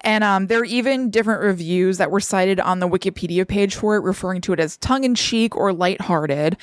And 0.00 0.24
um, 0.24 0.48
there 0.48 0.60
are 0.60 0.64
even 0.64 1.08
different 1.08 1.40
reviews 1.40 1.98
that 1.98 2.10
were 2.10 2.18
cited 2.18 2.58
on 2.58 2.80
the 2.80 2.88
Wikipedia 2.88 3.46
page 3.46 3.76
for 3.76 3.94
it, 3.94 4.00
referring 4.00 4.40
to 4.40 4.52
it 4.52 4.58
as 4.58 4.76
tongue 4.78 5.04
in 5.04 5.14
cheek 5.14 5.54
or 5.54 5.72
lighthearted. 5.72 6.56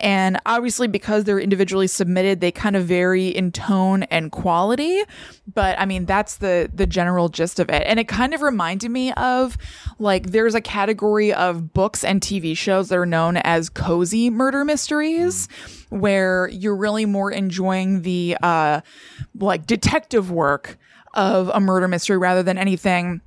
And 0.00 0.40
obviously, 0.46 0.88
because 0.88 1.24
they're 1.24 1.38
individually 1.38 1.86
submitted, 1.86 2.40
they 2.40 2.50
kind 2.50 2.74
of 2.74 2.86
vary 2.86 3.28
in 3.28 3.52
tone 3.52 4.04
and 4.04 4.32
quality. 4.32 5.02
But 5.52 5.78
I 5.78 5.84
mean, 5.84 6.06
that's 6.06 6.36
the 6.36 6.70
the 6.72 6.86
general 6.86 7.28
gist 7.28 7.60
of 7.60 7.68
it. 7.68 7.82
And 7.86 8.00
it 8.00 8.08
kind 8.08 8.32
of 8.32 8.40
reminded 8.40 8.90
me 8.90 9.12
of 9.14 9.58
like 9.98 10.28
there's 10.28 10.54
a 10.54 10.62
category 10.62 11.34
of 11.34 11.74
books 11.74 12.04
and 12.04 12.22
TV 12.22 12.56
shows 12.56 12.88
that 12.88 12.96
are 12.96 13.04
known 13.04 13.36
as 13.36 13.68
cozy 13.68 14.30
murder 14.30 14.64
mysteries 14.64 15.41
where 15.90 16.48
you're 16.48 16.76
really 16.76 17.06
more 17.06 17.30
enjoying 17.30 18.02
the 18.02 18.36
uh 18.42 18.80
like 19.38 19.66
detective 19.66 20.30
work 20.30 20.78
of 21.14 21.50
a 21.52 21.60
murder 21.60 21.88
mystery 21.88 22.16
rather 22.16 22.42
than 22.42 22.58
anything 22.58 23.20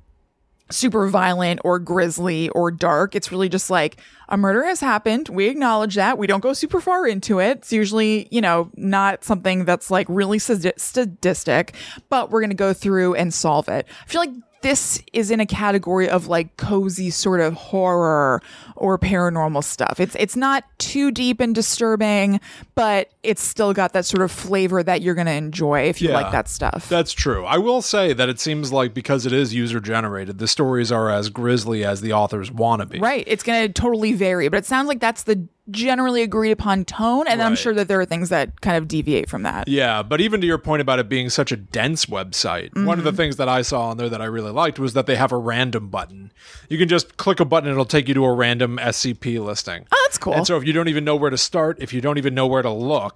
super 0.70 1.08
violent 1.08 1.60
or 1.64 1.78
grisly 1.78 2.48
or 2.50 2.70
dark. 2.70 3.14
It's 3.14 3.30
really 3.30 3.48
just 3.48 3.70
like 3.70 3.98
a 4.28 4.36
murder 4.36 4.64
has 4.64 4.80
happened. 4.80 5.28
We 5.28 5.46
acknowledge 5.46 5.94
that. 5.94 6.18
We 6.18 6.26
don't 6.26 6.40
go 6.40 6.52
super 6.52 6.80
far 6.80 7.06
into 7.06 7.38
it. 7.38 7.58
It's 7.58 7.72
usually, 7.72 8.26
you 8.30 8.40
know, 8.40 8.70
not 8.76 9.22
something 9.22 9.64
that's 9.64 9.90
like 9.90 10.06
really 10.08 10.38
sadi- 10.38 10.72
sadistic, 10.76 11.74
but 12.08 12.30
we're 12.30 12.40
going 12.40 12.50
to 12.50 12.56
go 12.56 12.72
through 12.72 13.14
and 13.14 13.32
solve 13.32 13.68
it. 13.68 13.86
I 14.02 14.08
feel 14.08 14.20
like 14.20 14.32
this 14.62 15.02
is 15.12 15.30
in 15.30 15.40
a 15.40 15.46
category 15.46 16.08
of 16.08 16.28
like 16.28 16.56
cozy 16.56 17.10
sort 17.10 17.40
of 17.40 17.54
horror 17.54 18.42
or 18.74 18.98
paranormal 18.98 19.64
stuff. 19.64 20.00
It's 20.00 20.16
it's 20.18 20.36
not 20.36 20.64
too 20.78 21.10
deep 21.10 21.40
and 21.40 21.54
disturbing, 21.54 22.40
but 22.74 23.10
it's 23.26 23.42
still 23.42 23.72
got 23.72 23.92
that 23.92 24.04
sort 24.06 24.22
of 24.22 24.30
flavor 24.30 24.82
that 24.82 25.02
you're 25.02 25.14
going 25.14 25.26
to 25.26 25.32
enjoy 25.32 25.80
if 25.88 26.00
you 26.00 26.08
Yeah. 26.08 26.14
like 26.14 26.32
that 26.32 26.48
stuff. 26.48 26.88
That's 26.88 27.12
true. 27.12 27.44
I 27.44 27.58
will 27.58 27.82
say 27.82 28.12
that 28.12 28.28
it 28.28 28.40
seems 28.40 28.72
like 28.72 28.94
because 28.94 29.26
it 29.26 29.32
is 29.32 29.52
user 29.52 29.80
generated, 29.80 30.38
the 30.38 30.48
stories 30.48 30.90
are 30.92 31.10
as 31.10 31.28
grisly 31.28 31.84
as 31.84 32.00
the 32.00 32.12
authors 32.12 32.50
want 32.50 32.80
to 32.82 32.86
be. 32.86 32.98
Right. 32.98 33.24
It's 33.26 33.42
going 33.42 33.66
to 33.66 33.72
totally 33.72 34.12
vary, 34.12 34.48
but 34.48 34.58
it 34.58 34.66
sounds 34.66 34.88
like 34.88 35.00
that's 35.00 35.24
the 35.24 35.46
generally 35.68 36.22
agreed 36.22 36.52
upon 36.52 36.84
tone. 36.84 37.26
And 37.26 37.42
I'm 37.42 37.56
sure 37.56 37.74
that 37.74 37.88
there 37.88 38.00
are 38.00 38.04
things 38.04 38.28
that 38.28 38.60
kind 38.60 38.76
of 38.76 38.86
deviate 38.86 39.28
from 39.28 39.42
that. 39.42 39.66
Yeah, 39.66 40.04
but 40.04 40.20
even 40.20 40.40
to 40.40 40.46
your 40.46 40.58
point 40.58 40.80
about 40.80 41.00
it 41.00 41.08
being 41.08 41.28
such 41.28 41.50
a 41.50 41.56
dense 41.56 42.06
website, 42.06 42.72
one 42.86 42.98
of 42.98 43.04
the 43.04 43.10
Mm-hmm. 43.10 43.16
things 43.16 43.36
that 43.36 43.48
I 43.48 43.62
saw 43.62 43.88
on 43.88 43.96
there 43.96 44.08
that 44.08 44.22
I 44.22 44.26
really 44.26 44.52
liked 44.52 44.78
was 44.78 44.92
that 44.92 45.06
they 45.06 45.16
have 45.16 45.32
a 45.32 45.36
random 45.36 45.88
button. 45.88 46.30
You 46.68 46.78
can 46.78 46.86
just 46.88 47.16
click 47.16 47.40
a 47.40 47.44
button, 47.44 47.68
and 47.68 47.74
it'll 47.74 47.84
take 47.84 48.06
you 48.06 48.14
to 48.14 48.24
a 48.26 48.32
random 48.32 48.78
SCP 48.80 49.42
listing. 49.44 49.86
Oh, 49.90 50.04
that's 50.06 50.18
cool. 50.18 50.34
And 50.34 50.46
so 50.46 50.56
if 50.56 50.64
you 50.64 50.72
don't 50.72 50.86
even 50.88 51.04
know 51.04 51.16
where 51.16 51.30
to 51.30 51.38
start, 51.38 51.78
if 51.80 51.92
you 51.92 52.00
don't 52.00 52.18
even 52.18 52.32
know 52.34 52.46
where 52.46 52.62
to 52.62 52.70
look, 52.70 53.15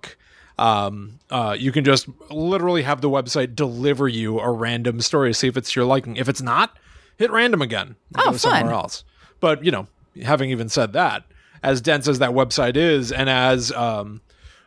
um, 0.61 1.18
uh, 1.31 1.57
you 1.59 1.73
can 1.73 1.85
just 1.85 2.07
literally 2.31 2.83
have 2.83 3.01
the 3.01 3.09
website 3.11 3.55
deliver 3.55 4.07
you 4.09 4.38
a 4.40 4.51
random 4.51 5.01
story, 5.01 5.33
see 5.33 5.49
if 5.49 5.57
it's 5.57 5.75
your 5.75 5.85
liking. 5.87 6.16
If 6.16 6.29
it's 6.29 6.42
not, 6.42 6.77
hit 7.16 7.31
random 7.31 7.62
again. 7.62 7.96
Oh, 8.16 8.33
go 8.33 8.37
somewhere 8.37 8.73
else. 8.75 9.05
But 9.40 9.64
you 9.64 9.70
know, 9.70 9.87
having 10.23 10.51
even 10.51 10.68
said 10.68 10.92
that, 10.92 11.25
as 11.62 11.81
dense 11.81 12.07
as 12.09 12.18
that 12.18 12.31
website 12.31 12.77
is, 12.77 13.11
and 13.11 13.31
as 13.31 13.73
um, 13.73 14.20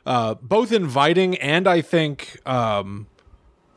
uh, 0.05 0.33
both 0.35 0.71
inviting 0.71 1.37
and 1.37 1.67
I 1.67 1.81
think 1.81 2.39
um, 2.47 3.05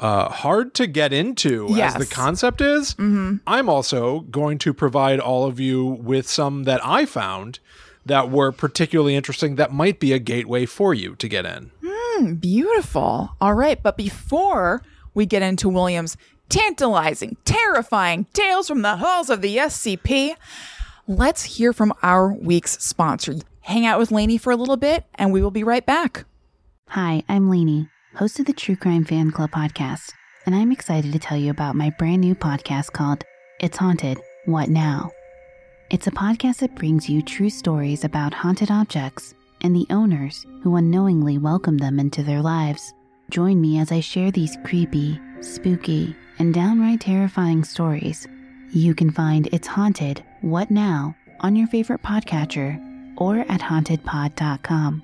uh, 0.00 0.30
hard 0.30 0.72
to 0.74 0.86
get 0.86 1.12
into 1.12 1.66
Yes. 1.70 1.96
as 1.96 2.08
the 2.08 2.14
concept 2.14 2.60
is, 2.62 2.94
I'm 2.98 3.68
also 3.68 4.20
going 4.20 4.56
to 4.58 4.72
provide 4.72 5.20
all 5.20 5.44
of 5.44 5.60
you 5.60 5.84
with 5.84 6.28
some 6.28 6.64
that 6.64 6.80
I 6.84 7.04
found 7.06 7.58
that 8.04 8.30
were 8.30 8.52
particularly 8.52 9.16
interesting 9.16 9.56
that 9.56 9.72
might 9.72 9.98
be 9.98 10.12
a 10.12 10.18
gateway 10.20 10.64
for 10.64 10.94
you 10.94 11.16
to 11.16 11.28
get 11.28 11.44
in. 11.44 11.72
Hmm, 12.16 12.34
beautiful. 12.34 13.36
All 13.40 13.54
right. 13.54 13.82
But 13.82 13.96
before 13.96 14.82
we 15.14 15.26
get 15.26 15.42
into 15.42 15.68
William's 15.68 16.16
tantalizing, 16.48 17.36
terrifying 17.44 18.26
tales 18.32 18.68
from 18.68 18.82
the 18.82 18.96
halls 18.96 19.28
of 19.28 19.42
the 19.42 19.56
SCP, 19.58 20.34
let's 21.06 21.42
hear 21.42 21.72
from 21.74 21.92
our 22.02 22.32
week's 22.32 22.82
sponsor. 22.82 23.34
Hang 23.60 23.84
out 23.84 23.98
with 23.98 24.12
Lainey 24.12 24.38
for 24.38 24.50
a 24.50 24.56
little 24.56 24.76
bit, 24.76 25.04
and 25.16 25.30
we 25.30 25.42
will 25.42 25.50
be 25.50 25.64
right 25.64 25.84
back. 25.84 26.24
Hi, 26.90 27.22
I'm 27.28 27.50
Lainey, 27.50 27.88
host 28.14 28.38
of 28.38 28.46
the 28.46 28.52
True 28.52 28.76
Crime 28.76 29.04
Fan 29.04 29.32
Club 29.32 29.50
podcast, 29.50 30.12
and 30.46 30.54
I'm 30.54 30.70
excited 30.70 31.12
to 31.12 31.18
tell 31.18 31.36
you 31.36 31.50
about 31.50 31.74
my 31.74 31.90
brand 31.98 32.20
new 32.20 32.36
podcast 32.36 32.92
called 32.92 33.24
It's 33.60 33.78
Haunted 33.78 34.20
What 34.44 34.68
Now? 34.68 35.10
It's 35.90 36.06
a 36.06 36.12
podcast 36.12 36.58
that 36.58 36.76
brings 36.76 37.10
you 37.10 37.22
true 37.22 37.50
stories 37.50 38.04
about 38.04 38.34
haunted 38.34 38.70
objects 38.70 39.34
and 39.62 39.74
the 39.74 39.86
owners 39.90 40.44
who 40.62 40.76
unknowingly 40.76 41.38
welcome 41.38 41.78
them 41.78 41.98
into 41.98 42.22
their 42.22 42.42
lives. 42.42 42.94
Join 43.30 43.60
me 43.60 43.78
as 43.78 43.90
I 43.90 44.00
share 44.00 44.30
these 44.30 44.56
creepy, 44.64 45.20
spooky, 45.40 46.14
and 46.38 46.52
downright 46.52 47.00
terrifying 47.00 47.64
stories. 47.64 48.26
You 48.72 48.94
can 48.94 49.10
find 49.10 49.48
It's 49.52 49.66
Haunted 49.66 50.22
What 50.40 50.70
Now 50.70 51.16
on 51.40 51.56
your 51.56 51.66
favorite 51.68 52.02
podcatcher 52.02 52.80
or 53.16 53.40
at 53.40 53.60
hauntedpod.com. 53.60 55.02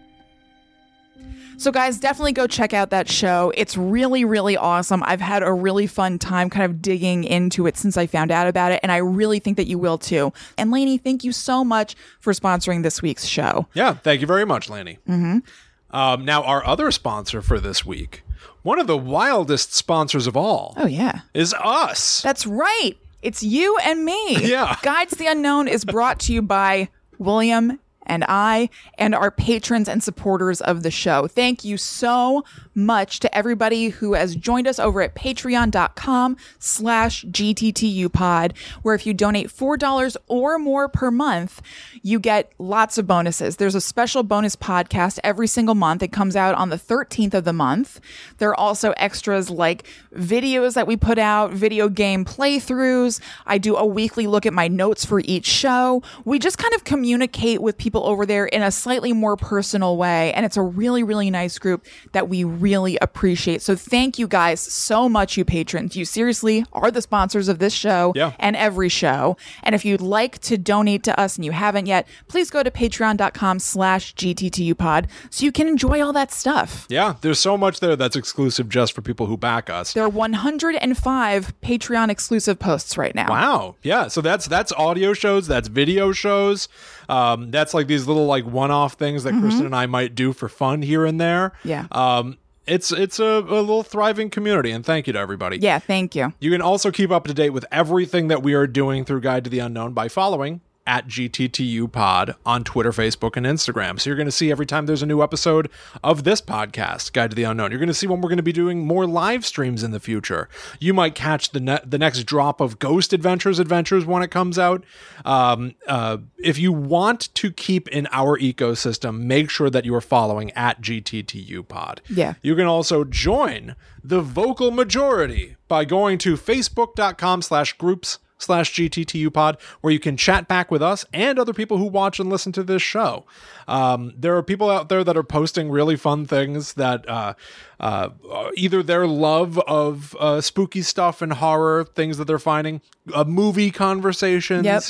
So, 1.62 1.70
guys, 1.70 1.98
definitely 1.98 2.33
go 2.33 2.48
check 2.48 2.75
out 2.75 2.90
that 2.90 3.09
show. 3.09 3.53
It's 3.57 3.77
really, 3.77 4.25
really 4.25 4.57
awesome. 4.57 5.01
I've 5.05 5.20
had 5.20 5.44
a 5.44 5.53
really 5.53 5.87
fun 5.87 6.18
time 6.18 6.51
kind 6.51 6.64
of 6.64 6.83
digging 6.83 7.22
into 7.22 7.68
it 7.68 7.77
since 7.77 7.96
I 7.96 8.09
found 8.09 8.33
out 8.33 8.48
about 8.48 8.72
it, 8.72 8.81
and 8.83 8.90
I 8.90 8.96
really 8.96 9.38
think 9.38 9.57
that 9.59 9.68
you 9.68 9.79
will 9.79 9.96
too. 9.96 10.33
And 10.59 10.72
Lainey, 10.72 10.98
thank 10.98 11.22
you 11.22 11.31
so 11.31 11.62
much 11.64 11.94
for 12.18 12.33
sponsoring 12.33 12.83
this 12.83 13.01
week's 13.01 13.27
show. 13.27 13.68
Yeah, 13.75 13.94
thank 13.94 14.20
you 14.20 14.27
very 14.27 14.44
much, 14.44 14.68
Lainey. 14.68 14.98
Mm-hmm. 15.09 15.96
Um, 15.96 16.25
now, 16.25 16.42
our 16.42 16.66
other 16.66 16.90
sponsor 16.90 17.40
for 17.42 17.61
this 17.61 17.85
week, 17.87 18.25
one 18.62 18.81
of 18.81 18.88
the 18.88 18.98
wildest 18.98 19.72
sponsors 19.72 20.27
of 20.27 20.37
all, 20.37 20.75
Oh, 20.77 20.87
yeah. 20.87 21.20
is 21.33 21.55
us. 21.55 22.22
That's 22.22 22.44
right. 22.44 22.94
It's 23.22 23.44
you 23.44 23.79
and 23.85 24.05
me. 24.05 24.37
Yeah. 24.48 24.77
Guides 24.83 25.12
the 25.12 25.29
Unknown 25.29 25.68
is 25.68 25.85
brought 25.85 26.18
to 26.20 26.33
you 26.33 26.42
by 26.42 26.88
William 27.18 27.79
and 28.07 28.25
I 28.29 28.69
and 28.99 29.15
our 29.15 29.31
patrons 29.31 29.88
and 29.88 30.03
supporters 30.03 30.61
of 30.61 30.83
the 30.83 30.91
show. 30.91 31.27
Thank 31.27 31.65
you 31.65 31.77
so 31.77 32.45
much 32.75 33.21
to 33.21 33.37
everybody 33.37 33.91
who 33.91 34.15
has 34.15 34.35
joined 34.35 34.67
us 34.67 34.79
over 34.79 35.03
at 35.03 35.15
patreon.com 35.15 36.37
slash 36.59 37.25
gttupod, 37.27 38.57
where 38.83 38.95
if 38.95 39.07
you 39.07 39.15
donate 39.15 39.49
$4 39.49 40.17
or 40.29 40.59
more 40.59 40.88
per 40.88 41.11
month, 41.11 41.62
you 42.03 42.19
get 42.19 42.53
lots 42.59 42.99
of 42.99 43.07
bonuses. 43.07 43.57
There's 43.57 43.75
a 43.75 43.81
special 43.81 44.23
bonus 44.23 44.57
podcast 44.57 45.19
every 45.23 45.47
single 45.47 45.75
month. 45.75 46.03
It 46.03 46.12
comes 46.12 46.37
out 46.37 46.55
on 46.55 46.71
the 46.71 46.77
13th 46.77 47.35
of 47.35 47.45
the 47.45 47.53
month. 47.53 48.01
There 48.38 48.49
are 48.51 48.59
also 48.59 48.93
extras 48.93 49.51
like 49.51 49.85
videos 50.15 50.75
that 50.75 50.87
we 50.87 50.97
put 50.97 51.19
out, 51.19 51.53
video 51.53 51.88
game 51.88 52.25
playthroughs. 52.25 53.21
I 53.47 53.59
do 53.59 53.77
a 53.77 53.87
weekly 53.87 54.27
look 54.27 54.47
at 54.47 54.53
my 54.53 54.69
notes 54.69 55.05
for 55.05 55.21
each 55.21 55.47
show. 55.47 56.03
We 56.25 56.38
just 56.38 56.59
kind 56.59 56.75
of 56.75 56.85
communicate 56.85 57.61
with 57.61 57.77
people 57.79 57.91
over 58.00 58.24
there 58.26 58.46
in 58.46 58.62
a 58.62 58.70
slightly 58.70 59.12
more 59.12 59.37
personal 59.37 59.96
way. 59.96 60.33
And 60.33 60.46
it's 60.46 60.57
a 60.57 60.62
really, 60.62 61.02
really 61.02 61.31
nice 61.31 61.59
group 61.59 61.85
that 62.12 62.28
we 62.28 62.44
really 62.44 62.96
appreciate. 63.02 63.62
So 63.62 63.76
thank 63.76 64.18
you 64.18 64.26
guys 64.26 64.61
so 64.61 65.09
much, 65.09 65.37
you 65.37 65.44
patrons. 65.44 65.96
You 65.96 66.05
seriously 66.05 66.64
are 66.72 66.90
the 66.90 67.02
sponsors 67.02 67.48
of 67.48 67.59
this 67.59 67.72
show 67.72 68.12
Yeah. 68.16 68.33
and 68.38 68.57
every 68.57 68.88
show. 68.88 69.37
And 69.62 69.74
if 69.74 69.85
you'd 69.85 70.00
like 70.00 70.38
to 70.40 70.57
donate 70.59 71.02
to 71.05 71.18
us 71.20 71.37
and 71.37 71.44
you 71.44 71.52
haven't 71.52 71.87
yet, 71.87 72.07
please 72.28 72.50
go 72.50 72.62
to 72.62 72.70
patreon.com 72.70 73.59
slash 73.59 74.14
gttupod 74.14 75.07
so 75.31 75.44
you 75.44 75.52
can 75.52 75.66
enjoy 75.68 76.00
all 76.02 76.12
that 76.12 76.33
stuff. 76.33 76.87
yeah, 76.88 77.14
there's 77.20 77.38
so 77.40 77.57
much 77.57 77.81
there 77.81 77.96
that's 77.96 78.16
exclusive 78.16 78.68
just 78.68 78.92
for 78.92 79.02
people 79.02 79.26
who 79.26 79.37
back 79.37 79.68
us. 79.70 79.92
There 79.92 80.05
are 80.05 80.09
105 80.09 81.52
Patreon 81.62 82.09
exclusive 82.11 82.59
posts 82.59 82.96
right 82.96 83.14
now. 83.14 83.28
Wow. 83.28 83.76
Yeah. 83.83 84.09
So 84.09 84.20
that's 84.20 84.46
that's 84.46 84.72
audio 84.72 85.12
shows, 85.12 85.46
that's 85.46 85.68
video 85.68 86.12
shows. 86.12 86.68
Um, 87.09 87.51
that's 87.51 87.75
like 87.75 87.87
these 87.87 88.07
little 88.07 88.27
like 88.27 88.45
one-off 88.45 88.95
things 88.95 89.25
that 89.25 89.33
Kristen 89.41 89.67
and 89.67 89.75
I 89.75 89.87
might 89.87 90.15
do 90.15 90.33
for 90.33 90.49
fun 90.49 90.83
here 90.83 91.05
and 91.05 91.21
there. 91.21 91.53
Yeah. 91.65 91.87
Um, 91.91 92.38
it's 92.67 92.93
it's 92.93 93.19
a, 93.19 93.25
a 93.25 93.61
little 93.61 93.83
thriving 93.83 94.31
community, 94.31 94.71
and 94.71 94.87
thank 94.87 95.07
you 95.07 95.12
to 95.15 95.19
everybody. 95.19 95.59
Yeah, 95.59 95.79
thank 95.81 96.15
you. 96.15 96.33
You 96.41 96.51
can 96.51 96.62
also 96.62 96.91
keep 96.91 97.11
up 97.11 97.25
to 97.25 97.35
date 97.35 97.51
with 97.51 97.65
everything 97.73 98.29
that 98.29 98.43
we 98.43 98.55
are 98.55 98.67
doing 98.67 99.05
through 99.05 99.21
Guide 99.21 99.45
to 99.45 99.51
the 99.51 99.59
Unknown 99.59 99.93
by 99.93 100.09
following 100.09 100.61
at 100.87 101.07
GTTU 101.07 101.90
Pod 101.90 102.35
on 102.45 102.64
Twitter, 102.64 102.90
Facebook, 102.90 103.37
and 103.37 103.47
Instagram. 103.47 104.01
So 104.01 104.11
you're 104.11 104.16
going 104.16 104.27
to 104.27 104.33
see 104.33 104.51
every 104.51 104.66
time 104.66 104.87
there's 104.87 105.03
a 105.03 105.07
new 105.07 105.23
episode 105.23 105.71
of 106.03 106.25
this 106.25 106.40
podcast, 106.40 107.12
Guide 107.12 107.31
to 107.31 107.37
the 107.37 107.45
Unknown. 107.45 107.71
You're 107.71 107.79
going 107.79 107.88
to 107.88 107.95
see 107.95 108.07
when 108.07 108.21
we're 108.21 108.29
going 108.29 108.37
to 108.38 108.42
be 108.42 108.53
doing 108.53 108.87
more 108.87 109.07
live 109.07 109.47
streams 109.47 109.83
in 109.83 109.90
the 109.90 110.01
future. 110.01 110.49
You 110.81 110.95
might 110.95 111.14
catch 111.14 111.51
the 111.51 111.61
ne- 111.61 111.81
the 111.85 111.99
next 111.99 112.25
drop 112.25 112.61
of 112.61 112.79
Ghost 112.79 113.12
Adventures 113.12 113.59
Adventures 113.59 114.05
when 114.05 114.22
it 114.22 114.30
comes 114.30 114.59
out. 114.59 114.85
Um, 115.24 115.74
uh, 115.87 116.18
if 116.39 116.59
you 116.59 116.72
want 116.72 117.35
to 117.35 117.53
keep 117.53 117.89
in 117.89 118.09
our 118.11 118.39
ecosystem, 118.39 119.20
make 119.20 119.51
sure 119.51 119.70
that 119.70 119.85
you 119.85 119.95
are 119.95 120.01
following 120.01 120.51
at 120.53 120.80
GTTU 120.80 121.66
Pod. 121.68 122.01
Yeah. 122.09 122.35
You 122.43 122.57
can 122.57 122.66
also 122.66 123.05
join 123.05 123.76
the 124.03 124.20
vocal 124.20 124.70
majority 124.70 125.57
by 125.68 125.85
going 125.85 126.18
to 126.18 126.37
facebook.com 126.37 127.43
slash 127.43 127.72
groups 127.74 128.18
slash 128.43 128.72
GTTU 128.74 129.32
pod, 129.32 129.57
where 129.80 129.93
you 129.93 129.99
can 130.01 130.16
chat 130.16 130.49
back 130.49 130.70
with 130.70 130.82
us 130.82 131.05
and 131.12 131.38
other 131.38 131.53
people 131.53 131.78
who 131.78 131.86
watch 131.86 132.18
and 132.18 132.28
listen 132.28 132.53
to 132.53 132.62
this 132.62 132.82
show. 132.82 133.24
Um, 133.68 134.12
there 134.16 134.36
are 134.36 134.43
people 134.43 134.70
out 134.70 134.88
there 134.88 135.05
that 135.05 135.16
are 135.16 135.22
posting 135.22 135.70
really 135.70 135.97
fun 135.97 136.26
things 136.26 136.74
that 136.74 137.09
uh, 137.09 137.34
uh, 137.80 138.11
either 138.57 138.82
their 138.82 139.07
love 139.07 139.59
of 139.61 140.16
uh, 140.18 140.40
spooky 140.40 140.82
stuff 140.82 141.22
and 141.22 141.34
horror, 141.34 141.84
things 141.84 142.18
that 142.18 142.26
they're 142.26 142.38
finding, 142.38 142.80
uh, 143.14 143.24
movie 143.24 143.70
conversations, 143.70 144.64
Yep. 144.64 144.82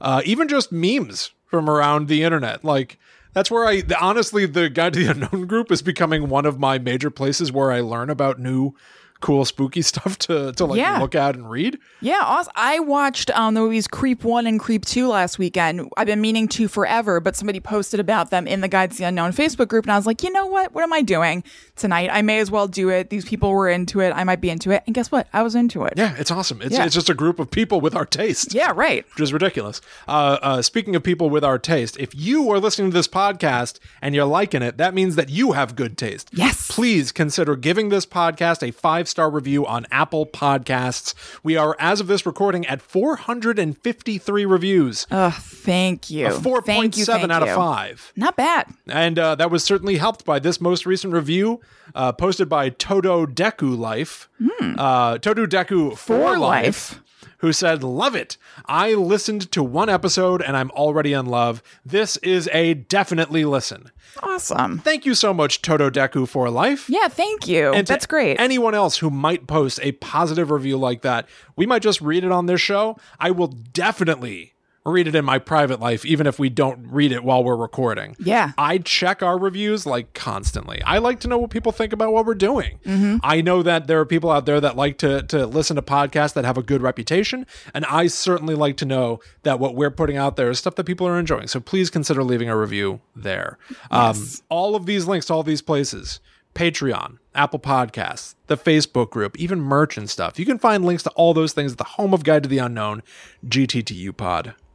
uh, 0.00 0.22
even 0.24 0.48
just 0.48 0.70
memes 0.72 1.32
from 1.46 1.68
around 1.68 2.08
the 2.08 2.22
internet. 2.22 2.64
Like, 2.64 2.98
that's 3.32 3.50
where 3.50 3.66
I 3.66 3.82
honestly, 4.00 4.46
the 4.46 4.68
Guide 4.68 4.92
to 4.94 5.04
the 5.04 5.10
Unknown 5.32 5.46
group 5.46 5.70
is 5.70 5.82
becoming 5.82 6.28
one 6.28 6.46
of 6.46 6.58
my 6.58 6.78
major 6.78 7.10
places 7.10 7.52
where 7.52 7.70
I 7.72 7.80
learn 7.80 8.10
about 8.10 8.38
new, 8.38 8.74
cool, 9.20 9.44
spooky 9.44 9.82
stuff 9.90 10.18
to 10.20 10.52
to 10.52 10.64
like 10.64 10.78
Yeah. 10.78 10.98
look 10.98 11.14
at 11.14 11.34
and 11.36 11.50
read. 11.50 11.78
Yeah, 12.00 12.20
awesome. 12.22 12.52
I 12.56 12.78
watched 12.80 13.30
um, 13.30 13.54
the 13.54 13.60
movies 13.60 13.86
Creep 13.86 14.24
1 14.24 14.46
and 14.46 14.58
Creep 14.58 14.84
2 14.86 15.08
last 15.08 15.38
weekend. 15.38 15.88
I've 15.96 16.06
been 16.06 16.20
meaning 16.20 16.48
to 16.48 16.68
forever, 16.68 17.20
but 17.20 17.36
somebody 17.36 17.60
posted 17.60 18.00
about 18.00 18.30
them 18.30 18.46
in 18.46 18.60
the 18.62 18.68
Guides 18.68 18.96
to 18.96 19.02
the 19.02 19.08
Unknown 19.08 19.32
Facebook 19.32 19.68
group, 19.68 19.84
and 19.84 19.92
I 19.92 19.96
was 19.96 20.06
like, 20.06 20.22
you 20.22 20.32
know 20.32 20.46
what? 20.46 20.72
What 20.74 20.82
am 20.82 20.92
I 20.92 21.02
doing 21.02 21.44
tonight? 21.76 22.08
I 22.12 22.22
may 22.22 22.38
as 22.40 22.50
well 22.50 22.66
do 22.68 22.88
it. 22.88 23.10
These 23.10 23.24
people 23.26 23.50
were 23.52 23.68
into 23.68 24.00
it. 24.00 24.12
I 24.12 24.24
might 24.24 24.40
be 24.40 24.50
into 24.50 24.70
it. 24.70 24.82
And 24.86 24.94
guess 24.94 25.10
what? 25.12 25.28
I 25.32 25.42
was 25.42 25.54
into 25.54 25.84
it. 25.84 25.94
Yeah, 25.96 26.14
it's 26.18 26.30
awesome. 26.30 26.62
It's 26.62 26.74
Yeah. 26.76 26.84
it's 26.86 26.94
just 26.94 27.10
a 27.10 27.14
group 27.14 27.38
of 27.38 27.50
people 27.50 27.80
with 27.80 27.94
our 27.94 28.06
taste. 28.06 28.54
Yeah, 28.54 28.72
right. 28.74 29.04
Which 29.14 29.20
is 29.20 29.32
ridiculous. 29.32 29.80
Uh, 30.08 30.38
uh, 30.42 30.62
speaking 30.62 30.96
of 30.96 31.02
people 31.02 31.28
with 31.30 31.44
our 31.44 31.58
taste, 31.58 31.98
if 31.98 32.14
you 32.14 32.50
are 32.50 32.58
listening 32.58 32.90
to 32.90 32.94
this 32.94 33.08
podcast 33.08 33.78
and 34.00 34.14
you're 34.14 34.24
liking 34.24 34.62
it, 34.62 34.78
that 34.78 34.94
means 34.94 35.16
that 35.16 35.28
you 35.28 35.52
have 35.52 35.76
good 35.76 35.98
taste. 35.98 36.30
Yes. 36.32 36.70
Please 36.70 37.12
consider 37.12 37.56
giving 37.56 37.88
this 37.90 38.06
podcast 38.06 38.66
a 38.66 38.72
five 38.72 39.08
star 39.10 39.30
review 39.30 39.66
on 39.66 39.86
Apple 39.90 40.24
Podcasts. 40.26 41.14
We 41.42 41.56
are, 41.56 41.76
as 41.78 42.00
of 42.00 42.06
this 42.06 42.24
recording, 42.24 42.66
at 42.66 42.80
453 42.80 44.44
reviews. 44.44 45.06
Oh, 45.10 45.30
thank 45.30 46.10
you. 46.10 46.26
a 46.26 46.30
4.7 46.30 46.64
Thank 46.64 46.96
you, 46.96 47.04
thank 47.04 47.30
out 47.30 47.42
you. 47.42 47.48
of 47.48 47.54
5. 47.56 48.12
Not 48.16 48.36
bad. 48.36 48.66
And 48.88 49.18
uh, 49.18 49.34
that 49.34 49.50
was 49.50 49.64
certainly 49.64 49.96
helped 49.96 50.24
by 50.24 50.38
this 50.38 50.60
most 50.60 50.86
recent 50.86 51.12
review 51.12 51.60
uh, 51.94 52.12
posted 52.12 52.48
by 52.48 52.68
Todo 52.70 53.26
Deku 53.26 53.76
Life. 53.76 54.28
Uh, 54.60 55.18
Todo 55.18 55.46
Deku 55.46 55.90
for, 55.90 55.96
For 55.96 56.38
Life. 56.38 56.40
Life. 56.40 57.02
Who 57.40 57.52
said, 57.52 57.82
Love 57.82 58.14
it. 58.14 58.36
I 58.66 58.94
listened 58.94 59.50
to 59.52 59.62
one 59.62 59.88
episode 59.88 60.42
and 60.42 60.56
I'm 60.56 60.70
already 60.72 61.12
in 61.12 61.26
love. 61.26 61.62
This 61.84 62.16
is 62.18 62.48
a 62.52 62.74
definitely 62.74 63.44
listen. 63.44 63.90
Awesome. 64.22 64.78
Thank 64.78 65.06
you 65.06 65.14
so 65.14 65.32
much, 65.32 65.62
Toto 65.62 65.88
Deku 65.90 66.28
for 66.28 66.50
Life. 66.50 66.88
Yeah, 66.88 67.08
thank 67.08 67.46
you. 67.46 67.72
And 67.72 67.86
That's 67.86 68.06
great. 68.06 68.38
Anyone 68.40 68.74
else 68.74 68.98
who 68.98 69.10
might 69.10 69.46
post 69.46 69.80
a 69.82 69.92
positive 69.92 70.50
review 70.50 70.76
like 70.76 71.02
that, 71.02 71.28
we 71.56 71.66
might 71.66 71.82
just 71.82 72.00
read 72.00 72.24
it 72.24 72.32
on 72.32 72.46
this 72.46 72.60
show. 72.60 72.96
I 73.18 73.30
will 73.30 73.48
definitely 73.48 74.54
read 74.86 75.06
it 75.06 75.14
in 75.14 75.24
my 75.24 75.38
private 75.38 75.78
life, 75.78 76.06
even 76.06 76.26
if 76.26 76.38
we 76.38 76.48
don't 76.48 76.86
read 76.90 77.12
it 77.12 77.22
while 77.22 77.44
we're 77.44 77.56
recording. 77.56 78.16
Yeah. 78.18 78.52
I 78.56 78.78
check 78.78 79.22
our 79.22 79.38
reviews 79.38 79.84
like 79.84 80.14
constantly. 80.14 80.82
I 80.82 80.98
like 80.98 81.20
to 81.20 81.28
know 81.28 81.38
what 81.38 81.50
people 81.50 81.70
think 81.70 81.92
about 81.92 82.12
what 82.12 82.24
we're 82.24 82.34
doing. 82.34 82.78
Mm-hmm. 82.86 83.18
I 83.22 83.42
know 83.42 83.62
that 83.62 83.86
there 83.86 84.00
are 84.00 84.06
people 84.06 84.30
out 84.30 84.46
there 84.46 84.60
that 84.60 84.76
like 84.76 84.98
to 84.98 85.22
to 85.24 85.46
listen 85.46 85.76
to 85.76 85.82
podcasts 85.82 86.32
that 86.34 86.44
have 86.44 86.56
a 86.56 86.62
good 86.62 86.80
reputation, 86.80 87.46
and 87.74 87.84
I 87.86 88.06
certainly 88.06 88.54
like 88.54 88.76
to 88.78 88.86
know 88.86 89.20
that 89.42 89.60
what 89.60 89.74
we're 89.74 89.90
putting 89.90 90.16
out 90.16 90.36
there 90.36 90.50
is 90.50 90.58
stuff 90.58 90.76
that 90.76 90.84
people 90.84 91.06
are 91.06 91.18
enjoying. 91.18 91.46
So 91.46 91.60
please 91.60 91.90
consider 91.90 92.24
leaving 92.24 92.48
a 92.48 92.56
review 92.56 93.00
there. 93.14 93.58
Um, 93.90 94.28
all 94.48 94.74
of 94.74 94.86
these 94.86 95.06
links 95.06 95.26
to 95.26 95.34
all 95.34 95.42
these 95.42 95.62
places. 95.62 96.20
Patreon, 96.54 97.18
Apple 97.32 97.60
Podcasts, 97.60 98.34
the 98.48 98.56
Facebook 98.56 99.10
group, 99.10 99.38
even 99.38 99.60
merch 99.60 99.96
and 99.96 100.10
stuff. 100.10 100.36
You 100.36 100.44
can 100.44 100.58
find 100.58 100.84
links 100.84 101.04
to 101.04 101.10
all 101.10 101.32
those 101.32 101.52
things 101.52 101.72
at 101.72 101.78
the 101.78 101.84
home 101.84 102.12
of 102.12 102.24
Guide 102.24 102.42
to 102.42 102.48
the 102.48 102.58
Unknown, 102.58 103.04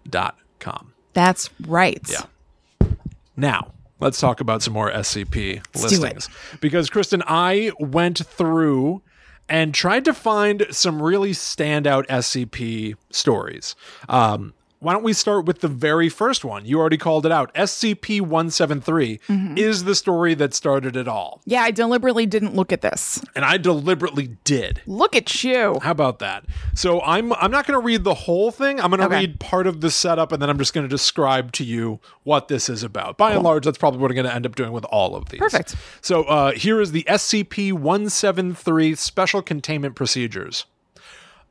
gttupod.com. 0.10 0.94
That's 1.14 1.50
right. 1.68 2.02
Yeah. 2.10 2.90
Now, 3.38 3.74
let's 4.00 4.20
talk 4.20 4.40
about 4.42 4.62
some 4.62 4.74
more 4.74 4.92
SCP 4.92 5.62
do 5.74 5.80
listings. 5.80 6.30
Because, 6.60 6.90
Kristen, 6.90 7.24
I 7.26 7.72
went 7.80 8.26
through 8.26 9.02
and 9.48 9.74
tried 9.74 10.06
to 10.06 10.14
find 10.14 10.66
some 10.72 11.02
really 11.02 11.32
standout 11.32 12.08
SCP 12.08 12.96
stories. 13.12 13.76
Um, 14.10 14.54
why 14.86 14.94
don't 14.94 15.04
we 15.04 15.14
start 15.14 15.46
with 15.46 15.60
the 15.62 15.68
very 15.68 16.10
first 16.10 16.46
one? 16.46 16.66
You 16.66 16.80
already 16.80 16.98
called 16.98 17.26
it 17.26 17.32
out. 17.32 17.54
SCP 17.56 18.22
173 18.22 19.20
Mm-hmm. 19.28 19.58
is 19.58 19.84
the 19.84 19.96
story 19.96 20.34
that 20.36 20.54
started 20.54 20.96
it 20.96 21.08
all. 21.08 21.42
Yeah, 21.46 21.62
I 21.62 21.72
deliberately 21.72 22.26
didn't 22.26 22.56
look 22.56 22.72
at 22.72 22.82
this. 22.82 23.24
And 23.36 23.44
I 23.44 23.58
deliberately 23.58 24.38
did. 24.44 24.82
Look 24.86 25.16
at 25.16 25.44
you. 25.44 25.80
How 25.82 25.92
about 25.92 26.20
that? 26.20 26.46
So 26.76 27.02
I'm 27.02 27.34
I'm 27.34 27.52
not 27.52 27.66
going 27.68 27.80
to 27.80 27.84
read 27.86 28.04
the 28.04 28.14
whole 28.14 28.52
thing. 28.52 28.80
I'm 28.80 28.90
going 28.92 29.00
to 29.00 29.06
Okay. 29.08 29.16
read 29.22 29.40
part 29.40 29.68
of 29.68 29.82
the 29.82 29.90
setup, 29.92 30.32
and 30.32 30.42
then 30.42 30.50
I'm 30.50 30.58
just 30.58 30.74
going 30.74 30.86
to 30.86 30.90
describe 30.90 31.52
to 31.54 31.64
you 31.64 32.00
what 32.24 32.48
this 32.48 32.70
is 32.70 32.84
about. 32.84 33.18
By 33.18 33.34
and 33.34 33.44
large, 33.44 33.66
that's 33.66 33.78
probably 33.78 34.00
what 34.00 34.12
I'm 34.12 34.16
going 34.16 34.28
to 34.28 34.34
end 34.34 34.46
up 34.46 34.56
doing 34.56 34.72
with 34.72 34.86
all 34.86 35.16
of 35.16 35.30
these. 35.30 35.40
Perfect. 35.40 35.76
So 36.02 36.24
uh, 36.24 36.52
here 36.54 36.80
is 36.82 36.92
the 36.92 37.04
SCP-173 37.08 38.98
Special 38.98 39.42
Containment 39.42 39.96
Procedures. 39.96 40.66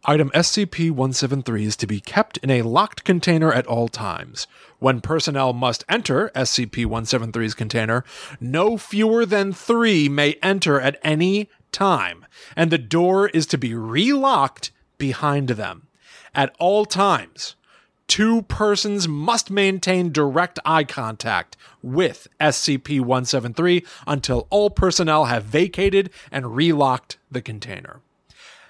Item 0.07 0.31
SCP-173 0.35 1.63
is 1.63 1.77
to 1.77 1.87
be 1.87 1.99
kept 1.99 2.37
in 2.39 2.51
a 2.51 2.61
locked 2.61 3.05
container 3.05 3.51
at 3.51 3.67
all 3.67 3.89
times. 3.89 4.47
When 4.79 5.01
personnel 5.01 5.55
must 5.55 5.83
enter 5.89 6.31
SCP-173's 6.35 7.55
container, 7.55 8.05
no 8.39 8.77
fewer 8.77 9.25
than 9.25 9.55
three 9.55 10.11
may 10.11 10.35
enter 10.43 10.79
at 10.79 11.01
any 11.03 11.49
time, 11.73 12.27
and 12.55 12.71
the 12.71 12.77
door 12.77 13.29
is 13.29 13.47
to 13.47 13.57
be 13.57 13.71
relocked 13.71 14.73
behind 14.99 15.49
them. 15.49 15.87
At 16.35 16.55
all 16.59 16.85
times, 16.85 17.57
two 18.07 18.43
persons 18.43 19.09
must 19.09 19.51
maintain 19.51 20.13
direct 20.13 20.59
eye 20.67 20.85
contact 20.85 21.57
with 21.83 22.29
SCP-173 22.41 23.87
until 24.07 24.47
all 24.51 24.69
personnel 24.69 25.25
have 25.27 25.45
vacated 25.45 26.11
and 26.31 26.45
relocked 26.45 27.17
the 27.31 27.41
container. 27.41 28.01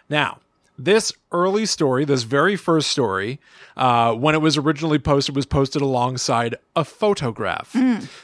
Now, 0.08 0.38
this 0.76 1.12
early 1.30 1.66
story, 1.66 2.04
this 2.04 2.24
very 2.24 2.56
first 2.56 2.90
story, 2.90 3.38
uh, 3.76 4.12
when 4.14 4.34
it 4.34 4.40
was 4.40 4.56
originally 4.56 4.98
posted, 4.98 5.36
was 5.36 5.46
posted 5.46 5.82
alongside 5.82 6.56
a 6.74 6.84
photograph. 6.84 7.76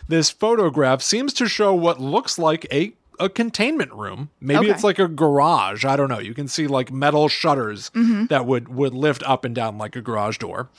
This 0.09 0.30
photograph 0.30 1.01
seems 1.03 1.32
to 1.34 1.46
show 1.48 1.74
what 1.74 2.01
looks 2.01 2.38
like 2.38 2.66
a 2.72 2.92
a 3.18 3.28
containment 3.28 3.92
room. 3.92 4.30
Maybe 4.40 4.61
Okay. 4.61 4.70
it's 4.70 4.82
like 4.82 4.98
a 4.98 5.07
garage. 5.07 5.84
I 5.84 5.94
don't 5.94 6.09
know. 6.09 6.20
You 6.20 6.32
can 6.32 6.48
see 6.48 6.66
like 6.66 6.90
metal 6.90 7.28
shutters 7.28 7.90
that 8.30 8.46
would 8.46 8.68
would 8.74 8.94
lift 8.94 9.22
up 9.24 9.44
and 9.44 9.55
down 9.55 9.76
like 9.76 9.94
a 9.94 10.01
garage 10.01 10.38
door. 10.38 10.70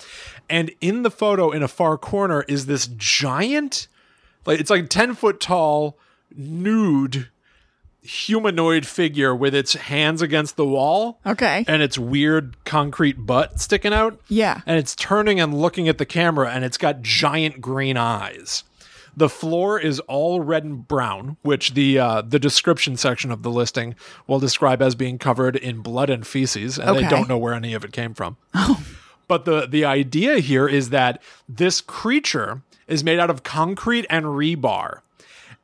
And 0.50 0.72
in 0.82 1.04
the 1.04 1.12
photo, 1.12 1.52
in 1.52 1.62
a 1.62 1.68
far 1.68 2.00
corner, 2.00 2.42
is 2.48 2.66
this 2.66 2.88
giant, 2.98 3.88
like 4.48 4.60
it's 4.60 4.72
like 4.72 4.90
ten 4.90 5.14
foot 5.14 5.40
tall, 5.40 6.00
nude 6.36 7.30
humanoid 8.02 8.86
figure 8.86 9.36
with 9.36 9.54
its 9.54 9.74
hands 9.74 10.22
against 10.22 10.56
the 10.56 10.66
wall 10.66 11.20
Okay. 11.26 11.64
and 11.68 11.82
its 11.82 11.98
weird 11.98 12.56
concrete 12.66 13.26
butt 13.26 13.60
sticking 13.60 13.94
out. 13.94 14.20
Yeah. 14.28 14.62
And 14.66 14.78
it's 14.80 14.96
turning 14.96 15.40
and 15.40 15.54
looking 15.54 15.88
at 15.88 15.98
the 15.98 16.06
camera 16.06 16.50
and 16.52 16.64
it's 16.66 16.78
got 16.78 17.02
giant 17.02 17.62
green 17.62 17.98
eyes. 17.98 18.64
The 19.16 19.30
floor 19.30 19.78
is 19.80 20.00
all 20.02 20.40
red 20.40 20.64
and 20.64 20.88
brown, 20.88 21.36
which 21.42 21.74
the 21.74 22.00
uh, 22.00 22.22
the 22.22 22.40
description 22.40 22.96
section 22.96 23.30
of 23.30 23.44
the 23.44 23.52
listing 23.52 23.96
will 24.26 24.40
describe 24.40 24.82
as 24.82 24.96
being 24.96 25.18
covered 25.18 25.58
in 25.58 25.82
blood 25.82 26.10
and 26.10 26.26
feces, 26.26 26.80
and 26.80 26.98
they 26.98 27.08
don't 27.10 27.28
know 27.28 27.38
where 27.38 27.54
any 27.54 27.74
of 27.74 27.84
it 27.84 27.92
came 27.92 28.14
from. 28.14 28.38
But 29.28 29.46
the 29.46 29.66
the 29.66 29.86
idea 29.86 30.40
here 30.40 30.68
is 30.68 30.90
that 30.90 31.22
this 31.48 31.80
creature 31.80 32.64
is 32.88 33.02
made 33.02 33.18
out 33.20 33.30
of 33.30 33.44
concrete 33.44 34.06
and 34.10 34.26
rebar. 34.26 35.00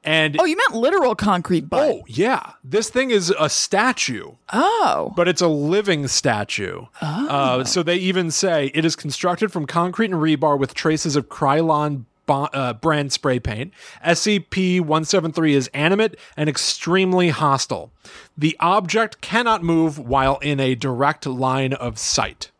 And 0.03 0.37
Oh, 0.39 0.45
you 0.45 0.55
meant 0.55 0.75
literal 0.81 1.15
concrete 1.15 1.69
butt. 1.69 1.89
oh 1.89 2.03
yeah, 2.07 2.51
this 2.63 2.89
thing 2.89 3.11
is 3.11 3.33
a 3.37 3.49
statue 3.49 4.33
Oh. 4.53 5.11
but 5.15 5.27
it's 5.27 5.41
a 5.41 5.47
living 5.47 6.07
statue. 6.07 6.85
Uh, 7.01 7.63
so 7.65 7.83
they 7.83 7.95
even 7.97 8.31
say 8.31 8.71
it 8.73 8.85
is 8.85 8.95
constructed 8.95 9.51
from 9.51 9.65
concrete 9.67 10.11
and 10.11 10.21
rebar 10.21 10.57
with 10.57 10.73
traces 10.73 11.15
of 11.17 11.27
Krylon 11.27 12.05
bo- 12.25 12.45
uh, 12.53 12.73
brand 12.73 13.11
spray 13.11 13.39
paint. 13.39 13.73
SCP 14.05 14.79
173 14.79 15.53
is 15.55 15.67
animate 15.73 16.15
and 16.37 16.47
extremely 16.47 17.29
hostile. 17.29 17.91
The 18.37 18.55
object 18.59 19.19
cannot 19.21 19.61
move 19.63 19.99
while 19.99 20.37
in 20.37 20.59
a 20.59 20.75
direct 20.75 21.25
line 21.25 21.73
of 21.73 21.97
sight. 21.99 22.51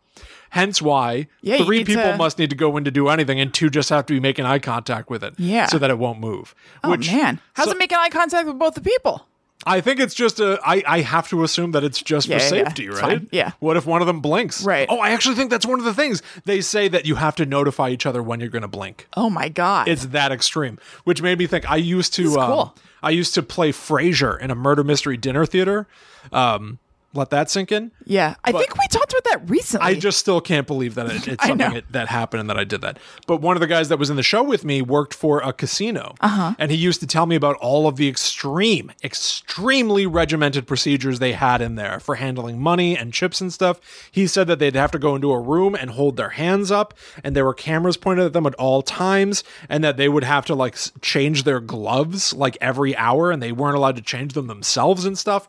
Hence 0.52 0.82
why 0.82 1.28
Yeah, 1.42 1.58
three 1.64 1.84
people 1.84 2.04
to- 2.04 2.18
must 2.18 2.40
need 2.40 2.50
to 2.50 2.56
go 2.56 2.78
in 2.78 2.84
to 2.86 2.92
do 2.92 3.10
anything, 3.10 3.40
and 3.40 3.54
two 3.54 3.70
just 3.70 3.90
have 3.90 4.06
to 4.08 4.14
be 4.14 4.20
making 4.20 4.46
eye 4.46 4.60
contact 4.60 5.10
with 5.10 5.24
it, 5.24 5.34
Yeah. 5.38 5.68
so 5.68 5.78
that 5.78 5.90
it 5.90 5.98
won't 5.98 6.20
move. 6.20 6.56
Oh 6.84 6.96
man, 6.98 7.40
how's 7.54 7.66
so- 7.66 7.72
it 7.72 7.78
making 7.78 7.98
eye 7.98 8.10
contact 8.10 8.48
with 8.48 8.58
both 8.58 8.76
the 8.76 8.82
people? 8.82 9.28
I 9.66 9.82
think 9.82 10.00
it's 10.00 10.14
just 10.14 10.40
a. 10.40 10.60
I 10.64 10.84
I 10.88 11.02
have 11.02 11.28
to 11.30 11.44
assume 11.44 11.72
that 11.72 11.84
it's 11.84 12.02
just 12.02 12.28
Yeah, 12.28 12.38
for 12.38 12.44
yeah, 12.56 12.62
yeah. 12.62 12.66
safety, 12.68 12.86
It's 12.88 13.02
right? 13.02 13.22
Yeah. 13.32 13.52
What 13.60 13.76
if 13.76 13.86
one 13.88 14.02
of 14.02 14.08
them 14.08 14.22
blinks? 14.22 14.64
Right. 14.64 14.88
Oh, 14.90 15.00
I 15.00 15.10
actually 15.10 15.36
think 15.36 15.50
that's 15.50 15.66
one 15.66 15.80
of 15.80 15.84
the 15.86 15.96
things 15.96 16.22
they 16.46 16.62
say 16.62 16.88
that 16.88 17.06
you 17.08 17.16
have 17.16 17.36
to 17.38 17.46
notify 17.46 17.90
each 17.90 18.06
other 18.06 18.22
when 18.22 18.40
you're 18.40 18.50
going 18.50 18.62
to 18.62 18.68
blink. 18.68 19.08
Oh 19.18 19.30
my 19.32 19.50
god, 19.50 19.88
It's 19.90 20.06
that 20.06 20.32
extreme, 20.32 20.78
which 21.06 21.22
made 21.24 21.40
me 21.40 21.48
think. 21.48 21.70
I 21.70 21.76
used 21.78 22.14
to. 22.14 22.40
um, 22.40 22.52
cool. 22.52 22.76
I 23.04 23.10
used 23.10 23.34
to 23.34 23.44
play 23.44 23.72
Frasier 23.72 24.40
in 24.40 24.52
a 24.52 24.56
murder 24.56 24.84
mystery 24.84 25.18
dinner 25.18 25.46
theater. 25.46 25.88
Um, 26.32 26.78
let 27.14 27.30
that 27.32 27.50
sink 27.50 27.72
in. 27.72 27.92
yeah. 28.06 28.36
I 28.44 28.52
think 28.52 28.78
we 28.78 28.88
talked 28.90 29.12
about 29.12 29.24
that 29.26 29.50
recently. 29.50 29.88
I 29.88 29.96
just 29.96 30.20
still 30.20 30.40
can't 30.40 30.68
believe 30.68 30.96
that 30.96 31.08
it, 31.08 31.28
it's 31.28 31.46
something 31.48 31.74
that, 31.74 31.92
that 31.92 32.08
happened 32.10 32.42
and 32.42 32.50
that 32.50 32.58
I 32.58 32.64
did 32.64 32.82
that. 32.82 33.00
But 33.26 33.42
one 33.42 33.56
of 33.56 33.62
the 33.62 33.68
guys 33.68 33.90
that 33.90 33.98
was 33.98 34.10
in 34.10 34.16
the 34.16 34.24
show 34.24 34.44
with 34.44 34.64
me 34.64 34.82
worked 34.82 35.14
for 35.14 35.40
a 35.42 35.54
casino. 35.54 36.16
Uh-huh. 36.22 36.54
And 36.60 36.70
he 36.70 36.78
used 36.78 37.00
to 37.00 37.08
tell 37.08 37.26
me 37.26 37.36
about 37.36 37.56
all 37.58 37.88
of 37.88 37.96
the 37.96 38.08
extreme, 38.08 38.92
extremely 39.04 40.06
regimented 40.06 40.68
procedures 40.68 41.20
they 41.20 41.34
had 41.34 41.62
in 41.62 41.76
there 41.76 42.00
for 42.00 42.16
handling 42.16 42.60
money 42.60 42.98
and 42.98 43.14
chips 43.14 43.42
and 43.42 43.52
stuff. 43.52 43.80
He 44.12 44.28
said 44.28 44.48
that 44.48 44.60
they'd 44.60 44.76
have 44.76 44.92
to 44.92 45.00
go 45.00 45.16
into 45.16 45.32
a 45.32 45.40
room 45.40 45.76
and 45.76 45.92
hold 45.92 46.18
their 46.18 46.30
hands 46.30 46.72
up, 46.72 46.94
and 47.24 47.36
there 47.36 47.46
were 47.46 47.54
cameras 47.54 47.98
pointed 47.98 48.26
at 48.26 48.34
them 48.34 48.46
at 48.46 48.56
all 48.56 48.82
times, 48.82 49.44
and 49.70 49.84
that 49.84 49.98
they 49.98 50.10
would 50.10 50.24
have 50.24 50.46
to 50.46 50.56
like 50.56 50.78
change 51.02 51.44
their 51.44 51.60
gloves 51.60 52.34
like 52.34 52.58
every 52.62 52.96
hour, 52.96 53.32
and 53.32 53.42
they 53.42 53.52
weren't 53.52 53.76
allowed 53.76 53.96
to 53.96 54.02
change 54.02 54.34
them 54.34 54.48
themselves 54.48 55.06
and 55.06 55.18
stuff. 55.18 55.48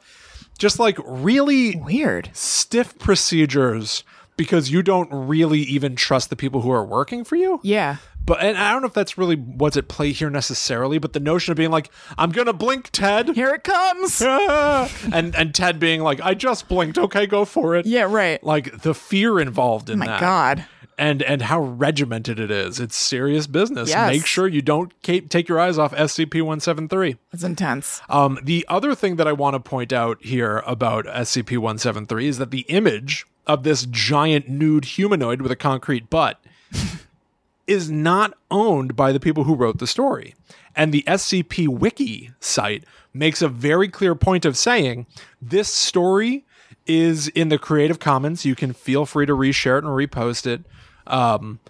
Just 0.59 0.79
like 0.79 0.99
really 1.05 1.77
weird. 1.77 2.31
stiff 2.35 2.99
procedures 2.99 4.03
because 4.37 4.71
you 4.71 4.83
don't 4.83 5.09
really 5.11 5.61
even 5.61 5.97
trust 5.97 6.31
the 6.31 6.37
people 6.37 6.61
who 6.61 6.71
are 6.71 6.85
working 6.85 7.25
for 7.25 7.37
you. 7.37 7.61
Yeah. 7.63 7.97
But 8.25 8.41
and 8.43 8.59
I 8.59 8.73
don't 8.73 8.83
know 8.83 8.89
if 8.89 8.93
that's 8.95 9.17
really 9.17 9.37
what's 9.37 9.77
at 9.79 9.89
play 9.89 10.13
here 10.13 10.29
necessarily, 10.29 10.99
but 10.99 11.15
the 11.15 11.21
notion 11.21 11.51
of 11.51 11.57
being 11.57 11.71
like, 11.71 11.91
I'm 12.19 12.31
gonna 12.31 12.53
blink, 12.53 12.91
Ted. 12.93 13.31
Here 13.31 13.55
it 13.55 13.65
comes. 13.65 14.21
Ah! 14.27 14.91
and 15.13 15.35
and 15.35 15.55
Ted 15.55 15.81
being 15.81 16.03
like, 16.03 16.21
I 16.21 16.35
just 16.35 16.69
blinked, 16.69 16.99
okay, 16.99 17.27
go 17.27 17.45
for 17.47 17.75
it. 17.75 17.87
yeah. 17.87 18.03
Right. 18.03 18.43
Like 18.45 18.83
the 18.83 18.93
fear 18.95 19.41
involved 19.41 19.89
in 19.89 19.99
my 20.01 20.07
that. 20.07 20.21
god. 20.21 20.67
And 20.99 21.22
and 21.22 21.42
how 21.42 21.61
regimented 21.61 22.40
it 22.40 22.51
is. 22.51 22.80
It's 22.80 22.96
serious 22.96 23.46
business. 23.46 23.88
Yes. 23.88 24.11
Make 24.11 24.26
sure 24.26 24.49
you 24.49 24.61
don't 24.61 24.92
take 25.03 25.49
your 25.49 25.61
eyes 25.61 25.78
off 25.78 25.94
SCP 25.94 26.42
173. 26.42 27.16
It's 27.32 27.44
intense. 27.44 28.03
Um, 28.09 28.38
the 28.42 28.66
other 28.68 28.96
thing 28.96 29.14
that 29.16 29.28
I 29.28 29.32
want 29.32 29.55
to 29.55 29.61
point 29.61 29.92
out 29.92 30.22
here 30.24 30.64
about 30.66 31.07
SCP 31.07 31.57
173 31.59 32.26
is 32.26 32.38
that 32.38 32.51
the 32.51 32.62
image 32.62 33.26
of 33.46 33.62
this 33.62 33.86
giant 33.86 34.49
nude 34.49 34.84
humanoid 34.84 35.40
with 35.40 35.53
a 35.53 35.57
concrete 35.57 36.11
butt 36.11 36.44
is 37.68 37.90
not 37.90 38.34
owned 38.51 38.96
by 38.96 39.12
the 39.12 39.20
people 39.20 39.44
who 39.44 39.55
wrote 39.55 39.78
the 39.78 39.86
story. 39.86 40.34
And 40.74 40.92
the 40.92 41.03
SCP 41.07 41.68
Wiki 41.68 42.30
site 42.40 42.84
makes 43.14 43.40
a 43.40 43.49
very 43.49 43.88
clear 43.88 44.14
point 44.14 44.44
of 44.44 44.57
saying 44.57 45.07
this 45.40 45.72
story 45.72 46.44
is 46.86 47.28
in 47.28 47.49
the 47.49 47.59
Creative 47.59 47.99
Commons. 47.99 48.44
You 48.44 48.55
can 48.55 48.72
feel 48.72 49.07
free 49.07 49.26
to 49.26 49.34
reshare 49.34 49.78
it 49.78 49.84
and 49.84 49.92
repost 49.92 50.46
it. 50.46 50.62
Um, 51.09 51.61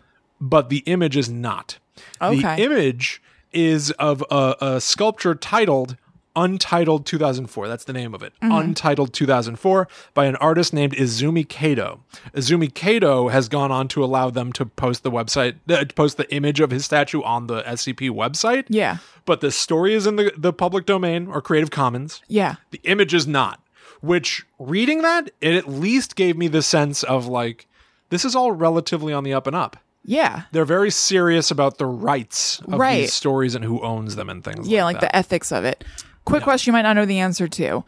but 0.41 0.69
the 0.69 0.79
image 0.81 1.17
is 1.17 1.29
not. 1.29 1.79
Okay. 2.21 2.41
The 2.41 2.63
image 2.63 3.23
is 3.53 3.91
of 3.93 4.25
a, 4.31 4.57
a 4.61 4.81
sculpture 4.81 5.35
titled 5.35 5.97
Untitled 6.37 7.05
2004. 7.05 7.67
That's 7.67 7.83
the 7.83 7.93
name 7.93 8.15
of 8.15 8.23
it. 8.23 8.33
Untitled 8.41 9.13
2004 9.13 9.89
by 10.15 10.27
an 10.27 10.37
artist 10.37 10.73
named 10.73 10.93
Izumi 10.93 11.49
Kato. 11.49 12.01
Izumi 12.33 12.73
Kato 12.73 13.27
has 13.27 13.49
gone 13.49 13.73
on 13.73 13.89
to 13.89 14.05
allow 14.05 14.31
them 14.31 14.53
to 14.53 14.65
post 14.65 15.03
the 15.03 15.11
website, 15.11 15.57
uh, 15.69 15.85
post 15.97 16.17
the 16.17 16.33
image 16.33 16.61
of 16.61 16.71
his 16.71 16.85
statue 16.85 17.23
on 17.23 17.49
the 17.49 17.63
SCP 17.63 18.11
website. 18.11 18.67
Yeah. 18.69 18.99
But 19.25 19.41
the 19.41 19.51
story 19.51 19.95
is 19.95 20.07
in 20.07 20.15
the, 20.15 20.33
the 20.37 20.53
public 20.53 20.87
domain 20.87 21.27
or 21.27 21.43
Creative 21.43 21.73
Commons. 21.73 22.23
Yeah. 22.29 22.57
The 22.71 22.81
image 22.85 23.15
is 23.15 23.27
not. 23.27 23.61
Which 24.01 24.47
reading 24.61 25.03
that, 25.03 25.33
it 25.41 25.57
at 25.57 25.69
least 25.69 26.15
gave 26.15 26.37
me 26.37 26.47
the 26.47 26.63
sense 26.63 27.03
of 27.03 27.27
like, 27.27 27.67
this 28.11 28.25
is 28.25 28.35
all 28.37 28.53
relatively 28.53 29.13
on 29.13 29.25
the 29.25 29.33
up 29.35 29.47
and 29.47 29.55
up. 29.57 29.77
Yeah. 30.05 30.43
They're 30.53 30.65
very 30.65 30.91
serious 30.91 31.51
about 31.51 31.79
the 31.79 31.87
rights 31.87 32.61
of 32.61 32.79
Right. 32.79 33.03
these 33.03 33.13
stories 33.15 33.55
and 33.55 33.65
who 33.65 33.83
owns 33.83 34.17
them 34.17 34.31
and 34.31 34.43
things 34.43 34.67
Yeah, 34.69 34.85
like, 34.85 34.95
like 34.95 35.01
the 35.03 35.15
ethics 35.17 35.53
of 35.53 35.65
it. 35.65 35.85
Quick 36.25 36.43
question 36.43 36.71
you 36.71 36.73
might 36.73 36.83
not 36.83 36.95
know 36.97 37.05
the 37.05 37.19
answer 37.19 37.47
to. 37.49 37.85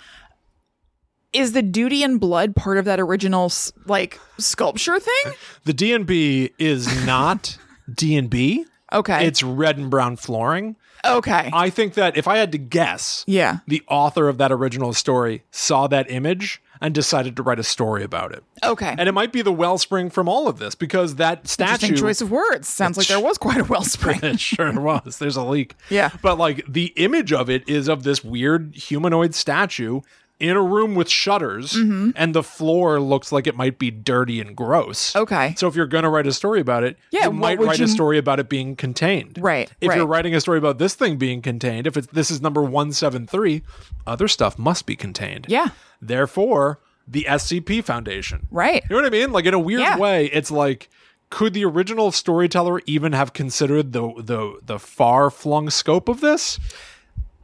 Is 1.33 1.53
the 1.53 1.63
duty 1.63 2.03
and 2.03 2.19
blood 2.19 2.57
part 2.57 2.77
of 2.77 2.85
that 2.87 2.99
original 2.99 3.53
like 3.87 4.19
sculpture 4.39 4.99
thing? 4.99 5.33
The 5.65 5.73
D&B 5.73 6.51
is 6.59 7.07
not 7.07 7.57
D&B. 7.95 8.67
Okay. 8.93 9.27
It's 9.27 9.43
red 9.43 9.79
and 9.79 9.89
brown 9.89 10.17
flooring. 10.17 10.75
okay. 11.05 11.49
I 11.53 11.71
think 11.71 11.95
that 11.95 12.17
if 12.17 12.27
I 12.27 12.39
had 12.39 12.51
to 12.53 12.59
guess, 12.59 13.25
yeah. 13.29 13.59
the 13.69 13.83
author 13.89 14.29
of 14.29 14.39
that 14.39 14.51
original 14.51 14.93
story 14.93 15.45
saw 15.53 15.87
that 15.87 16.11
image 16.11 16.61
and 16.81 16.95
decided 16.95 17.37
to 17.37 17.43
write 17.43 17.59
a 17.59 17.63
story 17.63 18.03
about 18.03 18.33
it. 18.33 18.43
Okay. 18.65 18.95
And 18.97 19.09
it 19.09 19.13
might 19.13 19.33
be 19.33 19.43
the 19.43 19.53
wellspring 19.53 20.11
from 20.11 20.29
all 20.29 20.49
of 20.49 20.59
this 20.59 20.75
because 20.75 21.17
that 21.17 21.47
statue 21.47 21.97
choice 21.97 22.21
of 22.21 22.31
words. 22.31 22.69
Sounds 22.69 22.97
like 22.97 23.07
there 23.07 23.21
was 23.21 23.39
quite 23.39 23.59
a 23.59 23.65
wellspring. 23.65 24.21
it 24.23 24.41
sure 24.41 24.81
was. 24.81 25.19
There's 25.19 25.37
a 25.37 25.45
leak. 25.45 25.75
Yeah. 25.91 26.11
But 26.23 26.39
like 26.39 26.65
the 26.67 26.87
image 26.97 27.33
of 27.33 27.51
it 27.51 27.69
is 27.69 27.89
of 27.89 28.03
this 28.03 28.25
weird 28.25 28.75
humanoid 28.75 29.35
statue 29.35 30.01
in 30.41 30.57
a 30.57 30.63
room 30.63 30.95
with 30.95 31.09
shutters, 31.09 31.75
Mm-hmm. 31.75 32.11
and 32.17 32.35
the 32.35 32.43
floor 32.43 32.99
looks 32.99 33.31
like 33.31 33.47
it 33.47 33.55
might 33.57 33.79
be 33.79 33.91
dirty 33.91 34.41
and 34.41 34.57
gross. 34.57 35.15
Okay. 35.15 35.55
So 35.57 35.69
if 35.69 35.77
you're 35.77 35.87
going 35.87 36.05
to 36.05 36.09
write 36.09 36.27
a 36.27 36.33
story 36.33 36.61
about 36.61 36.83
it, 36.83 36.97
Yeah, 37.13 37.27
you 37.27 37.33
might 37.33 37.61
write 37.61 37.79
you- 37.79 37.85
a 37.85 37.89
story 37.89 38.19
about 38.19 38.41
it 38.41 38.49
being 38.49 38.75
contained. 38.75 39.39
Right, 39.41 39.71
If 39.81 39.95
you're 39.95 40.07
writing 40.07 40.35
a 40.35 40.41
story 40.41 40.59
about 40.59 40.79
this 40.79 40.95
thing 40.95 41.17
being 41.19 41.43
contained, 41.43 41.87
if 41.87 41.97
it's 41.97 42.07
this 42.09 42.31
is 42.31 42.41
number 42.41 42.63
173, 42.63 43.63
other 44.07 44.27
stuff 44.29 44.59
must 44.59 44.87
be 44.87 44.97
contained. 44.97 45.47
Yeah. 45.49 45.69
Therefore, 46.01 46.81
the 47.07 47.27
SCP 47.29 47.83
Foundation. 47.85 48.47
Right. 48.51 48.83
You 48.89 48.97
know 48.97 49.03
what 49.03 49.07
I 49.07 49.11
mean? 49.11 49.33
Like 49.33 49.45
in 49.47 49.55
a 49.55 49.59
weird 49.59 49.81
Yeah. 49.81 49.99
way, 49.99 50.27
it's 50.27 50.51
like 50.51 50.89
could 51.29 51.55
the 51.55 51.65
original 51.65 52.11
storyteller 52.11 52.81
even 52.87 53.13
have 53.13 53.33
considered 53.33 53.93
the 53.93 54.13
the 54.19 54.59
the 54.65 54.79
far 54.79 55.31
flung 55.31 55.71
scope 55.71 56.09
of 56.09 56.21
this? 56.21 56.59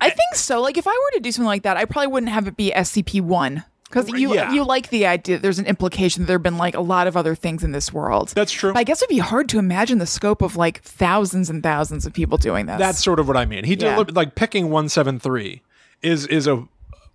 I 0.01 0.11
think 0.11 0.35
so. 0.35 0.61
Like 0.61 0.77
if 0.77 0.87
I 0.87 0.91
were 0.91 1.17
to 1.17 1.21
do 1.21 1.33
something 1.33 1.47
like 1.47 1.63
that, 1.63 1.77
I 1.77 1.85
probably 1.85 2.09
wouldn't 2.09 2.31
have 2.33 2.47
it 2.47 2.57
be 2.57 2.71
SCP 2.71 3.21
one. 3.21 3.65
Because 3.89 4.09
you 4.11 4.35
Yeah. 4.35 4.53
you 4.53 4.65
like 4.65 4.91
the 4.91 5.07
idea 5.07 5.37
that 5.37 5.43
there's 5.43 5.61
an 5.61 5.67
implication 5.67 6.23
that 6.23 6.27
there 6.27 6.35
have 6.35 6.43
been 6.43 6.59
like 6.59 6.75
a 6.75 6.81
lot 6.81 7.07
of 7.07 7.17
other 7.17 7.35
things 7.37 7.63
in 7.63 7.71
this 7.71 7.93
world. 7.93 8.33
That's 8.35 8.51
true. 8.51 8.73
But 8.73 8.81
I 8.81 8.85
guess 8.85 9.01
it'd 9.01 9.09
be 9.09 9.19
hard 9.19 9.49
to 9.51 9.59
imagine 9.61 9.99
the 9.99 10.07
scope 10.07 10.43
of 10.43 10.57
like 10.57 10.83
thousands 10.83 11.49
and 11.51 11.63
thousands 11.63 12.05
of 12.05 12.13
people 12.13 12.37
doing 12.37 12.67
this. 12.67 12.79
That's 12.81 13.03
sort 13.03 13.21
of 13.21 13.29
what 13.29 13.37
I 13.37 13.45
mean. 13.47 13.63
He 13.65 13.75
Yeah. 13.75 13.95
deli- 13.97 14.13
like 14.13 14.35
picking 14.35 14.71
173 14.71 15.63
is 16.03 16.27
is 16.27 16.47
a 16.49 16.65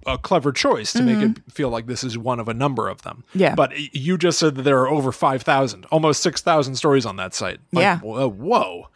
a 0.07 0.17
clever 0.17 0.51
choice 0.51 0.93
to 0.93 1.03
make 1.03 1.19
it 1.19 1.43
feel 1.51 1.69
like 1.69 1.85
this 1.85 2.03
is 2.03 2.17
one 2.17 2.39
of 2.39 2.47
a 2.47 2.53
number 2.55 2.87
of 2.89 3.03
them. 3.03 3.23
Mm-hmm. 3.31 3.39
Yeah. 3.39 3.53
But 3.53 3.73
you 3.93 4.17
just 4.17 4.39
said 4.39 4.55
that 4.55 4.63
there 4.63 4.79
are 4.79 4.89
over 4.89 5.11
5,000, 5.11 5.85
almost 5.91 6.23
6,000 6.23 6.73
stories 6.75 7.05
on 7.05 7.17
that 7.17 7.35
site. 7.35 7.59
Like, 7.71 7.83
Yeah. 7.83 7.99
whoa. 7.99 8.27
whoa. 8.27 8.87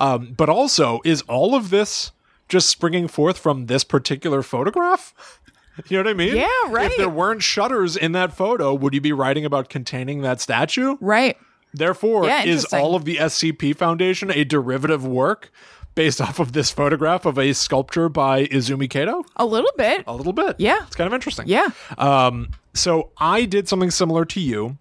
Um, 0.00 0.34
but 0.36 0.48
also, 0.48 1.00
is 1.04 1.22
all 1.28 1.54
of 1.54 1.70
this 1.70 2.10
just 2.48 2.68
springing 2.68 3.08
forth 3.08 3.38
from 3.38 3.66
this 3.66 3.84
particular 3.84 4.42
photograph? 4.42 5.14
You 5.88 5.96
know 5.96 6.02
what 6.02 6.10
I 6.10 6.14
mean? 6.14 6.34
Yeah, 6.34 6.48
right. 6.70 6.90
If 6.90 6.96
there 6.96 7.08
weren't 7.08 7.40
shutters 7.40 7.96
in 7.96 8.10
that 8.10 8.32
photo, 8.36 8.74
would 8.74 8.94
you 8.94 9.00
be 9.00 9.12
writing 9.12 9.44
about 9.44 9.68
containing 9.68 10.22
that 10.22 10.40
statue? 10.40 10.96
right. 11.00 11.36
Therefore, 11.72 12.24
Yeah, 12.26 12.42
is 12.42 12.64
all 12.72 12.96
of 12.96 13.04
the 13.04 13.14
SCP 13.14 13.76
Foundation 13.76 14.32
a 14.32 14.42
derivative 14.42 15.06
work 15.06 15.52
based 15.94 16.20
off 16.26 16.40
of 16.40 16.52
this 16.52 16.72
photograph 16.72 17.26
of 17.26 17.38
a 17.38 17.52
sculpture 17.52 18.08
by 18.08 18.46
Izumi 18.46 18.90
Kato? 18.90 19.22
A 19.36 19.46
little 19.46 19.70
bit. 19.76 20.02
A 20.08 20.14
little 20.16 20.32
bit. 20.32 20.56
Yeah. 20.58 20.82
It's 20.84 20.96
kind 20.96 21.06
of 21.06 21.14
interesting. 21.14 21.46
Yeah. 21.46 21.68
Um, 21.96 22.48
so 22.74 23.10
I 23.18 23.44
did 23.44 23.68
something 23.68 23.92
similar 23.92 24.24
to 24.24 24.40
you. 24.40 24.78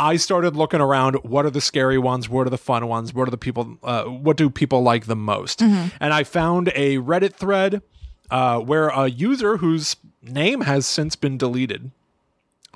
I 0.00 0.16
started 0.16 0.56
looking 0.56 0.80
around. 0.80 1.16
What 1.16 1.44
are 1.44 1.50
the 1.50 1.60
scary 1.60 1.98
ones? 1.98 2.26
What 2.26 2.46
are 2.46 2.50
the 2.50 2.56
fun 2.58 2.88
ones? 2.88 3.12
What 3.12 3.28
are 3.28 3.30
the 3.30 3.36
people? 3.36 3.76
Uh, 3.82 4.04
what 4.04 4.38
do 4.38 4.48
people 4.48 4.82
like 4.82 5.04
the 5.04 5.14
most? 5.14 5.60
And 6.00 6.14
I 6.14 6.24
found 6.24 6.72
a 6.74 6.96
Reddit 6.96 7.34
thread 7.34 7.82
uh, 8.30 8.60
where 8.60 8.88
a 8.88 9.08
user 9.08 9.58
whose 9.58 9.96
name 10.22 10.62
has 10.62 10.86
since 10.86 11.16
been 11.16 11.36
deleted 11.36 11.90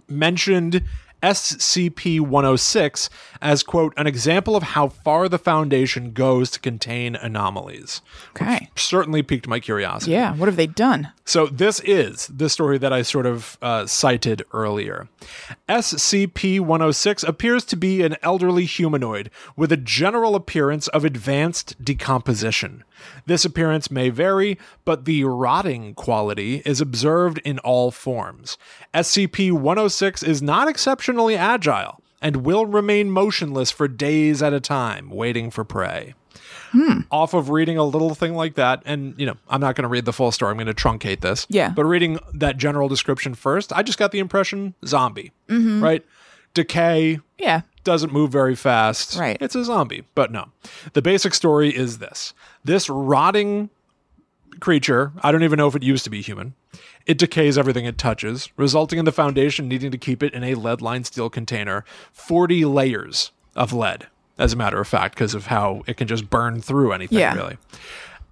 mentioned 0.06 0.82
SCP 1.24 2.20
106 2.20 3.08
as, 3.40 3.62
quote, 3.62 3.94
an 3.96 4.06
example 4.06 4.56
of 4.56 4.62
how 4.62 4.88
far 4.88 5.26
the 5.26 5.38
Foundation 5.38 6.12
goes 6.12 6.50
to 6.50 6.60
contain 6.60 7.16
anomalies. 7.16 8.02
Okay. 8.30 8.68
Certainly 8.76 9.22
piqued 9.22 9.48
my 9.48 9.58
curiosity. 9.58 10.12
Yeah. 10.12 10.34
What 10.34 10.46
have 10.46 10.56
they 10.56 10.66
done? 10.66 11.12
So 11.24 11.46
this 11.46 11.80
is 11.80 12.26
the 12.26 12.50
story 12.50 12.76
that 12.76 12.92
I 12.92 13.00
sort 13.00 13.24
of 13.24 13.56
uh, 13.62 13.86
cited 13.86 14.44
earlier. 14.52 15.08
SCP-106 15.66 17.26
appears 17.26 17.64
to 17.64 17.76
be 17.76 18.02
an 18.02 18.16
elderly 18.22 18.66
humanoid 18.66 19.30
with 19.56 19.72
a 19.72 19.78
general 19.78 20.34
appearance 20.34 20.88
of 20.88 21.06
advanced 21.06 21.82
decomposition. 21.82 22.84
This 23.26 23.44
appearance 23.44 23.90
may 23.90 24.10
vary, 24.10 24.58
but 24.84 25.04
the 25.04 25.24
rotting 25.24 25.94
quality 25.94 26.62
is 26.64 26.80
observed 26.80 27.38
in 27.44 27.58
all 27.60 27.90
forms. 27.90 28.58
SCP-106 28.92 30.26
is 30.26 30.42
not 30.42 30.68
exceptionally 30.68 31.36
agile 31.36 32.00
and 32.20 32.38
will 32.38 32.66
remain 32.66 33.10
motionless 33.10 33.70
for 33.70 33.86
days 33.88 34.42
at 34.42 34.52
a 34.52 34.60
time, 34.60 35.10
waiting 35.10 35.50
for 35.50 35.64
prey 35.64 36.14
hmm. 36.74 37.00
off 37.10 37.34
of 37.34 37.50
reading 37.50 37.78
a 37.78 37.84
little 37.84 38.14
thing 38.14 38.34
like 38.34 38.54
that 38.54 38.82
and 38.84 39.14
you 39.18 39.24
know 39.26 39.34
i'm 39.48 39.60
not 39.60 39.74
going 39.76 39.82
to 39.82 39.88
read 39.88 40.04
the 40.04 40.12
full 40.12 40.32
story 40.32 40.50
i'm 40.50 40.56
going 40.56 40.66
to 40.66 40.74
truncate 40.74 41.20
this 41.20 41.46
Yeah. 41.48 41.70
but 41.70 41.84
reading 41.84 42.18
that 42.34 42.56
general 42.56 42.88
description 42.88 43.34
first 43.34 43.72
i 43.72 43.82
just 43.82 43.98
got 43.98 44.10
the 44.12 44.18
impression 44.18 44.74
zombie 44.84 45.32
mm-hmm. 45.48 45.82
right 45.82 46.04
decay 46.52 47.20
Yeah. 47.38 47.62
Doesn't 47.84 48.12
move 48.12 48.30
very 48.32 48.54
fast 48.56 49.16
Right. 49.18 49.36
it's 49.40 49.54
a 49.54 49.64
zombie 49.64 50.04
but 50.14 50.32
no 50.32 50.48
the 50.94 51.02
basic 51.02 51.34
story 51.34 51.74
is 51.74 51.98
this 51.98 52.34
this 52.64 52.88
rotting 52.88 53.70
creature 54.60 55.12
i 55.22 55.30
don't 55.30 55.42
even 55.42 55.56
know 55.58 55.68
if 55.68 55.76
it 55.76 55.82
used 55.82 56.04
to 56.04 56.10
be 56.10 56.20
human 56.22 56.54
it 57.06 57.18
decays 57.18 57.58
everything 57.58 57.84
it 57.84 57.98
touches 57.98 58.48
resulting 58.56 58.98
in 58.98 59.04
the 59.04 59.12
foundation 59.12 59.68
needing 59.68 59.90
to 59.90 59.98
keep 59.98 60.22
it 60.22 60.32
in 60.32 60.42
a 60.42 60.54
lead 60.54 60.80
lined 60.80 61.06
steel 61.06 61.28
container 61.28 61.84
40 62.12 62.64
layers 62.64 63.30
of 63.54 63.72
lead 63.72 64.06
as 64.38 64.52
a 64.52 64.56
matter 64.56 64.80
of 64.80 64.88
fact 64.88 65.14
because 65.14 65.34
of 65.34 65.46
how 65.46 65.82
it 65.86 65.96
can 65.96 66.08
just 66.08 66.28
burn 66.30 66.60
through 66.60 66.92
anything 66.92 67.18
Yeah. 67.18 67.34
really 67.34 67.58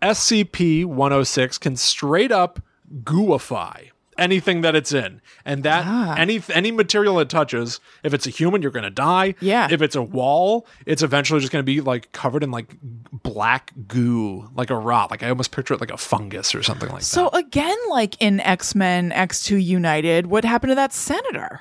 SCP-106 0.03 1.61
can 1.61 1.76
straight 1.76 2.32
up 2.32 2.61
gooify 3.05 3.90
anything 4.18 4.60
that 4.62 4.74
it's 4.74 4.92
in. 4.92 5.20
And 5.44 5.62
that 5.64 5.84
Ah. 5.86 6.14
any 6.16 6.42
any 6.52 6.70
material 6.70 7.18
it 7.20 7.28
touches, 7.28 7.80
if 8.02 8.12
it's 8.14 8.26
a 8.26 8.30
human, 8.30 8.62
you're 8.62 8.70
to 8.84 8.90
die. 8.90 9.34
Yeah. 9.40 9.68
If 9.70 9.82
it's 9.82 9.96
a 9.96 10.02
wall, 10.02 10.66
it's 10.86 11.02
eventually 11.02 11.40
just 11.40 11.50
to 11.62 11.66
be 11.66 11.80
like 11.80 12.12
covered 12.12 12.42
in 12.42 12.50
like 12.50 12.76
black 13.12 13.72
goo, 13.88 14.48
like 14.54 14.70
a 14.70 14.76
rot. 14.76 15.10
Like 15.10 15.22
I 15.22 15.28
almost 15.28 15.50
picture 15.52 15.74
it 15.74 15.80
like 15.80 15.90
a 15.92 15.96
fungus 15.96 16.54
or 16.54 16.62
something 16.62 16.88
like 16.90 17.02
So 17.02 17.24
that. 17.24 17.32
So 17.32 17.38
again, 17.38 17.76
like 17.90 18.20
in 18.20 18.40
X 18.40 18.74
Men 18.74 19.10
X2 19.10 19.62
United, 19.64 20.26
what 20.26 20.44
happened 20.44 20.70
to 20.72 20.74
that 20.76 20.92
senator? 20.92 21.60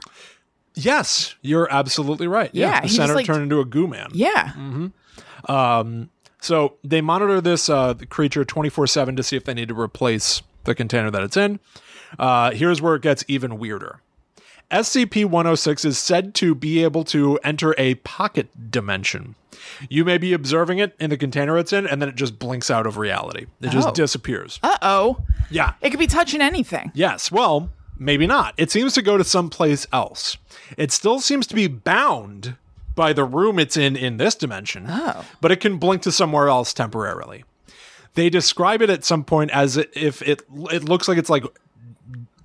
Yes, 0.73 1.35
you're 1.41 1.67
absolutely 1.71 2.27
right. 2.27 2.49
Yeah, 2.53 2.75
Yeah, 2.75 2.81
the 2.81 2.89
senator 2.89 3.15
like- 3.15 3.25
turned 3.25 3.43
into 3.43 3.59
a 3.59 3.65
goo 3.65 3.87
man. 3.87 4.09
Yeah. 4.13 4.53
So 6.43 6.73
they 6.83 7.01
monitor 7.01 7.39
this 7.39 7.69
uh, 7.69 7.93
creature 8.09 8.43
24 8.43 8.87
7 8.87 9.15
to 9.15 9.21
see 9.23 9.35
if 9.35 9.43
they 9.43 9.53
need 9.53 9.67
to 9.67 9.79
replace 9.79 10.41
the 10.63 10.75
container 10.75 11.11
that 11.11 11.23
it's 11.23 11.37
in. 11.37 11.59
Uh, 12.19 12.51
here's 12.51 12.81
where 12.81 12.95
it 12.95 13.01
gets 13.01 13.23
even 13.27 13.57
weirder. 13.57 13.99
SCP 14.69 15.25
106 15.25 15.83
is 15.83 15.97
said 15.97 16.33
to 16.35 16.55
be 16.55 16.81
able 16.83 17.03
to 17.05 17.37
enter 17.43 17.75
a 17.77 17.95
pocket 17.95 18.71
dimension. 18.71 19.35
You 19.89 20.05
may 20.05 20.17
be 20.17 20.31
observing 20.33 20.79
it 20.79 20.95
in 20.99 21.09
the 21.09 21.17
container 21.17 21.57
it's 21.57 21.73
in, 21.73 21.85
and 21.85 22.01
then 22.01 22.07
it 22.09 22.15
just 22.15 22.39
blinks 22.39 22.71
out 22.71 22.87
of 22.87 22.97
reality. 22.97 23.47
It 23.61 23.69
just 23.69 23.89
Oh. 23.89 23.91
disappears. 23.91 24.59
Uh 24.63 24.77
oh. 24.81 25.17
Yeah. 25.49 25.73
It 25.81 25.89
could 25.89 25.99
be 25.99 26.07
touching 26.07 26.41
anything. 26.41 26.91
Yes. 26.95 27.31
Well, 27.31 27.69
maybe 27.99 28.25
not. 28.27 28.53
It 28.57 28.71
seems 28.71 28.93
to 28.93 29.01
go 29.01 29.17
to 29.17 29.23
someplace 29.25 29.85
else. 29.91 30.37
It 30.77 30.91
still 30.93 31.19
seems 31.19 31.47
to 31.47 31.55
be 31.55 31.67
bound 31.67 32.55
by 32.95 33.11
the 33.11 33.25
room 33.25 33.59
it's 33.59 33.75
in 33.75 33.95
in 33.97 34.17
this 34.17 34.35
dimension, 34.35 34.85
Oh. 34.87 35.25
but 35.41 35.51
it 35.51 35.57
can 35.59 35.77
blink 35.77 36.01
to 36.03 36.11
somewhere 36.13 36.47
else 36.47 36.73
temporarily. 36.73 37.43
They 38.15 38.29
describe 38.29 38.81
it 38.81 38.89
at 38.89 39.03
some 39.05 39.23
point 39.23 39.51
as 39.51 39.77
if 39.77 40.21
it 40.21 40.41
it 40.71 40.83
looks 40.83 41.07
like 41.07 41.17
it's 41.17 41.29
like 41.29 41.43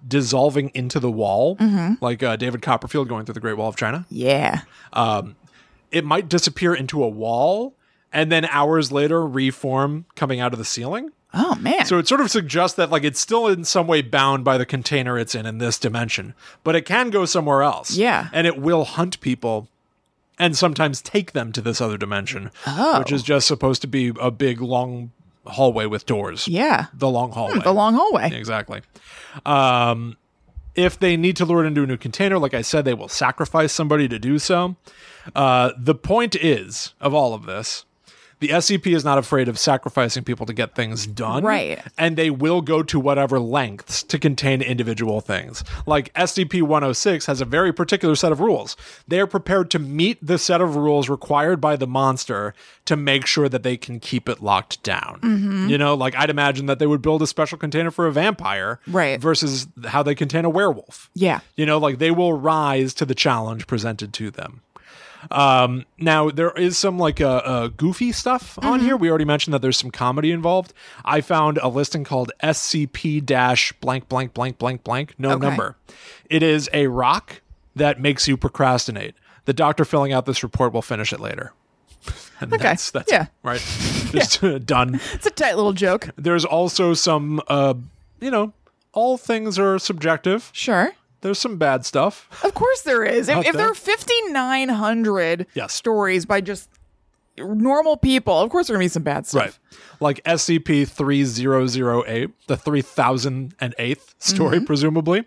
dissolving 0.06 0.70
into 0.74 1.00
the 1.00 1.10
wall, 1.10 1.56
like 2.00 2.22
uh, 2.22 2.36
David 2.36 2.62
Copperfield 2.62 3.08
going 3.08 3.24
through 3.24 3.34
the 3.34 3.40
Great 3.40 3.56
Wall 3.56 3.68
of 3.68 3.76
China. 3.76 4.06
Yeah. 4.08 4.60
It 5.92 6.04
might 6.04 6.28
disappear 6.28 6.74
into 6.74 7.02
a 7.02 7.08
wall 7.08 7.74
and 8.12 8.30
then 8.30 8.44
hours 8.46 8.90
later 8.92 9.26
reform 9.26 10.04
coming 10.14 10.40
out 10.40 10.52
of 10.52 10.58
the 10.58 10.64
ceiling. 10.64 11.10
Oh 11.32 11.54
man. 11.56 11.84
So 11.86 11.98
it 11.98 12.08
sort 12.08 12.20
of 12.20 12.30
suggests 12.30 12.76
that 12.76 12.90
like 12.90 13.04
it's 13.04 13.20
still 13.20 13.46
in 13.46 13.64
some 13.64 13.86
way 13.86 14.02
bound 14.02 14.44
by 14.44 14.58
the 14.58 14.66
container 14.66 15.18
it's 15.18 15.34
in 15.34 15.46
in 15.46 15.58
this 15.58 15.78
dimension, 15.78 16.34
but 16.64 16.74
it 16.76 16.82
can 16.82 17.10
go 17.10 17.24
somewhere 17.24 17.62
else. 17.62 17.96
Yeah. 17.96 18.28
and 18.32 18.46
it 18.46 18.58
will 18.58 18.84
hunt 18.84 19.20
people 19.20 19.68
and 20.38 20.56
sometimes 20.56 21.00
take 21.00 21.32
them 21.32 21.50
to 21.52 21.60
this 21.62 21.80
other 21.80 21.96
dimension, 21.96 22.50
Oh. 22.66 22.98
which 22.98 23.10
is 23.12 23.22
just 23.22 23.46
supposed 23.46 23.80
to 23.82 23.88
be 23.88 24.12
a 24.20 24.30
big 24.30 24.60
long 24.60 25.12
hallway 25.46 25.86
with 25.86 26.06
doors. 26.06 26.48
yeah. 26.48 26.86
The 26.94 27.08
long 27.08 27.32
hallway. 27.32 27.60
The 27.60 27.72
long 27.72 27.94
hallway. 27.94 28.30
Exactly. 28.32 28.82
Um, 29.44 30.16
if 30.74 30.98
they 30.98 31.16
need 31.16 31.36
to 31.36 31.44
lure 31.44 31.64
it 31.64 31.66
into 31.66 31.82
a 31.82 31.86
new 31.86 31.96
container, 31.96 32.38
like 32.38 32.54
I 32.54 32.62
said, 32.62 32.84
they 32.84 32.94
will 32.94 33.08
sacrifice 33.08 33.72
somebody 33.72 34.08
to 34.08 34.18
do 34.18 34.38
so. 34.38 34.76
Uh, 35.34 35.72
the 35.78 35.94
point 35.94 36.36
is 36.36 36.94
of 37.00 37.14
all 37.14 37.34
of 37.34 37.46
this, 37.46 37.84
the 38.40 38.48
SCP 38.48 38.94
is 38.94 39.04
not 39.04 39.16
afraid 39.16 39.48
of 39.48 39.58
sacrificing 39.58 40.22
people 40.24 40.44
to 40.46 40.52
get 40.52 40.74
things 40.74 41.06
done. 41.06 41.42
Right. 41.42 41.80
And 41.96 42.16
they 42.16 42.28
will 42.30 42.60
go 42.60 42.82
to 42.82 43.00
whatever 43.00 43.40
lengths 43.40 44.02
to 44.04 44.18
contain 44.18 44.60
individual 44.60 45.20
things. 45.22 45.64
Like 45.86 46.12
SCP 46.14 46.60
106 46.62 47.26
has 47.26 47.40
a 47.40 47.44
very 47.46 47.72
particular 47.72 48.14
set 48.14 48.32
of 48.32 48.40
rules. 48.40 48.76
They 49.08 49.20
are 49.20 49.26
prepared 49.26 49.70
to 49.70 49.78
meet 49.78 50.18
the 50.24 50.38
set 50.38 50.60
of 50.60 50.76
rules 50.76 51.08
required 51.08 51.60
by 51.60 51.76
the 51.76 51.86
monster 51.86 52.52
to 52.84 52.94
make 52.96 53.26
sure 53.26 53.48
that 53.48 53.62
they 53.62 53.76
can 53.76 54.00
keep 54.00 54.28
it 54.28 54.42
locked 54.42 54.82
down. 54.82 55.18
Mm-hmm. 55.22 55.68
You 55.68 55.78
know, 55.78 55.94
like 55.94 56.14
I'd 56.14 56.30
imagine 56.30 56.66
that 56.66 56.78
they 56.78 56.86
would 56.86 57.02
build 57.02 57.22
a 57.22 57.26
special 57.26 57.56
container 57.58 57.90
for 57.90 58.06
a 58.06 58.12
vampire 58.12 58.80
Right. 58.86 59.18
versus 59.20 59.66
how 59.86 60.02
they 60.02 60.14
contain 60.14 60.44
a 60.44 60.50
werewolf. 60.50 61.10
Yeah. 61.14 61.40
You 61.56 61.64
know, 61.66 61.78
like 61.78 61.98
they 61.98 62.10
will 62.10 62.34
rise 62.34 62.92
to 62.94 63.04
the 63.06 63.14
challenge 63.14 63.66
presented 63.66 64.12
to 64.14 64.30
them. 64.30 64.60
Um, 65.30 65.84
now 65.98 66.30
there 66.30 66.50
is 66.52 66.76
some 66.78 66.98
like 66.98 67.20
uh, 67.20 67.42
uh, 67.44 67.68
goofy 67.68 68.12
stuff 68.12 68.58
on 68.62 68.78
Mm-hmm. 68.78 68.86
here. 68.86 68.96
We 68.96 69.08
already 69.08 69.24
mentioned 69.24 69.54
that 69.54 69.62
there's 69.62 69.78
some 69.78 69.90
comedy 69.90 70.30
involved. 70.32 70.72
I 71.04 71.20
found 71.20 71.58
a 71.58 71.68
listing 71.68 72.04
called 72.04 72.32
SCP 72.42 73.24
dash 73.24 73.72
blank 73.80 74.08
blank 74.08 74.34
blank 74.34 74.58
blank 74.58 74.84
blank 74.84 75.14
no 75.18 75.32
Okay. 75.32 75.48
number. 75.48 75.76
It 76.30 76.42
is 76.42 76.68
a 76.72 76.86
rock 76.88 77.40
that 77.74 78.00
makes 78.00 78.26
you 78.28 78.36
procrastinate. 78.36 79.14
The 79.44 79.52
doctor 79.52 79.84
filling 79.84 80.12
out 80.12 80.26
this 80.26 80.42
report 80.42 80.72
will 80.72 80.82
finish 80.82 81.12
it 81.12 81.20
later. 81.20 81.52
And 82.40 82.52
Okay. 82.52 82.62
That's, 82.62 82.90
that's 82.90 83.10
Yeah. 83.10 83.26
right. 83.42 83.60
Just 84.12 84.42
done. 84.66 85.00
It's 85.14 85.24
a 85.26 85.30
tight 85.30 85.56
little 85.56 85.72
joke. 85.72 86.10
There's 86.16 86.44
also 86.44 86.92
some, 86.92 87.40
uh, 87.48 87.72
you 88.20 88.30
know, 88.30 88.52
all 88.92 89.16
things 89.16 89.58
are 89.58 89.78
subjective. 89.78 90.50
Sure. 90.52 90.92
There's 91.26 91.40
some 91.40 91.56
bad 91.56 91.84
stuff. 91.84 92.28
Of 92.44 92.54
course 92.54 92.82
there 92.82 93.02
is. 93.02 93.28
If, 93.28 93.46
if 93.46 93.52
there 93.52 93.68
are 93.68 93.74
5,900 93.74 95.46
Yes. 95.54 95.72
stories 95.72 96.24
by 96.24 96.40
just 96.40 96.70
normal 97.36 97.96
people, 97.96 98.38
of 98.38 98.48
course 98.48 98.68
there 98.68 98.76
are 98.76 98.78
going 98.78 98.88
to 98.88 98.92
be 98.92 98.94
some 98.94 99.02
bad 99.02 99.26
stuff. 99.26 99.42
Right. 99.42 99.80
Like 99.98 100.22
SCP 100.22 100.86
3008, 100.86 102.30
the 102.46 102.56
3008th 102.56 104.14
story, 104.20 104.58
mm-hmm. 104.58 104.66
presumably, 104.66 105.24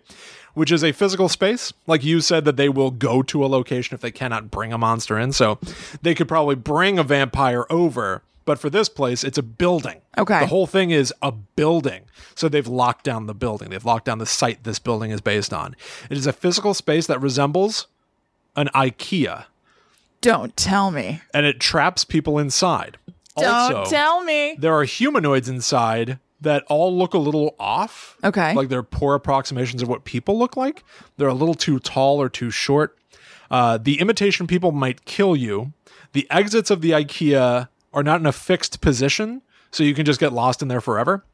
which 0.54 0.72
is 0.72 0.82
a 0.82 0.92
physical 0.92 1.28
space. 1.28 1.70
Like 1.86 2.02
you 2.02 2.22
said, 2.22 2.46
that 2.46 2.56
they 2.56 2.70
will 2.70 2.90
go 2.90 3.20
to 3.24 3.44
a 3.44 3.46
location 3.46 3.94
if 3.94 4.00
they 4.00 4.10
cannot 4.10 4.50
bring 4.50 4.72
a 4.72 4.78
monster 4.78 5.18
in. 5.18 5.32
So 5.32 5.58
they 6.00 6.14
could 6.14 6.28
probably 6.28 6.54
bring 6.54 6.98
a 6.98 7.02
vampire 7.04 7.66
over. 7.68 8.22
But 8.44 8.58
for 8.58 8.70
this 8.70 8.88
place, 8.88 9.22
it's 9.22 9.38
a 9.38 9.42
building. 9.42 10.00
Okay. 10.18 10.40
The 10.40 10.46
whole 10.46 10.66
thing 10.66 10.90
is 10.90 11.12
a 11.22 11.30
building. 11.30 12.02
So 12.34 12.48
they've 12.48 12.66
locked 12.66 13.04
down 13.04 13.26
the 13.26 13.34
building. 13.34 13.70
They've 13.70 13.84
locked 13.84 14.06
down 14.06 14.18
the 14.18 14.26
site 14.26 14.64
this 14.64 14.78
building 14.78 15.10
is 15.10 15.20
based 15.20 15.52
on. 15.52 15.76
It 16.08 16.16
is 16.16 16.26
a 16.26 16.32
physical 16.32 16.74
space 16.74 17.06
that 17.06 17.20
resembles 17.20 17.86
an 18.56 18.68
IKEA 18.74 19.44
Don't 20.20 20.56
tell 20.56 20.90
me. 20.90 21.22
and 21.32 21.46
it 21.46 21.60
traps 21.60 22.04
people 22.04 22.38
inside. 22.38 22.98
Don't 23.36 23.46
also, 23.46 23.90
tell 23.90 24.22
me. 24.24 24.56
there 24.58 24.74
are 24.74 24.84
humanoids 24.84 25.48
inside 25.48 26.18
that 26.40 26.64
all 26.68 26.96
look 26.96 27.14
a 27.14 27.18
little 27.18 27.54
off. 27.58 28.16
Okay. 28.24 28.54
Like 28.54 28.68
they're 28.68 28.82
poor 28.82 29.14
approximations 29.14 29.82
of 29.82 29.88
what 29.88 30.04
people 30.04 30.38
look 30.38 30.56
like. 30.56 30.82
They're 31.16 31.28
a 31.28 31.34
little 31.34 31.54
too 31.54 31.78
tall 31.78 32.20
or 32.20 32.28
too 32.28 32.50
short. 32.50 32.98
Uh, 33.50 33.78
the 33.78 34.00
imitation 34.00 34.46
people 34.46 34.72
might 34.72 35.04
kill 35.04 35.36
you. 35.36 35.72
The 36.12 36.26
exits 36.30 36.70
of 36.70 36.80
the 36.80 36.90
IKEA 36.92 37.68
are 37.92 38.02
not 38.02 38.20
in 38.20 38.26
a 38.26 38.32
fixed 38.32 38.80
position, 38.80 39.42
so 39.70 39.82
you 39.82 39.94
can 39.94 40.04
just 40.04 40.20
get 40.20 40.32
lost 40.32 40.62
in 40.62 40.68
there 40.68 40.80
forever. 40.80 41.24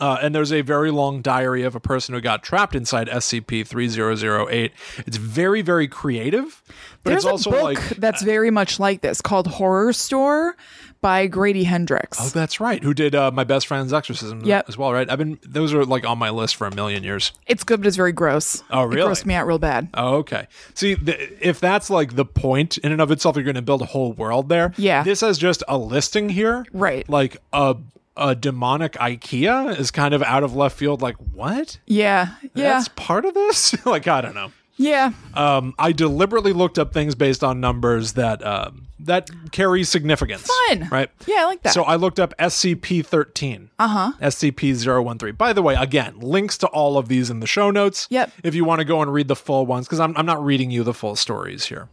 Uh, 0.00 0.18
and 0.22 0.34
there's 0.34 0.52
a 0.52 0.60
very 0.62 0.90
long 0.90 1.22
diary 1.22 1.62
of 1.62 1.74
a 1.74 1.80
person 1.80 2.14
who 2.14 2.20
got 2.20 2.42
trapped 2.42 2.74
inside 2.74 3.08
SCP 3.08 3.66
3008. 3.66 4.72
It's 5.06 5.16
very, 5.16 5.62
very 5.62 5.86
creative, 5.88 6.62
but 7.02 7.10
There's 7.10 7.24
it's 7.24 7.30
also 7.30 7.50
a 7.50 7.52
book 7.52 7.62
like. 7.62 7.88
that's 7.98 8.22
very 8.22 8.50
much 8.50 8.80
like 8.80 9.02
this 9.02 9.20
called 9.20 9.46
Horror 9.46 9.92
Store 9.92 10.56
by 11.00 11.26
Grady 11.26 11.64
Hendrix. 11.64 12.18
Oh, 12.20 12.28
that's 12.30 12.60
right. 12.60 12.82
Who 12.82 12.94
did 12.94 13.14
uh, 13.14 13.30
my 13.30 13.44
best 13.44 13.66
friend's 13.66 13.92
exorcism 13.92 14.40
Yep. 14.44 14.68
as 14.68 14.78
well, 14.78 14.92
right? 14.92 15.08
I've 15.10 15.18
been 15.18 15.38
those 15.42 15.74
are 15.74 15.84
like 15.84 16.06
on 16.06 16.18
my 16.18 16.30
list 16.30 16.56
for 16.56 16.66
a 16.66 16.74
million 16.74 17.04
years. 17.04 17.32
it's 17.46 17.62
good, 17.62 17.80
but 17.80 17.86
it's 17.86 17.96
very 17.96 18.12
gross. 18.12 18.62
Oh, 18.70 18.84
It 18.90 18.94
really? 18.94 19.10
grossed 19.10 19.26
me 19.26 19.34
out 19.34 19.46
real 19.46 19.58
bad. 19.58 19.88
Oh, 19.94 20.16
okay. 20.16 20.48
See, 20.74 20.96
th- 20.96 21.32
if 21.40 21.60
that's 21.60 21.90
like 21.90 22.16
the 22.16 22.24
point 22.24 22.78
in 22.78 22.90
and 22.90 23.00
of 23.02 23.10
itself, 23.10 23.36
you're 23.36 23.44
going 23.44 23.54
to 23.54 23.62
build 23.62 23.82
a 23.82 23.86
whole 23.86 24.12
world 24.14 24.48
there. 24.48 24.72
Yeah. 24.76 25.02
This 25.02 25.20
has 25.20 25.36
just 25.38 25.62
a 25.68 25.76
listing 25.78 26.30
here, 26.30 26.64
Right. 26.72 27.06
Like 27.08 27.36
a 27.52 27.76
a 28.16 28.34
demonic 28.34 28.92
IKEA 28.94 29.78
is 29.78 29.90
kind 29.90 30.14
of 30.14 30.22
out 30.22 30.42
of 30.44 30.54
left 30.54 30.76
field. 30.76 31.02
Like, 31.02 31.16
what? 31.16 31.78
Yeah. 31.86 32.34
Yeah. 32.54 32.74
That's 32.74 32.88
part 32.88 33.24
of 33.24 33.34
this? 33.34 33.84
like, 33.86 34.06
I 34.06 34.20
don't 34.20 34.34
know. 34.34 34.52
yeah. 34.76 35.12
Um, 35.34 35.74
I 35.78 35.92
deliberately 35.92 36.52
looked 36.52 36.78
up 36.78 36.92
things 36.92 37.14
based 37.14 37.42
on 37.44 37.60
numbers 37.60 38.12
that 38.14 38.44
um, 38.46 38.86
that 39.00 39.28
carry 39.52 39.84
significance. 39.84 40.48
Fun. 40.68 40.88
right? 40.90 41.10
Yeah, 41.26 41.40
I 41.40 41.44
like 41.46 41.62
that. 41.62 41.74
So 41.74 41.82
I 41.82 41.96
looked 41.96 42.18
up 42.18 42.32
SCP 42.38 43.04
thirteen. 43.04 43.70
Uh 43.78 43.88
huh. 43.88 44.12
SCP 44.20 44.74
013. 45.18 45.34
By 45.34 45.52
the 45.52 45.62
way, 45.62 45.74
again, 45.74 46.18
links 46.20 46.56
to 46.58 46.66
all 46.68 46.96
of 46.96 47.08
these 47.08 47.28
in 47.30 47.40
the 47.40 47.46
show 47.46 47.70
notes. 47.70 48.06
Yep. 48.10 48.32
If 48.42 48.54
you 48.54 48.64
want 48.64 48.78
to 48.80 48.84
go 48.84 49.02
and 49.02 49.12
read 49.12 49.28
the 49.28 49.36
full 49.36 49.66
ones, 49.66 49.86
because 49.86 50.00
I'm 50.00 50.16
I'm 50.16 50.26
not 50.26 50.42
reading 50.44 50.70
you 50.70 50.82
the 50.84 50.94
full 50.94 51.16
stories 51.16 51.66
here. 51.66 51.88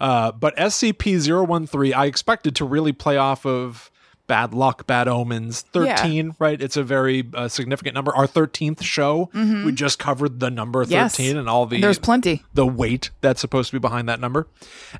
Uh, 0.00 0.32
but 0.32 0.56
SCP 0.56 1.18
013, 1.68 1.94
I 1.94 2.06
expected 2.06 2.54
to 2.56 2.64
really 2.64 2.92
play 2.92 3.16
off 3.16 3.44
of. 3.46 3.90
Bad 4.28 4.54
luck, 4.54 4.86
bad 4.86 5.08
omens. 5.08 5.62
13, 5.72 6.36
right? 6.38 6.60
It's 6.62 6.76
a 6.76 6.82
very 6.82 7.28
uh, 7.34 7.48
significant 7.48 7.94
number. 7.94 8.14
Our 8.14 8.26
13th 8.26 8.82
show, 8.82 9.28
we 9.34 9.72
just 9.72 9.98
covered 9.98 10.40
the 10.40 10.50
number 10.50 10.84
13 10.84 10.96
Mm-hmm. 10.98 11.22
Yes. 11.22 11.36
and 11.38 11.48
all 11.48 11.66
the 11.66 11.80
There's 11.80 11.98
plenty. 11.98 12.42
the 12.54 12.66
weight 12.66 13.10
that's 13.20 13.40
supposed 13.40 13.70
to 13.70 13.76
be 13.76 13.80
behind 13.80 14.08
that 14.08 14.20
number. 14.20 14.46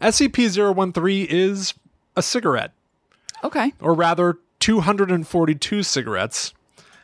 SCP-013 0.02 1.26
is 1.30 1.74
a 2.16 2.22
cigarette, 2.22 2.72
Okay. 3.44 3.72
or 3.80 3.94
rather 3.94 4.38
242 4.60 5.82
cigarettes 5.82 6.52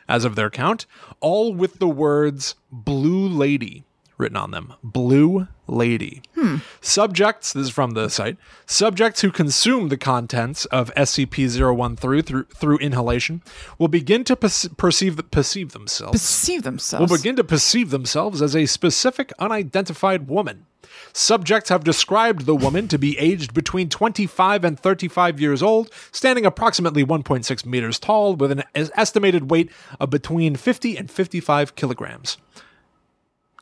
as 0.07 0.25
of 0.25 0.35
their 0.35 0.49
count, 0.49 0.85
all 1.19 1.53
with 1.53 1.79
the 1.79 1.87
words 1.87 2.55
Blue 2.71 3.27
Lady 3.27 3.83
written 4.19 4.37
on 4.37 4.51
them. 4.51 4.73
Blue 4.83 5.47
Lady. 5.65 6.21
Hmm. 6.35 6.57
Subjects, 6.81 7.53
this 7.53 7.67
is 7.67 7.69
from 7.69 7.91
the 7.91 8.09
site, 8.09 8.37
subjects 8.65 9.21
who 9.21 9.31
consume 9.31 9.87
the 9.89 9.97
contents 9.97 10.65
of 10.65 10.93
SCP-013 10.95 11.97
through, 11.97 12.43
through 12.43 12.77
inhalation 12.79 13.41
will 13.77 13.87
begin 13.87 14.23
to 14.25 14.35
perce- 14.35 14.67
perceive, 14.77 15.19
perceive 15.31 15.71
themselves 15.71 16.11
Perceive 16.13 16.63
themselves. 16.63 17.09
will 17.09 17.17
begin 17.17 17.35
to 17.37 17.43
perceive 17.43 17.89
themselves 17.89 18.41
as 18.41 18.55
a 18.55 18.65
specific 18.65 19.31
unidentified 19.39 20.27
woman. 20.27 20.65
Subjects 21.13 21.69
have 21.69 21.83
described 21.83 22.45
the 22.45 22.55
woman 22.55 22.87
to 22.87 22.97
be 22.97 23.17
aged 23.19 23.53
between 23.53 23.89
25 23.89 24.65
and 24.65 24.79
35 24.79 25.39
years 25.39 25.61
old, 25.61 25.89
standing 26.11 26.45
approximately 26.45 27.05
1.6 27.05 27.65
meters 27.65 27.99
tall, 27.99 28.35
with 28.35 28.51
an 28.51 28.63
estimated 28.75 29.49
weight 29.51 29.69
of 29.99 30.09
between 30.09 30.55
50 30.55 30.97
and 30.97 31.09
55 31.11 31.75
kilograms. 31.75 32.37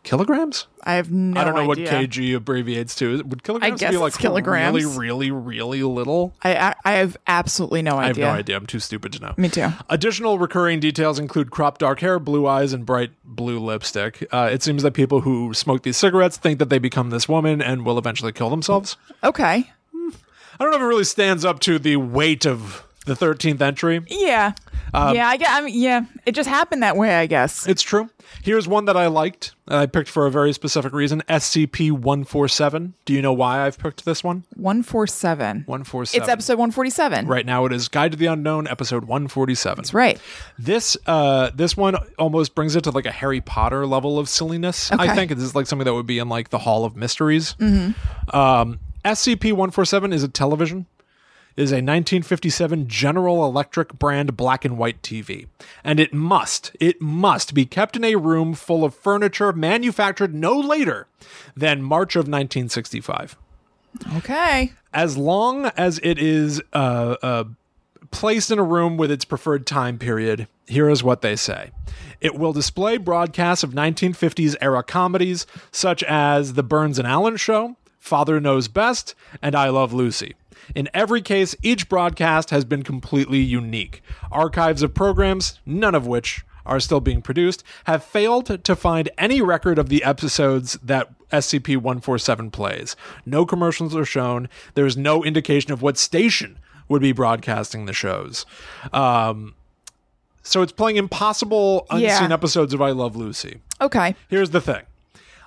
Kilograms? 0.08 0.68
I 0.86 0.94
have 0.94 1.12
no 1.12 1.42
I 1.42 1.44
don't 1.44 1.54
know 1.54 1.70
idea. 1.70 1.92
what 1.92 2.10
kg 2.10 2.34
abbreviates 2.38 2.96
to. 2.96 3.22
Would 3.24 3.44
kilograms 3.44 3.82
guess 3.82 3.92
be 3.92 3.98
like 3.98 4.12
it's 4.12 4.18
kilograms. 4.18 4.86
really, 4.86 5.30
really, 5.30 5.32
really 5.32 5.84
little? 5.84 6.34
I, 6.44 6.56
I 6.56 6.76
I 6.86 6.92
have 6.94 7.18
absolutely 7.28 7.82
no 7.82 7.98
idea. 7.98 8.04
I 8.04 8.08
have 8.08 8.18
no 8.18 8.40
idea. 8.40 8.56
I'm 8.56 8.66
too 8.68 8.80
stupid 8.80 9.12
to 9.12 9.20
know. 9.22 9.34
Me 9.36 9.50
too. 9.50 9.68
Additional 9.90 10.40
recurring 10.40 10.80
details 10.80 11.20
include 11.20 11.52
cropped 11.52 11.82
dark 11.82 12.00
hair, 12.00 12.20
blue 12.20 12.48
eyes, 12.48 12.72
and 12.72 12.86
bright 12.86 13.12
blue 13.26 13.60
lipstick. 13.60 14.26
Uh, 14.32 14.50
it 14.50 14.64
seems 14.64 14.82
that 14.84 14.94
people 14.94 15.20
who 15.20 15.54
smoke 15.54 15.84
these 15.84 15.98
cigarettes 15.98 16.38
think 16.38 16.58
that 16.60 16.70
they 16.70 16.80
become 16.80 17.10
this 17.10 17.28
woman 17.28 17.62
and 17.62 17.86
will 17.86 17.98
eventually 17.98 18.32
kill 18.32 18.50
themselves. 18.50 18.96
Okay. 19.26 19.70
I 19.94 20.64
don't 20.64 20.72
know 20.72 20.78
if 20.78 20.84
it 20.84 20.86
really 20.86 21.04
stands 21.04 21.44
up 21.44 21.60
to 21.60 21.80
the 21.80 21.98
weight 21.98 22.46
of 22.46 22.87
the 23.08 23.16
13th 23.16 23.62
entry. 23.62 24.02
Yeah. 24.08 24.54
Um, 24.94 25.16
yeah, 25.16 25.28
I, 25.28 25.38
I 25.46 25.62
mean, 25.62 25.80
yeah, 25.80 26.06
it 26.26 26.34
just 26.34 26.48
happened 26.48 26.84
that 26.84 26.96
way, 26.96 27.16
I 27.16 27.26
guess. 27.26 27.68
It's 27.68 27.82
true. 27.82 28.10
Here's 28.44 28.68
one 28.68 28.86
that 28.86 28.96
I 28.96 29.08
liked, 29.08 29.54
and 29.68 29.78
I 29.78 29.86
picked 29.86 30.10
for 30.10 30.26
a 30.26 30.32
very 30.32 30.54
specific 30.54 30.94
reason 30.94 31.24
SCP 31.28 31.92
147. 31.92 32.94
Do 33.06 33.14
you 33.14 33.22
know 33.22 33.34
why 33.34 33.66
I've 33.66 33.78
picked 33.78 34.06
this 34.06 34.24
one? 34.24 34.44
147. 34.56 35.64
147. 35.66 36.22
It's 36.22 36.30
episode 36.30 36.54
147. 36.54 37.28
Right 37.28 37.46
now, 37.46 37.66
it 37.66 37.74
is 37.74 37.88
Guide 37.88 38.12
to 38.12 38.18
the 38.18 38.28
Unknown, 38.28 38.68
episode 38.68 39.06
147. 39.06 39.78
That's 39.78 39.94
right. 39.94 40.20
This 40.58 40.98
uh 41.06 41.52
this 41.54 41.76
one 41.76 41.96
almost 42.18 42.56
brings 42.56 42.76
it 42.76 42.84
to 42.86 42.92
like 42.92 43.06
a 43.06 43.12
Harry 43.12 43.42
Potter 43.42 43.86
level 43.86 44.20
of 44.20 44.30
silliness. 44.30 44.92
I 44.92 45.16
think 45.16 45.32
this 45.32 45.44
is 45.44 45.56
like 45.56 45.68
something 45.68 45.86
that 45.86 45.94
would 45.94 46.08
be 46.08 46.20
in 46.20 46.30
like 46.30 46.50
the 46.50 46.60
Hall 46.60 46.86
of 46.86 46.96
Mysteries. 46.96 47.52
Hmm. 47.60 47.92
Um, 48.34 48.80
SCP 49.06 49.54
one 49.54 49.72
four 49.72 49.86
seven 49.86 50.12
is 50.14 50.24
a 50.24 50.28
television. 50.28 50.86
Is 51.58 51.72
a 51.72 51.82
1957 51.82 52.88
General 52.88 53.44
Electric 53.44 53.98
brand 53.98 54.38
black 54.38 54.64
and 54.64 54.78
white 54.78 55.02
TV, 55.02 55.48
and 55.84 56.00
it 56.00 56.14
must 56.14 56.72
it 56.80 57.02
must 57.02 57.56
be 57.56 57.66
kept 57.66 57.96
in 57.96 58.04
a 58.04 58.14
room 58.16 58.54
full 58.54 58.86
of 58.86 58.94
furniture 58.94 59.52
manufactured 59.52 60.36
no 60.36 60.56
later 60.60 61.08
than 61.56 61.82
March 61.82 62.16
of 62.16 62.22
1965 62.28 63.36
Okay. 64.18 64.74
as 64.94 65.18
long 65.18 65.66
as 65.76 66.00
it 66.04 66.20
is 66.20 66.62
uh, 66.74 67.16
uh, 67.24 67.44
placed 68.12 68.52
in 68.52 68.60
a 68.60 68.64
room 68.64 68.96
with 68.96 69.10
its 69.10 69.26
preferred 69.26 69.66
time 69.66 69.98
period, 69.98 70.48
here 70.68 70.90
is 70.90 71.04
what 71.04 71.22
they 71.24 71.36
say. 71.36 71.72
It 72.22 72.36
will 72.36 72.54
display 72.54 72.98
broadcasts 72.98 73.64
of 73.64 73.72
1950s 73.72 74.56
era 74.62 74.84
comedies 74.84 75.48
such 75.72 76.04
as 76.04 76.54
The 76.54 76.62
Burns 76.64 77.00
and 77.00 77.08
Allen 77.08 77.38
Show, 77.38 77.78
Father 77.98 78.40
Knows 78.40 78.68
Best, 78.68 79.16
and 79.42 79.56
I 79.56 79.70
Love 79.70 79.92
Lucy. 79.92 80.36
In 80.76 80.90
every 80.94 81.22
case, 81.22 81.56
each 81.62 81.90
broadcast 81.90 82.50
has 82.50 82.66
been 82.66 82.84
completely 82.84 83.40
unique. 83.40 84.02
Archives 84.32 84.82
of 84.84 84.94
programs, 84.94 85.60
none 85.66 85.96
of 85.96 86.06
which 86.08 86.44
are 86.66 86.80
still 86.80 87.00
being 87.00 87.22
produced, 87.22 87.64
have 87.86 88.04
failed 88.04 88.64
to 88.64 88.76
find 88.76 89.10
any 89.18 89.42
record 89.42 89.80
of 89.80 89.88
the 89.90 90.04
episodes 90.04 90.74
that 90.84 91.10
SCP 91.32 91.78
147 91.78 92.52
plays. 92.52 92.96
No 93.26 93.46
commercials 93.46 93.96
are 93.96 94.06
shown. 94.06 94.50
There's 94.74 94.98
no 94.98 95.24
indication 95.24 95.72
of 95.72 95.82
what 95.82 95.98
station 95.98 96.60
would 96.90 97.02
be 97.02 97.12
broadcasting 97.12 97.86
the 97.86 97.94
shows. 97.94 98.46
Um, 98.94 99.56
so 100.44 100.62
it's 100.62 100.72
playing 100.72 100.96
impossible, 100.98 101.86
unseen 101.90 102.30
Yeah. 102.30 102.34
episodes 102.34 102.74
of 102.74 102.82
I 102.82 102.92
Love 102.92 103.16
Lucy. 103.16 103.60
Okay. 103.82 104.16
Here's 104.30 104.52
the 104.52 104.62
thing. 104.62 104.84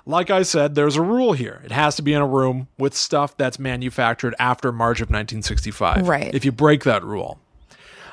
Like 0.05 0.29
I 0.29 0.43
said, 0.43 0.75
there's 0.75 0.95
a 0.95 1.01
rule 1.01 1.33
here. 1.33 1.61
It 1.63 1.71
has 1.71 1.95
to 1.97 2.01
be 2.01 2.13
in 2.13 2.21
a 2.21 2.27
room 2.27 2.67
with 2.77 2.95
stuff 2.95 3.37
that's 3.37 3.59
manufactured 3.59 4.35
after 4.39 4.71
March 4.71 4.99
of 4.99 5.09
1965. 5.09 6.07
Right. 6.07 6.33
If 6.33 6.43
you 6.43 6.51
break 6.51 6.83
that 6.83 7.03
rule 7.03 7.39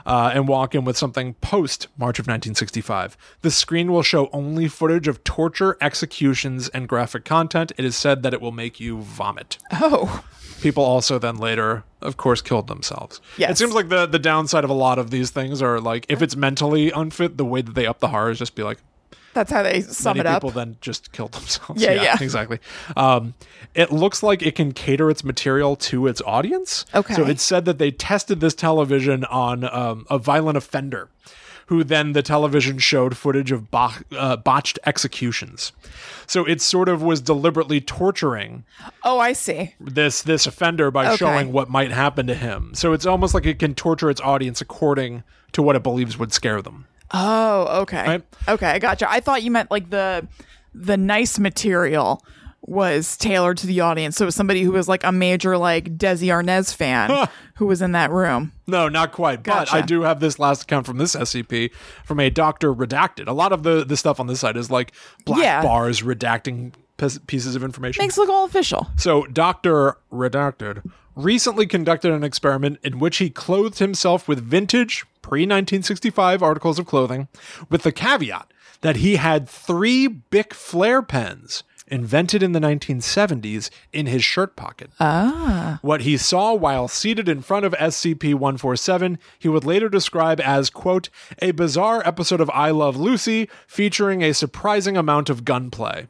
uh, 0.05 0.31
and 0.35 0.47
walk 0.47 0.75
in 0.75 0.85
with 0.85 0.97
something 0.97 1.35
post 1.35 1.89
March 1.97 2.19
of 2.19 2.27
1965, 2.27 3.17
the 3.43 3.51
screen 3.51 3.91
will 3.91 4.03
show 4.03 4.29
only 4.33 4.69
footage 4.69 5.09
of 5.09 5.25
torture, 5.25 5.77
executions, 5.81 6.69
and 6.69 6.89
graphic 6.89 7.25
content. 7.25 7.73
It 7.77 7.85
is 7.85 7.97
said 7.97 8.23
that 8.23 8.35
it 8.35 8.41
will 8.41 8.53
make 8.53 8.79
you 8.81 9.01
vomit. 9.01 9.59
Oh. 9.73 10.25
People 10.61 10.83
also 10.83 11.19
then 11.21 11.37
later, 11.37 11.85
of 12.01 12.17
course, 12.17 12.43
killed 12.43 12.67
themselves. 12.67 13.21
Yes. 13.37 13.53
It 13.53 13.59
seems 13.59 13.75
like 13.75 13.91
the, 13.91 14.07
the 14.07 14.19
downside 14.19 14.65
of 14.65 14.71
a 14.71 14.75
lot 14.75 14.99
of 14.99 15.11
these 15.11 15.31
things 15.31 15.63
are 15.63 15.81
like 15.81 16.05
if 16.09 16.21
it's 16.21 16.35
mentally 16.35 16.91
unfit, 16.91 17.37
the 17.37 17.45
way 17.45 17.63
that 17.63 17.75
they 17.75 17.87
up 17.87 18.01
the 18.01 18.09
horror 18.09 18.31
is 18.31 18.39
just 18.41 18.57
be 18.57 18.65
like, 18.65 18.79
That's 19.35 19.53
how 19.53 19.63
they 19.63 19.83
sum 19.83 20.17
many 20.17 20.29
it 20.29 20.33
up. 20.33 20.43
people 20.43 20.51
then 20.51 20.77
just 20.81 21.13
killed 21.13 21.33
themselves. 21.35 21.81
Yeah, 21.83 21.93
yeah. 21.93 22.17
exactly. 22.21 22.59
Um, 22.97 23.35
it 23.75 23.93
looks 23.93 24.23
like 24.23 24.43
it 24.43 24.55
can 24.55 24.73
cater 24.73 25.11
its 25.11 25.23
material 25.23 25.77
to 25.77 26.07
its 26.07 26.21
audience. 26.27 26.85
Okay. 26.95 27.15
So 27.15 27.25
it 27.27 27.39
said 27.39 27.65
that 27.67 27.79
they 27.79 27.91
tested 27.91 28.41
this 28.41 28.55
television 28.55 29.25
on 29.25 29.65
um, 29.65 30.07
a 30.11 30.19
violent 30.19 30.57
offender, 30.57 31.09
who 31.67 31.85
then 31.85 32.15
the 32.15 32.23
television 32.23 32.79
showed 32.79 33.17
footage 33.17 33.53
of 33.53 33.71
bo- 33.71 33.91
uh, 34.17 34.37
botched 34.39 34.79
executions. 34.87 35.73
So 36.27 36.45
it 36.47 36.61
sort 36.63 36.89
of 36.89 37.03
was 37.03 37.21
deliberately 37.21 37.81
torturing 37.81 38.65
Oh, 39.05 39.19
I 39.19 39.35
see. 39.35 39.75
this 39.79 40.23
this 40.23 40.47
offender 40.47 40.91
by 40.91 41.07
Okay. 41.09 41.17
showing 41.17 41.53
what 41.53 41.69
might 41.69 41.91
happen 41.93 42.27
to 42.27 42.35
him. 42.35 42.71
So 42.75 42.93
it's 42.95 43.05
almost 43.07 43.35
like 43.35 43.45
it 43.47 43.59
can 43.59 43.75
torture 43.75 44.09
its 44.11 44.21
audience 44.23 44.61
according 44.63 45.23
to 45.53 45.63
what 45.63 45.77
it 45.77 45.83
believes 45.83 46.19
would 46.19 46.33
scare 46.33 46.61
them. 46.63 46.87
Oh, 47.13 47.81
okay. 47.83 48.05
Right. 48.07 48.23
Okay, 48.49 48.67
I 48.67 48.79
gotcha. 48.79 49.11
I 49.11 49.21
thought 49.21 49.43
you 49.43 49.51
meant 49.51 49.71
like 49.71 49.91
the 49.91 50.27
the 50.75 50.97
nice 50.97 51.39
material 51.39 52.23
was 52.63 53.17
tailored 53.17 53.57
to 53.59 53.67
the 53.67 53.81
audience. 53.81 54.17
So 54.17 54.25
it 54.25 54.27
was 54.27 54.35
somebody 54.35 54.63
who 54.63 54.73
was 54.73 54.89
like 54.89 55.03
a 55.05 55.13
major 55.13 55.57
like 55.57 55.97
Desi 55.97 56.27
Arnaz 56.29 56.75
fan 56.75 57.27
who 57.55 57.67
was 57.67 57.81
in 57.81 57.93
that 57.93 58.11
room. 58.11 58.53
No, 58.67 58.89
not 58.89 59.13
quite. 59.13 59.43
But 59.43 59.73
I 59.73 59.81
do 59.81 60.03
have 60.03 60.21
this 60.21 60.39
last 60.39 60.65
account 60.65 60.85
from 60.85 60.99
this 60.99 61.17
SCP 61.17 61.71
from 62.05 62.21
a 62.21 62.29
Doctor 62.29 62.75
Redacted. 62.75 63.27
A 63.27 63.33
lot 63.33 63.53
of 63.53 63.63
the, 63.63 63.85
the 63.87 63.97
stuff 63.97 64.21
on 64.21 64.27
this 64.27 64.41
side 64.41 64.59
is 64.59 64.71
like 64.71 64.93
black 65.25 65.41
Yeah. 65.41 65.63
bars 65.63 66.03
redacting 66.03 66.75
pieces 67.27 67.57
of 67.57 67.63
information. 67.63 68.03
Makes 68.05 68.19
it 68.19 68.21
look 68.23 68.29
all 68.31 68.45
official. 68.45 68.89
so, 68.97 69.25
Doctor 69.27 69.97
Redacted 70.13 70.83
recently 71.19 71.67
conducted 71.67 72.13
an 72.13 72.23
experiment 72.23 72.79
in 72.83 72.99
which 72.99 73.19
he 73.19 73.29
clothed 73.29 73.81
himself 73.81 74.29
with 74.29 74.41
vintage 74.41 75.05
pre 75.21 75.41
1965 75.41 76.43
articles 76.43 76.79
of 76.79 76.87
clothing 76.87 77.29
with 77.69 77.83
the 77.83 77.93
caveat 77.93 78.53
that 78.81 78.97
he 78.97 79.17
had 79.17 79.49
three 79.49 80.07
Bic 80.07 80.55
Flair 80.55 81.03
pens 81.03 81.65
invented 81.89 82.43
in 82.43 82.53
the 82.53 82.61
1970s 82.61 83.71
in 83.93 84.07
his 84.07 84.23
shirt 84.23 84.55
pocket. 84.57 84.91
Ah. 85.01 85.79
What 85.83 86.03
he 86.03 86.17
saw 86.17 86.55
while 86.55 86.87
seated 86.87 87.29
in 87.29 87.43
front 87.43 87.65
of 87.65 87.73
SCP 87.73 88.35
147, 88.35 89.19
he 89.39 89.49
would 89.49 89.65
later 89.65 89.89
describe 89.89 90.41
as, 90.41 90.71
quote, 90.71 91.09
a 91.41 91.51
bizarre 91.53 92.03
episode 92.05 92.41
of 92.41 92.51
I 92.51 92.71
Love 92.71 92.97
Lucy 92.97 93.49
featuring 93.67 94.23
a 94.23 94.35
surprising 94.35 94.97
amount 94.97 95.31
of 95.31 95.45
gunplay. 95.45 96.09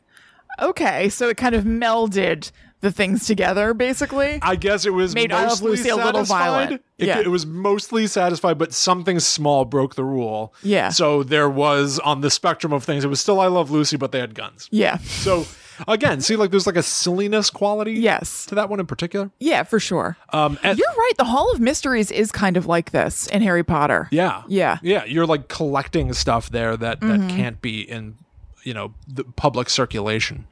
Okay, 0.60 1.08
so 1.08 1.28
it 1.28 1.36
kind 1.36 1.54
of 1.54 1.64
melded 1.64 2.50
the 2.80 2.92
things 2.92 3.26
together, 3.26 3.74
basically. 3.74 4.38
I 4.42 4.54
guess 4.56 4.86
it 4.86 4.90
was 4.94 5.14
Made 5.14 5.30
mostly 5.30 5.70
Lucy 5.72 5.88
a 5.88 5.96
little 5.96 6.12
satisfied. 6.24 6.38
violent. 6.38 6.82
It, 6.98 7.06
Yeah. 7.08 7.18
it 7.20 7.28
was 7.28 7.44
mostly 7.46 8.06
satisfied, 8.06 8.58
but 8.58 8.72
something 8.72 9.18
small 9.20 9.64
broke 9.64 9.94
the 9.96 10.04
rule. 10.04 10.54
Yeah. 10.62 10.90
So 10.90 11.22
there 11.22 11.48
was 11.48 11.98
on 11.98 12.20
the 12.20 12.30
spectrum 12.30 12.72
of 12.72 12.84
things. 12.84 13.04
It 13.04 13.08
was 13.08 13.20
still 13.20 13.40
I 13.40 13.46
Love 13.46 13.70
Lucy, 13.70 13.96
but 13.96 14.12
they 14.12 14.20
had 14.20 14.34
guns. 14.34 14.68
yeah. 14.70 14.98
So 14.98 15.46
again, 15.86 16.20
see, 16.20 16.34
like 16.36 16.50
there's 16.50 16.66
like 16.66 16.76
a 16.76 16.82
silliness 16.82 17.50
quality. 17.50 17.92
Yes. 17.94 18.46
To 18.46 18.54
that 18.56 18.68
one 18.68 18.80
in 18.80 18.86
particular. 18.86 19.30
Yeah, 19.40 19.62
for 19.64 19.78
sure. 19.80 20.16
Um. 20.32 20.58
and- 20.62 20.78
You're 20.78 20.88
right. 20.88 21.12
The 21.18 21.24
Hall 21.24 21.50
of 21.52 21.60
Mysteries 21.60 22.10
is 22.10 22.30
kind 22.32 22.56
of 22.56 22.66
like 22.66 22.90
this 22.92 23.26
in 23.28 23.42
Harry 23.42 23.64
Potter. 23.64 24.08
yeah. 24.10 24.42
Yeah. 24.48 24.76
Mm-hmm. 24.76 24.86
Yeah. 24.86 25.04
You're 25.04 25.26
like 25.26 25.48
collecting 25.48 26.12
stuff 26.12 26.50
there 26.50 26.76
that 26.76 27.00
that 27.00 27.28
can't 27.30 27.60
be 27.62 27.80
in, 27.80 28.16
you 28.62 28.74
know, 28.74 28.94
the 29.06 29.24
public 29.24 29.68
circulation. 29.70 30.46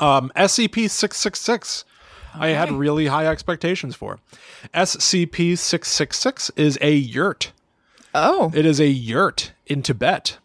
Um. 0.00 0.32
SCP 0.36 0.88
six 0.90 1.16
six 1.18 1.40
six. 1.40 1.84
I 2.34 2.48
had 2.48 2.70
really 2.70 3.06
high 3.06 3.26
expectations 3.26 3.96
for. 3.96 4.20
SCP 4.72 5.58
666 5.58 6.50
is 6.56 6.78
a 6.80 6.92
yurt. 6.94 7.50
Oh. 8.14 8.52
It 8.54 8.64
is 8.64 8.78
a 8.78 8.86
yurt 8.86 9.50
in 9.66 9.82
Tibet. 9.82 10.38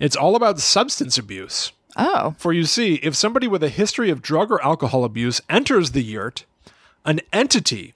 It's 0.00 0.16
all 0.16 0.34
about 0.34 0.58
substance 0.58 1.16
abuse. 1.16 1.70
Oh. 1.96 2.34
For 2.36 2.52
you 2.52 2.64
see, 2.64 2.94
if 2.96 3.14
somebody 3.14 3.46
with 3.46 3.62
a 3.62 3.68
history 3.68 4.10
of 4.10 4.22
drug 4.22 4.50
or 4.50 4.60
alcohol 4.64 5.04
abuse 5.04 5.40
enters 5.48 5.92
the 5.92 6.02
yurt, 6.02 6.44
an 7.04 7.20
entity 7.32 7.94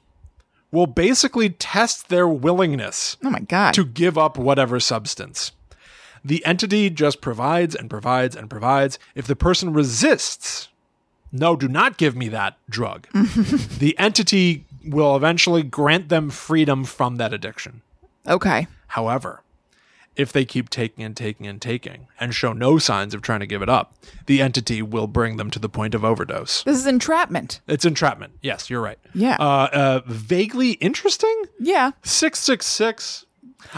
will 0.71 0.87
basically 0.87 1.51
test 1.51 2.09
their 2.11 2.29
willingness 2.29 3.17
Oh 3.25 3.31
my 3.31 3.41
god. 3.41 3.73
to 3.75 3.85
give 3.85 4.17
up 4.17 4.39
whatever 4.39 4.79
substance. 4.79 5.51
The 6.25 6.45
entity 6.47 6.89
just 6.91 7.21
provides 7.21 7.75
and 7.75 7.91
provides 7.91 8.37
and 8.37 8.49
provides. 8.49 8.99
If 9.17 9.27
the 9.27 9.35
person 9.37 9.73
resists, 9.73 10.69
no, 11.33 11.57
do 11.57 11.69
not 11.69 11.97
give 11.97 12.17
me 12.17 12.29
that 12.29 12.57
drug, 12.69 13.07
the 13.13 13.95
entity 13.99 14.65
will 14.85 15.15
eventually 15.17 15.63
grant 15.63 16.09
them 16.09 16.31
freedom 16.31 16.85
from 16.85 17.17
that 17.17 17.33
addiction. 17.33 17.83
okay. 18.27 18.67
However, 18.93 19.43
if 20.17 20.33
they 20.33 20.45
keep 20.47 20.71
taking 20.71 21.05
and 21.05 21.15
taking 21.17 21.47
and 21.47 21.61
taking 21.61 22.09
and 22.19 22.35
show 22.35 22.53
no 22.55 22.79
signs 22.79 23.13
of 23.15 23.21
trying 23.23 23.41
to 23.41 23.47
give 23.47 23.61
it 23.63 23.69
up, 23.69 23.95
the 24.27 24.41
entity 24.41 24.81
will 24.83 25.07
bring 25.07 25.37
them 25.37 25.51
to 25.51 25.59
the 25.59 25.69
point 25.69 25.95
of 25.95 26.05
overdose. 26.05 26.63
This 26.65 26.79
is 26.79 26.87
entrapment. 26.87 27.61
It's 27.69 27.85
entrapment. 27.85 28.33
Yes, 28.43 28.69
you're 28.71 28.81
right. 28.81 28.99
Yeah. 29.15 29.37
Uh, 29.39 29.69
uh, 29.73 30.01
vaguely 30.07 30.73
interesting. 30.73 31.45
Yeah. 31.61 31.91
666. 32.03 33.27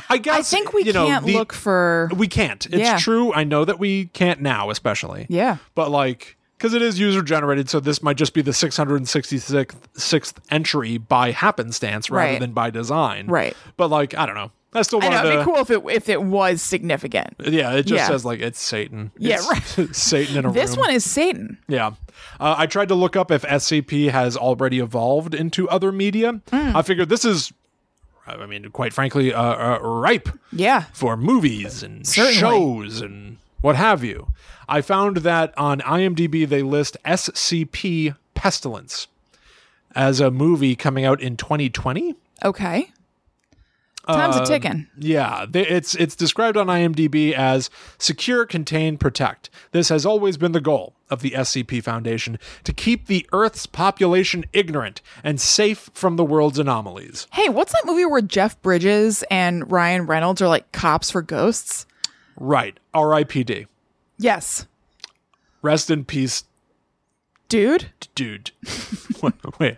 I 0.08 0.18
guess 0.18 0.34
I 0.38 0.42
think 0.42 0.72
we 0.72 0.84
you 0.84 0.92
know, 0.92 1.06
can't 1.08 1.26
the- 1.26 1.34
look 1.34 1.52
for 1.52 2.08
We 2.16 2.28
can't. 2.28 2.64
It's 2.66 2.76
Yeah. 2.76 2.96
true. 2.98 3.32
I 3.34 3.44
know 3.44 3.64
that 3.64 3.78
we 3.78 4.06
can't 4.06 4.40
now, 4.40 4.70
especially. 4.70 5.26
Yeah. 5.28 5.56
But 5.74 5.90
like, 5.90 6.36
because 6.60 6.74
it 6.74 6.82
is 6.82 7.00
user 7.00 7.22
generated, 7.22 7.70
so 7.70 7.80
this 7.80 8.02
might 8.02 8.18
just 8.18 8.34
be 8.34 8.42
the 8.42 8.50
666th 8.50 9.74
sixth 9.94 10.40
entry 10.50 10.98
by 10.98 11.30
happenstance 11.30 12.10
rather 12.10 12.32
Right. 12.32 12.40
than 12.40 12.52
by 12.52 12.68
design. 12.68 13.26
Right. 13.28 13.56
But 13.78 13.88
like, 13.88 14.14
I 14.14 14.26
don't 14.26 14.34
know. 14.34 14.50
I 14.74 14.82
still 14.82 15.00
I 15.02 15.06
wanted 15.08 15.16
know 15.16 15.28
it'd 15.30 15.32
to. 15.32 15.38
be 15.38 15.44
cool 15.52 15.60
if 15.62 15.70
it 15.70 15.96
if 15.96 16.08
it 16.10 16.22
was 16.22 16.60
significant. 16.62 17.34
Yeah, 17.40 17.72
it 17.72 17.84
just 17.86 18.02
Yeah. 18.02 18.06
says 18.08 18.24
like 18.26 18.40
it's 18.40 18.60
Satan. 18.60 19.10
Yeah, 19.18 19.38
It's 19.78 19.98
Satan 19.98 20.36
in 20.36 20.44
a 20.44 20.52
This 20.52 20.54
room. 20.54 20.54
This 20.54 20.76
one 20.76 20.90
is 20.90 21.10
Satan. 21.10 21.58
Yeah. 21.66 21.92
Uh, 22.38 22.54
I 22.58 22.66
tried 22.66 22.88
to 22.88 22.94
look 22.94 23.16
up 23.16 23.30
if 23.32 23.42
SCP 23.42 24.10
has 24.10 24.36
already 24.36 24.78
evolved 24.78 25.34
into 25.34 25.68
other 25.70 25.90
media. 25.90 26.40
Hmm. 26.50 26.76
I 26.76 26.82
figured 26.82 27.08
this 27.08 27.24
is, 27.24 27.52
I 28.28 28.44
mean, 28.46 28.68
quite 28.70 28.92
frankly, 28.92 29.32
uh, 29.34 29.42
uh, 29.42 29.78
ripe 29.82 30.28
Yeah. 30.52 30.84
for 30.92 31.16
movies 31.16 31.82
and 31.82 32.06
Certainly. 32.06 32.34
shows 32.38 33.00
and 33.00 33.38
what 33.62 33.74
have 33.76 34.04
you. 34.04 34.28
I 34.70 34.80
found 34.80 35.18
that 35.18 35.52
on 35.58 35.80
IMDb 35.80 36.48
they 36.48 36.62
list 36.62 36.96
SCP 37.04 38.16
Pestilence 38.34 39.08
as 39.94 40.20
a 40.20 40.30
movie 40.30 40.76
coming 40.76 41.04
out 41.04 41.20
in 41.20 41.36
2020. 41.36 42.14
Okay. 42.44 42.92
Time's 44.06 44.36
Um, 44.36 44.42
a 44.42 44.46
ticking. 44.46 44.86
Yeah, 44.96 45.44
it's 45.52 45.94
it's 45.94 46.16
described 46.16 46.56
on 46.56 46.68
IMDb 46.68 47.32
as 47.32 47.68
secure, 47.98 48.46
contain, 48.46 48.96
protect. 48.96 49.50
This 49.72 49.88
has 49.90 50.06
always 50.06 50.36
been 50.36 50.52
the 50.52 50.60
goal 50.60 50.94
of 51.10 51.20
the 51.20 51.32
SCP 51.32 51.82
Foundation 51.84 52.38
to 52.64 52.72
keep 52.72 53.06
the 53.06 53.26
Earth's 53.32 53.66
population 53.66 54.44
ignorant 54.52 55.02
and 55.22 55.40
safe 55.40 55.90
from 55.92 56.16
the 56.16 56.24
world's 56.24 56.58
anomalies. 56.58 57.26
Hey, 57.32 57.48
what's 57.50 57.72
that 57.72 57.84
movie 57.84 58.06
where 58.06 58.22
Jeff 58.22 58.60
Bridges 58.62 59.22
and 59.30 59.70
Ryan 59.70 60.06
Reynolds 60.06 60.40
are 60.40 60.48
like 60.48 60.72
cops 60.72 61.10
for 61.10 61.20
ghosts? 61.22 61.86
Right. 62.36 62.78
R.I.P.D. 62.94 63.66
Yes. 64.20 64.66
Rest 65.62 65.90
in 65.90 66.04
peace, 66.04 66.44
Dude. 67.48 67.86
dude. 68.14 68.52
Wait, 69.22 69.34
Wait. 69.58 69.76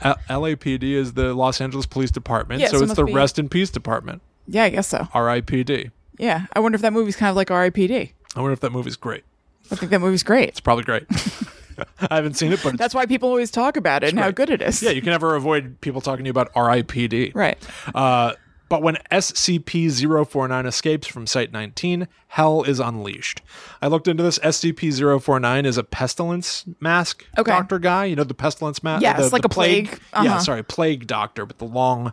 L- 0.00 0.16
LAPD 0.28 0.82
is 0.82 1.12
the 1.12 1.34
Los 1.34 1.60
Angeles 1.60 1.86
Police 1.86 2.10
Department, 2.10 2.60
Yeah, 2.60 2.68
so 2.68 2.78
so 2.78 2.84
it's 2.84 2.94
the 2.94 3.04
be- 3.04 3.12
Rest 3.12 3.38
in 3.38 3.48
Peace 3.48 3.70
Department. 3.70 4.22
Yeah, 4.48 4.64
I 4.64 4.70
guess 4.70 4.88
so. 4.88 5.06
R.I.P.D. 5.14 5.90
Yeah. 6.18 6.46
I 6.52 6.60
wonder 6.60 6.76
if 6.76 6.82
that 6.82 6.92
movie's 6.92 7.16
kind 7.16 7.30
of 7.30 7.36
like 7.36 7.50
R.I.P.D. 7.50 8.12
I 8.36 8.40
wonder 8.40 8.52
if 8.52 8.60
that 8.60 8.70
movie's 8.72 8.96
great. 8.96 9.24
I 9.70 9.76
think 9.76 9.90
that 9.90 10.00
movie's 10.00 10.22
great. 10.22 10.48
It's 10.50 10.60
probably 10.60 10.84
great. 10.84 11.04
I 12.10 12.14
haven't 12.16 12.34
seen 12.34 12.52
it, 12.52 12.60
but 12.62 12.76
That's 12.78 12.94
why 12.94 13.06
people 13.06 13.28
always 13.28 13.50
talk 13.50 13.76
about 13.76 14.04
it 14.04 14.10
and 14.10 14.18
how 14.18 14.30
good 14.30 14.50
it 14.50 14.60
is. 14.62 14.82
yeah, 14.82 14.90
you 14.90 15.00
can 15.00 15.10
never 15.10 15.34
avoid 15.34 15.80
people 15.80 16.00
talking 16.00 16.24
to 16.24 16.28
you 16.28 16.30
about 16.30 16.50
R.I.P.D. 16.54 17.32
Right. 17.34 17.58
Uh, 17.94 18.34
but 18.68 18.82
when 18.82 18.96
SCP-049 19.10 20.66
escapes 20.66 21.06
from 21.06 21.26
Site 21.26 21.52
19, 21.52 22.08
hell 22.28 22.62
is 22.62 22.80
unleashed. 22.80 23.42
I 23.82 23.86
looked 23.88 24.08
into 24.08 24.22
this. 24.22 24.38
SCP-049 24.40 25.66
is 25.66 25.78
a 25.78 25.84
pestilence 25.84 26.64
mask 26.80 27.24
Okay. 27.38 27.50
doctor 27.50 27.78
guy. 27.78 28.06
You 28.06 28.16
know 28.16 28.24
the 28.24 28.34
pestilence 28.34 28.82
mask? 28.82 29.02
Yes, 29.02 29.18
the, 29.18 29.28
like 29.30 29.42
the 29.42 29.46
a 29.46 29.50
plague. 29.50 29.88
Yeah, 30.12 30.20
Uh-huh. 30.20 30.38
sorry, 30.40 30.62
plague 30.62 31.06
doctor, 31.06 31.46
but 31.46 31.58
the 31.58 31.64
long 31.66 32.12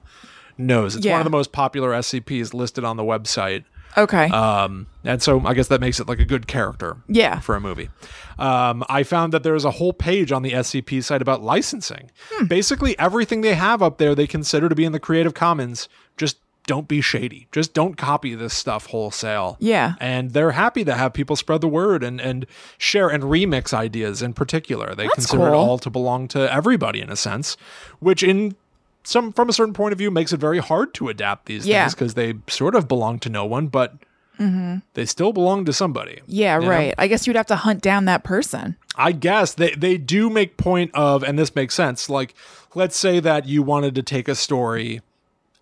nose. 0.57 0.95
It's 0.95 1.05
one 1.05 1.19
of 1.19 1.23
the 1.25 1.29
most 1.31 1.51
popular 1.51 1.91
SCPs 1.91 2.53
listed 2.53 2.83
on 2.83 2.97
the 2.97 3.03
website. 3.03 3.63
Okay. 3.97 4.29
Um, 4.29 4.87
and 5.03 5.21
so 5.21 5.45
I 5.45 5.53
guess 5.53 5.67
that 5.67 5.81
makes 5.81 5.99
it 5.99 6.07
like 6.07 6.19
a 6.19 6.25
good 6.25 6.47
character 6.47 6.97
Yeah. 7.09 7.39
for 7.39 7.55
a 7.55 7.59
movie. 7.59 7.89
Um, 8.39 8.85
I 8.87 9.03
found 9.03 9.33
that 9.33 9.43
there's 9.43 9.65
a 9.65 9.71
whole 9.71 9.91
page 9.91 10.31
on 10.31 10.43
the 10.43 10.51
SCP 10.53 11.03
site 11.03 11.21
about 11.21 11.43
licensing. 11.43 12.09
Hmm. 12.31 12.45
Basically, 12.45 12.97
everything 12.97 13.41
they 13.41 13.53
have 13.55 13.81
up 13.81 13.97
there 13.97 14.15
they 14.15 14.27
consider 14.27 14.69
to 14.69 14.75
be 14.75 14.85
in 14.85 14.93
the 14.93 14.99
Creative 14.99 15.33
Commons. 15.33 15.89
Just 16.17 16.37
don't 16.67 16.87
be 16.87 17.01
shady. 17.01 17.47
Just 17.51 17.73
don't 17.73 17.97
copy 17.97 18.35
this 18.35 18.53
stuff 18.53 18.85
wholesale. 18.87 19.57
Yeah. 19.59 19.95
And 19.99 20.31
they're 20.31 20.51
happy 20.51 20.85
to 20.85 20.93
have 20.93 21.11
people 21.13 21.35
spread 21.35 21.61
the 21.61 21.67
word 21.67 22.03
and, 22.03 22.21
and 22.21 22.45
share 22.77 23.09
and 23.09 23.23
remix 23.23 23.73
ideas 23.73 24.21
in 24.21 24.33
particular. 24.33 24.93
They 24.93 25.05
That's 25.05 25.15
consider 25.15 25.47
it 25.47 25.53
all 25.53 25.79
to 25.79 25.89
belong 25.89 26.27
to 26.29 26.51
everybody 26.53 27.01
in 27.01 27.09
a 27.09 27.15
sense, 27.15 27.57
which 27.99 28.21
in 28.23 28.55
some 29.03 29.33
from 29.33 29.49
a 29.49 29.53
certain 29.53 29.73
point 29.73 29.91
of 29.91 29.97
view 29.97 30.11
makes 30.11 30.31
it 30.31 30.39
very 30.39 30.59
hard 30.59 30.93
to 30.93 31.09
adapt 31.09 31.47
these 31.47 31.65
Yeah. 31.65 31.83
things 31.85 31.95
because 31.95 32.13
they 32.13 32.35
sort 32.47 32.75
of 32.75 32.87
belong 32.87 33.17
to 33.19 33.29
no 33.29 33.43
one, 33.45 33.67
but 33.67 33.95
they 34.93 35.05
still 35.05 35.33
belong 35.33 35.65
to 35.65 35.73
somebody. 35.73 36.13
Mm-hmm. 36.13 36.25
yeah, 36.27 36.55
you 36.59 36.65
know? 36.65 36.69
right. 36.71 36.95
I 36.97 37.07
guess 37.07 37.27
you'd 37.27 37.35
have 37.35 37.45
to 37.47 37.55
hunt 37.55 37.81
down 37.81 38.05
that 38.05 38.23
person. 38.23 38.75
I 38.95 39.11
guess 39.11 39.53
they 39.53 39.71
they 39.75 39.97
do 39.97 40.29
make 40.29 40.57
point 40.57 40.91
of, 40.95 41.23
and 41.23 41.37
this 41.37 41.55
makes 41.55 41.75
sense. 41.75 42.09
Like, 42.09 42.33
let's 42.73 42.97
say 42.97 43.19
that 43.19 43.45
you 43.47 43.61
wanted 43.63 43.93
to 43.95 44.03
take 44.03 44.27
a 44.27 44.35
story 44.35 45.01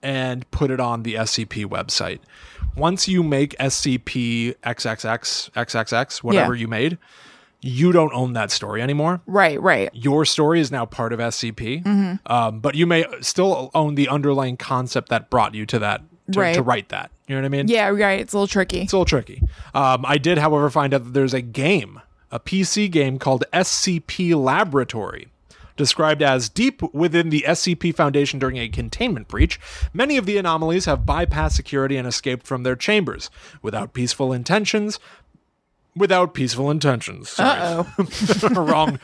and 0.01 0.49
put 0.51 0.71
it 0.71 0.79
on 0.79 1.03
the 1.03 1.15
SCP 1.15 1.65
website. 1.65 2.19
Once 2.75 3.07
you 3.07 3.23
make 3.23 3.55
SCP 3.59 4.55
XXX 4.63 5.49
XXX 5.51 6.17
whatever 6.23 6.55
Yeah. 6.55 6.61
you 6.61 6.67
made, 6.67 6.97
you 7.61 7.91
don't 7.91 8.13
own 8.13 8.33
that 8.33 8.51
story 8.51 8.81
anymore. 8.81 9.19
Right, 9.25 9.59
right. 9.61 9.89
Your 9.93 10.23
story 10.23 10.61
is 10.61 10.71
now 10.71 10.85
part 10.85 11.11
of 11.11 11.19
SCP, 11.19 11.83
Mm-hmm. 11.83 12.31
um, 12.31 12.59
but 12.59 12.75
you 12.75 12.85
may 12.87 13.05
still 13.21 13.69
own 13.75 13.95
the 13.95 14.07
underlying 14.07 14.55
concept 14.55 15.09
that 15.09 15.29
brought 15.29 15.53
you 15.55 15.65
to 15.65 15.79
that 15.79 16.01
to, 16.31 16.39
Right. 16.39 16.53
to 16.53 16.61
write 16.61 16.89
that. 16.89 17.11
You 17.27 17.35
know 17.35 17.41
what 17.41 17.45
I 17.45 17.49
mean? 17.49 17.67
Yeah, 17.67 17.87
right. 17.89 18.19
It's 18.19 18.33
a 18.33 18.37
little 18.37 18.47
tricky. 18.47 18.81
It's 18.81 18.93
a 18.93 18.95
little 18.97 19.05
tricky. 19.05 19.41
Um, 19.73 20.05
I 20.05 20.17
did, 20.17 20.37
however, 20.37 20.69
find 20.69 20.93
out 20.93 21.03
that 21.03 21.13
there's 21.13 21.33
a 21.33 21.41
game, 21.41 22.01
a 22.31 22.39
PC 22.39 22.89
game 22.89 23.17
called 23.19 23.43
SCP 23.51 24.35
Laboratory. 24.35 25.27
Described 25.79 26.21
as 26.21 26.49
deep 26.49 26.81
within 26.93 27.29
the 27.29 27.45
SCP 27.47 27.95
Foundation 27.95 28.37
during 28.37 28.57
a 28.57 28.67
containment 28.67 29.29
breach, 29.29 29.61
many 29.93 30.17
of 30.17 30.25
the 30.25 30.35
anomalies 30.35 30.83
have 30.83 31.05
bypassed 31.05 31.53
security 31.53 31.95
and 31.95 32.05
escaped 32.05 32.45
from 32.45 32.63
their 32.63 32.75
chambers 32.75 33.29
without 33.61 33.93
peaceful 33.93 34.33
intentions. 34.33 34.99
Without 35.95 36.33
peaceful 36.33 36.69
intentions. 36.69 37.39
Uh-oh. 37.39 38.49
wrong, 38.61 38.99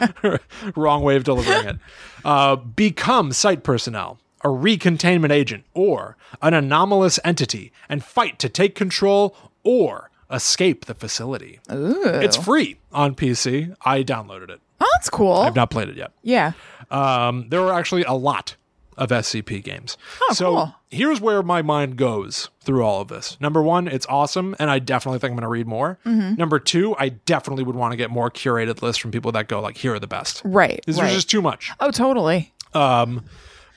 wrong 0.75 1.01
way 1.01 1.15
of 1.15 1.23
delivering 1.23 1.65
it. 1.65 1.77
Uh, 2.25 2.57
become 2.57 3.31
site 3.31 3.63
personnel, 3.63 4.19
a 4.41 4.49
recontainment 4.49 5.31
agent, 5.31 5.63
or 5.73 6.17
an 6.41 6.53
anomalous 6.53 7.21
entity, 7.23 7.71
and 7.87 8.03
fight 8.03 8.37
to 8.39 8.49
take 8.49 8.75
control 8.75 9.33
or 9.63 10.11
escape 10.29 10.87
the 10.87 10.93
facility. 10.93 11.61
It's 11.69 12.35
free 12.35 12.79
on 12.91 13.15
PC. 13.15 13.73
I 13.85 14.03
downloaded 14.03 14.49
it. 14.49 14.59
Oh, 14.81 14.89
that's 14.95 15.09
cool. 15.09 15.33
I've 15.33 15.55
not 15.55 15.69
played 15.69 15.89
it 15.89 15.97
yet. 15.97 16.11
yeah. 16.21 16.51
Um, 16.91 17.47
there 17.49 17.61
are 17.61 17.73
actually 17.73 18.03
a 18.03 18.13
lot 18.13 18.55
of 18.97 19.09
SCP 19.09 19.63
games. 19.63 19.97
Oh, 20.21 20.33
so 20.33 20.45
cool. 20.55 20.75
here's 20.89 21.19
where 21.19 21.41
my 21.43 21.61
mind 21.61 21.97
goes 21.97 22.49
through 22.61 22.83
all 22.83 23.01
of 23.01 23.07
this. 23.09 23.37
Number 23.41 23.61
one, 23.61 23.87
it's 23.87 24.05
awesome, 24.07 24.55
and 24.59 24.69
I 24.69 24.79
definitely 24.79 25.19
think 25.19 25.31
I'm 25.31 25.35
going 25.35 25.41
to 25.43 25.49
read 25.49 25.67
more. 25.67 25.99
Mm-hmm. 26.05 26.35
Number 26.35 26.59
two, 26.59 26.95
I 26.97 27.09
definitely 27.09 27.63
would 27.65 27.75
want 27.75 27.91
to 27.91 27.97
get 27.97 28.09
more 28.09 28.29
curated 28.31 28.81
lists 28.81 29.01
from 29.01 29.11
people 29.11 29.31
that 29.33 29.47
go 29.47 29.59
like, 29.59 29.77
here 29.77 29.93
are 29.95 29.99
the 29.99 30.07
best. 30.07 30.41
Right. 30.45 30.81
This 30.85 30.97
right. 30.99 31.11
just 31.11 31.29
too 31.29 31.41
much. 31.41 31.71
oh, 31.79 31.91
totally. 31.91 32.53
Um, 32.73 33.25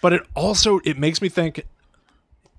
But 0.01 0.13
it 0.13 0.23
also 0.37 0.79
it 0.85 0.99
makes 0.99 1.21
me 1.21 1.29
think 1.29 1.65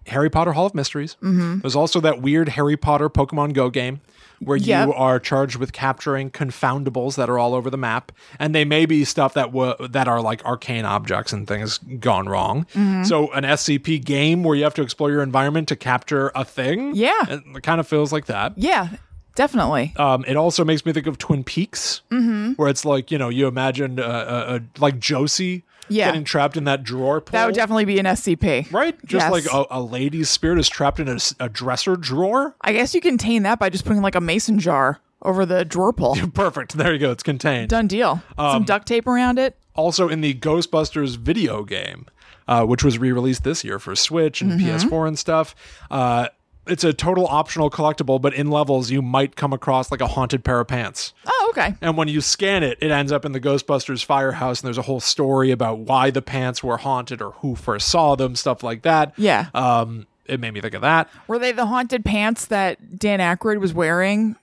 Harry 0.08 0.30
Potter 0.30 0.54
Hall 0.54 0.66
of 0.66 0.74
Mysteries. 0.76 1.16
Mm-hmm. 1.22 1.60
There's 1.60 1.76
also 1.76 2.00
that 2.02 2.22
weird 2.22 2.50
Harry 2.50 2.78
Potter 2.78 3.10
Pokemon 3.10 3.54
Go 3.54 3.70
game 3.70 4.02
where 4.40 4.56
Yep. 4.56 4.88
you 4.88 4.94
are 4.94 5.20
charged 5.20 5.58
with 5.58 5.74
capturing 5.74 6.32
confoundables 6.32 7.16
that 7.18 7.30
are 7.30 7.38
all 7.38 7.54
over 7.54 7.70
the 7.70 7.78
map, 7.78 8.14
and 8.40 8.56
they 8.56 8.64
may 8.64 8.86
be 8.86 9.04
stuff 9.04 9.34
that 9.34 9.48
w- 9.54 9.76
that 9.90 10.08
are 10.08 10.22
like 10.22 10.44
arcane 10.46 10.86
objects 10.86 11.34
and 11.34 11.46
things 11.46 11.78
gone 12.00 12.28
wrong. 12.30 12.64
Mm-hmm. 12.74 13.04
So 13.04 13.30
an 13.34 13.44
SCP 13.44 14.04
game 14.04 14.44
where 14.44 14.56
you 14.56 14.64
have 14.64 14.74
to 14.76 14.82
explore 14.82 15.12
your 15.12 15.24
environment 15.24 15.68
to 15.68 15.76
capture 15.76 16.32
a 16.36 16.46
thing. 16.46 16.96
Yeah. 16.96 17.12
it 17.28 17.64
kind 17.64 17.82
of 17.82 17.88
feels 17.88 18.14
like 18.14 18.28
that. 18.28 18.54
Yeah, 18.56 18.88
definitely. 19.36 19.94
Um, 19.98 20.24
it 20.26 20.38
also 20.38 20.64
makes 20.64 20.86
me 20.86 20.94
think 20.94 21.08
of 21.08 21.18
Twin 21.18 21.44
Peaks, 21.44 22.02
Mm-hmm. 22.10 22.54
where 22.54 22.70
it's 22.70 22.86
like 22.86 23.12
you 23.12 23.18
know 23.18 23.28
you 23.28 23.46
imagine 23.48 24.00
uh, 24.00 24.04
uh, 24.04 24.06
uh, 24.08 24.60
like 24.80 25.00
Josie 25.00 25.64
Yeah. 25.90 26.08
getting 26.08 26.24
trapped 26.24 26.58
in 26.58 26.64
that 26.66 26.84
drawer. 26.84 27.24
that 27.32 27.46
would 27.46 27.56
definitely 27.56 27.86
be 27.86 28.00
an 28.00 28.06
SCP. 28.06 28.72
Right? 28.72 28.96
Just 29.06 29.26
Yes. 29.26 29.32
like 29.32 29.46
a, 29.54 29.66
a 29.72 29.82
lady's 29.82 30.30
spirit 30.30 30.60
is 30.60 30.70
trapped 30.70 31.00
in 31.00 31.08
a 31.40 31.50
dresser 31.50 31.96
drawer. 31.96 32.56
I 32.62 32.74
guess 32.74 32.94
you 32.96 33.02
contain 33.02 33.44
that 33.44 33.60
by 33.60 33.70
just 33.70 33.86
putting 33.86 34.02
like 34.02 34.16
a 34.16 34.22
mason 34.22 34.60
jar 34.60 35.00
over 35.22 35.46
the 35.46 35.66
drawer 35.66 35.92
pull. 35.94 36.16
Perfect. 36.34 36.74
There 36.78 36.94
you 36.94 37.00
go. 37.00 37.12
It's 37.12 37.24
contained. 37.24 37.70
Done 37.70 37.88
deal. 37.88 38.22
Um, 38.38 38.52
Some 38.52 38.64
duct 38.64 38.88
tape 38.88 39.08
around 39.08 39.38
it. 39.40 39.58
Also, 39.76 40.08
in 40.10 40.22
the 40.22 40.34
Ghostbusters 40.34 41.18
video 41.18 41.64
game, 41.64 42.06
uh, 42.48 42.66
which 42.66 42.84
was 42.84 42.98
re 42.98 43.12
released 43.12 43.44
this 43.44 43.64
year 43.64 43.80
for 43.80 43.96
Switch 43.96 44.42
and 44.42 44.52
Mm-hmm. 44.60 44.90
PS4 44.90 45.08
and 45.08 45.20
stuff, 45.20 45.56
uh, 45.92 46.28
it's 46.68 46.84
a 46.84 46.94
total 46.94 47.26
optional 47.28 47.70
collectible, 47.70 48.22
but 48.22 48.34
in 48.34 48.52
levels, 48.52 48.92
you 48.92 49.02
might 49.02 49.36
come 49.36 49.54
across 49.54 49.90
like 49.92 50.02
a 50.02 50.08
haunted 50.08 50.44
pair 50.44 50.60
of 50.60 50.68
pants. 50.68 51.14
Oh, 51.26 51.39
okay. 51.50 51.76
And 51.82 51.98
when 51.98 52.08
you 52.08 52.22
scan 52.22 52.64
it, 52.64 52.78
it 52.82 52.92
ends 52.92 53.12
up 53.12 53.26
in 53.26 53.32
the 53.32 53.40
Ghostbusters 53.40 54.04
firehouse, 54.04 54.62
and 54.62 54.68
there's 54.68 54.78
a 54.78 54.84
whole 54.84 55.00
story 55.00 55.52
about 55.52 55.80
why 55.80 56.12
the 56.12 56.22
pants 56.22 56.64
were 56.64 56.78
haunted 56.78 57.22
or 57.22 57.32
who 57.32 57.56
first 57.56 57.90
saw 57.90 58.16
them, 58.16 58.36
stuff 58.36 58.64
like 58.64 58.84
that. 58.84 59.14
Yeah. 59.18 59.48
Um, 59.54 60.08
it 60.26 60.40
made 60.40 60.54
me 60.54 60.62
think 60.62 60.74
of 60.76 60.82
that. 60.82 61.10
Were 61.28 61.40
they 61.40 61.52
the 61.52 61.66
haunted 61.66 62.06
pants 62.06 62.46
that 62.48 62.98
Dan 63.00 63.20
Aykroyd 63.20 63.60
was 63.60 63.74
wearing 63.74 64.36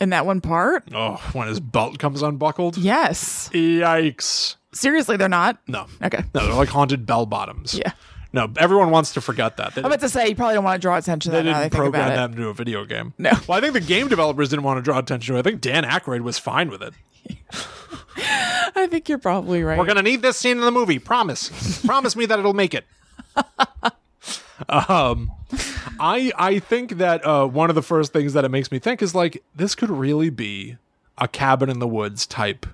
in 0.00 0.10
that 0.10 0.26
one 0.26 0.40
part? 0.40 0.88
Oh, 0.94 1.16
when 1.32 1.48
his 1.48 1.60
belt 1.60 1.98
comes 1.98 2.22
unbuckled. 2.22 2.76
Yes. 2.76 3.48
Yikes. 3.52 4.56
Seriously, 4.72 5.16
they're 5.16 5.28
not. 5.28 5.58
No. 5.68 5.86
Okay. 6.02 6.24
No, 6.34 6.46
they're 6.46 6.54
like 6.54 6.68
haunted 6.68 7.06
bell 7.06 7.26
bottoms. 7.26 7.74
Yeah. 7.74 7.92
No, 8.34 8.50
everyone 8.56 8.90
wants 8.90 9.12
to 9.12 9.20
forget 9.20 9.58
that. 9.58 9.76
They, 9.76 9.80
I'm 9.80 9.86
about 9.86 10.00
to 10.00 10.08
say 10.08 10.26
you 10.26 10.34
probably 10.34 10.54
don't 10.54 10.64
want 10.64 10.74
to 10.74 10.80
draw 10.80 10.96
attention 10.96 11.30
to 11.30 11.36
they 11.36 11.44
that 11.44 11.50
now 11.50 11.52
that 11.52 11.58
I 11.58 11.62
didn't 11.62 11.72
think 11.72 11.82
program 11.82 12.06
about 12.06 12.16
that 12.16 12.30
it. 12.30 12.32
into 12.36 12.48
a 12.48 12.52
video 12.52 12.84
game. 12.84 13.14
No. 13.16 13.30
Well, 13.46 13.56
I 13.56 13.60
think 13.60 13.74
the 13.74 13.80
game 13.80 14.08
developers 14.08 14.48
didn't 14.48 14.64
want 14.64 14.78
to 14.78 14.82
draw 14.82 14.98
attention 14.98 15.32
to 15.32 15.36
it. 15.36 15.38
I 15.38 15.42
think 15.48 15.60
Dan 15.60 15.84
Aykroyd 15.84 16.22
was 16.22 16.36
fine 16.36 16.68
with 16.68 16.82
it. 16.82 16.94
I 18.74 18.88
think 18.90 19.08
you're 19.08 19.18
probably 19.18 19.62
right. 19.62 19.78
We're 19.78 19.84
going 19.84 19.98
to 19.98 20.02
need 20.02 20.20
this 20.22 20.36
scene 20.36 20.58
in 20.58 20.64
the 20.64 20.72
movie. 20.72 20.98
Promise. 20.98 21.86
Promise 21.86 22.16
me 22.16 22.26
that 22.26 22.40
it'll 22.40 22.54
make 22.54 22.74
it. 22.74 22.84
um, 24.68 25.30
I 26.00 26.32
I 26.36 26.58
think 26.58 26.98
that 26.98 27.24
uh, 27.24 27.46
one 27.46 27.68
of 27.68 27.76
the 27.76 27.82
first 27.82 28.12
things 28.12 28.32
that 28.32 28.44
it 28.44 28.50
makes 28.50 28.72
me 28.72 28.80
think 28.80 29.00
is 29.00 29.14
like 29.14 29.44
this 29.54 29.76
could 29.76 29.90
really 29.90 30.30
be 30.30 30.76
a 31.18 31.28
cabin 31.28 31.70
in 31.70 31.78
the 31.78 31.86
woods 31.86 32.26
type 32.26 32.66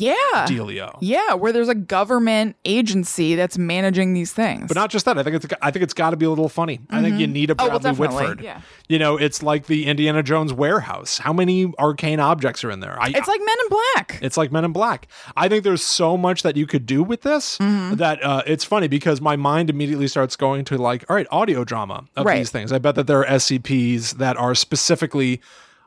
yeah. 0.00 0.46
dealio. 0.46 0.96
Yeah, 1.00 1.34
where 1.34 1.52
there's 1.52 1.68
a 1.68 1.74
government 1.74 2.56
agency 2.64 3.34
that's 3.34 3.58
managing 3.58 4.14
these 4.14 4.32
things. 4.32 4.68
But 4.68 4.76
not 4.76 4.90
just 4.90 5.04
that. 5.06 5.18
I 5.18 5.22
think 5.22 5.36
it's 5.36 5.46
I 5.62 5.70
think 5.70 5.82
it's 5.82 5.94
got 5.94 6.10
to 6.10 6.16
be 6.16 6.26
a 6.26 6.30
little 6.30 6.48
funny. 6.48 6.80
I 6.90 7.02
think 7.02 7.18
you 7.18 7.26
need 7.26 7.50
a 7.50 7.54
Oh, 7.58 7.68
well, 7.78 7.94
Whitford. 7.94 8.40
yeah. 8.40 8.60
You 8.88 8.98
know, 8.98 9.16
it's 9.16 9.42
like 9.42 9.66
the 9.66 9.86
Indiana 9.86 10.22
Jones 10.22 10.52
warehouse. 10.52 11.18
How 11.18 11.32
many 11.32 11.72
arcane 11.78 12.20
objects 12.20 12.62
are 12.64 12.70
in 12.70 12.80
there? 12.80 13.00
I, 13.00 13.08
it's 13.08 13.28
like 13.28 13.40
Men 13.40 13.56
in 13.64 13.68
Black. 13.68 14.18
it's 14.22 14.36
like 14.36 14.52
Men 14.52 14.64
in 14.64 14.72
Black. 14.72 15.08
I 15.36 15.48
think 15.48 15.64
there's 15.64 15.82
so 15.82 16.16
much 16.16 16.42
that 16.42 16.56
you 16.56 16.66
could 16.66 16.86
do 16.86 17.02
with 17.02 17.22
this 17.22 17.58
Mm-hmm. 17.58 17.96
that 17.96 18.22
uh, 18.22 18.42
it's 18.46 18.64
funny 18.64 18.88
because 18.88 19.20
my 19.20 19.36
mind 19.36 19.70
immediately 19.70 20.08
starts 20.08 20.36
going 20.36 20.64
to 20.66 20.76
like, 20.78 21.04
all 21.10 21.16
right, 21.16 21.26
audio 21.30 21.64
drama 21.64 22.04
of 22.16 22.26
Right. 22.26 22.38
these 22.38 22.50
things. 22.50 22.72
I 22.72 22.78
bet 22.78 22.94
that 22.96 23.06
there 23.06 23.20
are 23.20 23.26
SCPs 23.26 24.14
that 24.18 24.36
are 24.36 24.54
specifically 24.54 25.40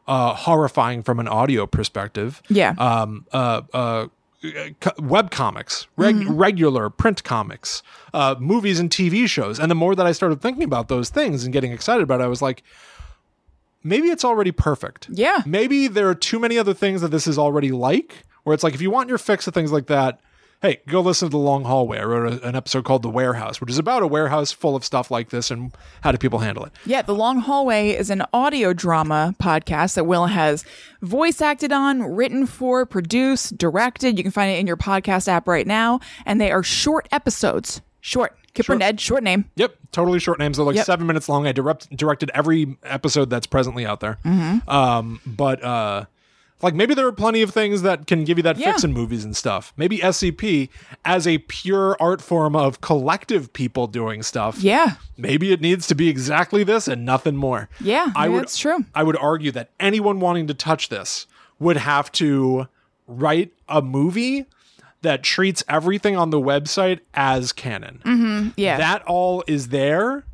uh, 0.10 0.34
horrifying 0.34 1.04
from 1.04 1.20
an 1.22 1.28
audio 1.30 1.66
perspective. 1.66 2.42
Yeah. 2.50 2.72
Um. 2.78 3.26
Uh. 3.32 3.62
Uh. 3.74 4.08
Web 5.00 5.32
comics, 5.32 5.88
reg- 5.98 6.16
Mm-hmm. 6.16 6.38
regular 6.38 6.90
print 6.90 7.26
comics, 7.26 7.84
uh, 8.14 8.36
movies 8.40 8.80
and 8.80 8.90
TV 8.90 9.28
shows, 9.28 9.60
and 9.60 9.70
the 9.70 9.76
more 9.76 9.96
that 9.96 10.06
I 10.06 10.14
started 10.14 10.42
thinking 10.42 10.64
about 10.64 10.88
those 10.88 11.10
things 11.10 11.44
and 11.44 11.52
getting 11.52 11.74
excited 11.74 12.04
about 12.04 12.22
it, 12.22 12.24
I 12.24 12.28
was 12.28 12.42
like, 12.42 12.64
maybe 13.84 14.08
it's 14.10 14.26
already 14.26 14.52
perfect 14.52 15.08
yeah. 15.10 15.42
maybe 15.46 15.88
there 15.88 16.10
are 16.10 16.16
too 16.16 16.38
many 16.38 16.58
other 16.58 16.74
things 16.74 17.00
that 17.00 17.12
this 17.12 17.26
is 17.28 17.38
already 17.38 17.72
like 17.72 18.26
where 18.44 18.54
it's 18.54 18.62
like 18.64 18.74
if 18.74 18.82
you 18.82 18.92
want 18.92 19.08
your 19.08 19.18
fix 19.18 19.48
of 19.48 19.54
things 19.54 19.72
like 19.72 19.88
that 19.88 20.20
hey 20.62 20.80
go 20.88 21.00
listen 21.02 21.28
to 21.28 21.32
the 21.32 21.38
long 21.38 21.64
hallway 21.64 22.00
i 22.00 22.04
wrote 22.04 22.34
a, 22.42 22.48
an 22.48 22.56
episode 22.56 22.84
called 22.84 23.02
the 23.02 23.10
warehouse 23.10 23.62
which 23.62 23.70
is 23.70 23.78
about 23.78 24.04
a 24.04 24.08
warehouse 24.08 24.52
full 24.52 24.76
of 24.76 24.84
stuff 24.84 25.10
like 25.10 25.30
this 25.30 25.50
and 25.52 25.72
how 26.02 26.12
do 26.12 26.18
people 26.18 26.40
handle 26.40 26.64
it 26.66 26.72
Yeah, 26.86 27.02
The 27.02 27.14
Long 27.16 27.40
Hallway 27.40 27.90
is 27.92 28.10
an 28.10 28.24
audio 28.34 28.74
drama 28.74 29.36
podcast 29.40 29.96
that 29.96 30.04
Will 30.06 30.28
has 30.28 30.66
voice 31.02 31.42
acted 31.42 31.72
on, 31.72 32.02
written 32.04 32.46
for, 32.46 32.86
produced, 32.86 33.58
directed. 33.58 34.18
You 34.18 34.24
can 34.24 34.32
find 34.32 34.52
it 34.52 34.60
in 34.60 34.68
your 34.68 34.78
podcast 34.78 35.28
app 35.28 35.48
right 35.48 35.66
now. 35.68 36.00
And 36.26 36.40
they 36.42 36.52
are 36.52 36.64
short 36.64 37.08
episodes. 37.12 37.82
Short. 38.02 38.36
Kipper 38.54 38.64
Short. 38.74 38.80
Ned, 38.80 39.00
short 39.00 39.24
name. 39.24 39.46
yep 39.56 39.76
totally 39.92 40.20
short 40.20 40.40
names 40.40 40.58
they're 40.58 40.66
like 40.66 40.76
Yep. 40.76 40.86
seven 40.86 41.08
minutes 41.08 41.28
long 41.30 41.46
i 41.48 41.52
direct, 41.52 41.90
directed 41.96 42.30
every 42.34 42.78
episode 42.84 43.30
that's 43.30 43.48
presently 43.48 43.86
out 43.86 44.00
there 44.00 44.18
Mm-hmm. 44.26 44.70
um 44.70 45.20
but 45.26 45.64
uh 45.64 46.06
like 46.62 46.74
maybe 46.74 46.94
there 46.94 47.08
are 47.08 47.12
plenty 47.12 47.42
of 47.42 47.52
things 47.52 47.82
that 47.84 48.06
can 48.08 48.24
give 48.26 48.38
you 48.38 48.44
that 48.44 48.58
fix 48.58 48.84
in 48.84 48.92
movies 48.94 49.24
and 49.24 49.36
stuff 49.36 49.74
maybe 49.78 50.00
scp 50.00 50.70
as 51.06 51.26
a 51.28 51.38
pure 51.40 51.96
art 52.00 52.22
form 52.22 52.56
of 52.56 52.82
collective 52.82 53.52
people 53.54 53.88
doing 53.88 54.22
stuff 54.24 54.60
Yeah. 54.60 54.94
maybe 55.18 55.52
it 55.54 55.62
needs 55.62 55.88
to 55.88 55.96
be 55.96 56.10
exactly 56.10 56.64
this 56.64 56.88
and 56.88 57.06
nothing 57.06 57.36
more. 57.36 57.70
Yeah, 57.82 58.12
I 58.16 58.24
maybe 58.24 58.34
would, 58.34 58.42
that's 58.44 58.58
true. 58.58 58.86
I 58.96 59.04
would 59.04 59.18
argue 59.18 59.52
that 59.52 59.70
anyone 59.80 60.20
wanting 60.20 60.48
to 60.48 60.54
touch 60.54 60.90
this 60.90 61.28
would 61.60 61.78
have 61.78 62.12
to 62.14 62.68
write 63.08 63.52
a 63.68 63.82
movie 63.82 64.46
that 65.02 65.24
treats 65.24 65.64
everything 65.70 66.16
on 66.18 66.30
the 66.30 66.40
website 66.40 67.00
as 67.14 67.52
canon. 67.54 68.02
Mm-hmm, 68.06 68.50
yeah. 68.58 68.78
That 68.78 69.02
all 69.06 69.44
is 69.48 69.70
there 69.70 70.26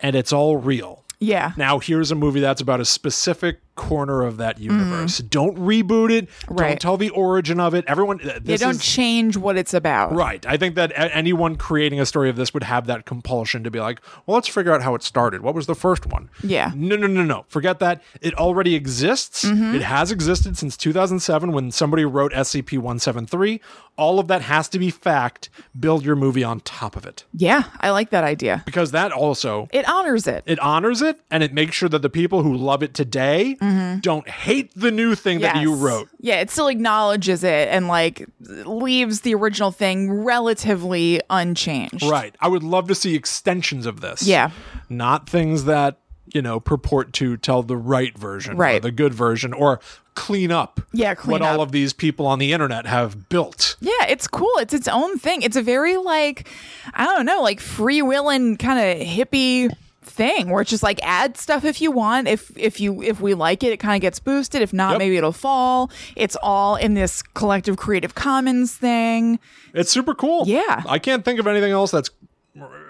and 0.00 0.16
it's 0.16 0.32
all 0.32 0.56
real. 0.56 1.04
yeah. 1.20 1.52
Now, 1.56 1.78
here's 1.78 2.10
a 2.10 2.14
movie 2.14 2.40
that's 2.40 2.60
about 2.60 2.80
a 2.80 2.84
specific 2.84 3.60
corner 3.78 4.22
of 4.22 4.36
that 4.36 4.58
universe. 4.58 5.18
Don't 5.18 5.56
reboot 5.56 6.10
it. 6.10 6.28
Don't 6.46 6.58
Mm-hmm. 6.58 6.76
Tell 6.78 6.96
the 6.96 7.10
origin 7.10 7.60
of 7.60 7.72
it. 7.74 7.84
Everyone, 7.86 8.18
Yeah, 8.22 8.38
this 8.42 8.60
don't 8.60 8.72
is, 8.76 8.84
change 8.84 9.36
what 9.36 9.56
it's 9.56 9.72
about. 9.72 10.12
Right. 10.12 10.44
I 10.44 10.56
think 10.56 10.74
that 10.74 10.92
anyone 10.96 11.56
creating 11.56 12.00
a 12.00 12.04
story 12.06 12.28
of 12.28 12.36
this 12.36 12.52
would 12.52 12.64
have 12.64 12.86
that 12.88 13.06
compulsion 13.06 13.62
to 13.64 13.70
be 13.70 13.78
like, 13.80 14.00
well, 14.26 14.34
let's 14.34 14.48
figure 14.48 14.72
out 14.72 14.82
how 14.82 14.94
it 14.94 15.02
started. 15.02 15.40
What 15.42 15.54
was 15.54 15.66
the 15.66 15.74
first 15.76 16.04
one? 16.06 16.28
Yeah. 16.42 16.72
No, 16.74 16.96
no, 16.96 17.06
no, 17.06 17.22
no. 17.22 17.44
Forget 17.48 17.78
that. 17.78 18.02
It 18.20 18.34
already 18.34 18.74
exists. 18.74 19.44
Mm-hmm. 19.44 19.76
It 19.76 19.82
has 19.82 20.10
existed 20.10 20.56
since 20.58 20.76
2007 20.76 21.52
when 21.52 21.70
somebody 21.70 22.04
wrote 22.04 22.32
SCP 22.32 22.78
173. 22.78 23.60
All 23.96 24.18
of 24.18 24.28
that 24.28 24.42
has 24.42 24.68
to 24.70 24.78
be 24.78 24.90
fact. 24.90 25.48
Build 25.78 26.04
your 26.04 26.16
movie 26.16 26.44
on 26.44 26.60
top 26.60 26.96
of 26.96 27.06
it. 27.06 27.24
Yeah, 27.32 27.64
I 27.80 27.90
like 27.90 28.10
that 28.10 28.24
idea. 28.24 28.62
Because 28.66 28.90
that 28.92 29.12
also. 29.12 29.68
It 29.72 29.88
honors 29.88 30.26
it. 30.26 30.42
It 30.46 30.58
honors 30.60 31.02
it 31.02 31.20
and 31.30 31.42
it 31.42 31.52
makes 31.52 31.74
sure 31.76 31.88
that 31.88 32.02
the 32.02 32.10
people 32.10 32.42
who 32.42 32.56
love 32.56 32.82
it 32.82 32.94
today 32.94 33.56
don't 34.00 34.28
hate 34.28 34.72
the 34.74 34.90
new 34.90 35.14
thing 35.14 35.40
that 35.40 35.56
you 35.62 35.72
Mm-hmm. 35.72 35.82
Wrote. 35.84 36.08
Yeah, 36.20 36.36
it 36.40 36.50
still 36.50 36.68
acknowledges 36.68 37.44
it 37.44 37.68
and 37.68 37.88
like 37.88 38.26
leaves 38.40 39.20
the 39.22 39.34
original 39.34 39.70
thing 39.70 40.10
relatively 40.12 41.20
unchanged. 41.30 42.02
Right. 42.04 42.34
I 42.40 42.48
would 42.48 42.62
love 42.62 42.88
to 42.88 42.94
see 42.94 43.14
extensions 43.14 43.86
of 43.86 44.00
this. 44.00 44.22
Yeah. 44.22 44.50
Not 44.88 45.28
things 45.28 45.64
that, 45.64 45.98
you 46.34 46.42
know, 46.42 46.60
purport 46.60 47.12
to 47.14 47.36
tell 47.36 47.62
the 47.62 47.76
right 47.76 48.16
version, 48.16 48.54
or 48.54 48.56
Right. 48.56 48.82
the 48.82 48.90
good 48.90 49.14
version, 49.14 49.52
or 49.52 49.80
clean 50.14 50.50
up 50.50 50.80
Yeah, 50.92 51.14
clean 51.14 51.30
what 51.32 51.42
all 51.42 51.60
of 51.60 51.70
these 51.70 51.92
people 51.92 52.26
on 52.26 52.38
the 52.40 52.52
internet 52.52 52.86
have 52.86 53.28
built. 53.28 53.76
Yeah, 53.80 53.92
it's 54.08 54.26
cool. 54.26 54.50
It's 54.58 54.74
its 54.74 54.88
own 54.88 55.16
thing. 55.18 55.42
It's 55.42 55.56
a 55.56 55.62
very 55.62 55.96
like 55.96 56.48
I 56.94 57.04
don't 57.04 57.24
know, 57.24 57.40
like 57.42 57.60
freewheeling 57.60 58.58
kind 58.58 58.78
of 58.80 59.06
hippie 59.06 59.70
thing 60.08 60.50
where 60.50 60.60
it's 60.62 60.70
just 60.70 60.82
like 60.82 60.98
add 61.02 61.36
stuff 61.36 61.64
if 61.64 61.80
you 61.80 61.90
want. 61.90 62.28
If 62.28 62.50
if 62.56 62.80
you 62.80 63.02
if 63.02 63.20
we 63.20 63.34
like 63.34 63.62
it, 63.62 63.72
it 63.72 63.76
kind 63.78 63.94
of 63.96 64.00
gets 64.02 64.18
boosted. 64.18 64.62
If 64.62 64.72
not, 64.72 64.92
Yep. 64.92 64.98
maybe 64.98 65.16
it'll 65.16 65.32
fall. 65.32 65.90
It's 66.16 66.36
all 66.42 66.76
in 66.76 66.94
this 66.94 67.22
collective 67.22 67.76
creative 67.76 68.14
commons 68.14 68.74
thing. 68.74 69.38
It's 69.74 69.90
super 69.90 70.14
cool. 70.14 70.44
Yeah. 70.46 70.82
I 70.88 70.98
can't 70.98 71.24
think 71.24 71.38
of 71.38 71.46
anything 71.46 71.72
else 71.72 71.90
that's 71.90 72.10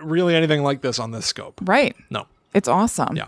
really 0.03 0.35
anything 0.35 0.63
like 0.63 0.81
this 0.81 0.99
on 0.99 1.11
this 1.11 1.27
scope. 1.27 1.61
Right. 1.65 1.95
No. 2.11 2.27
It's 2.55 2.69
awesome. 2.69 3.17
Yeah. 3.17 3.27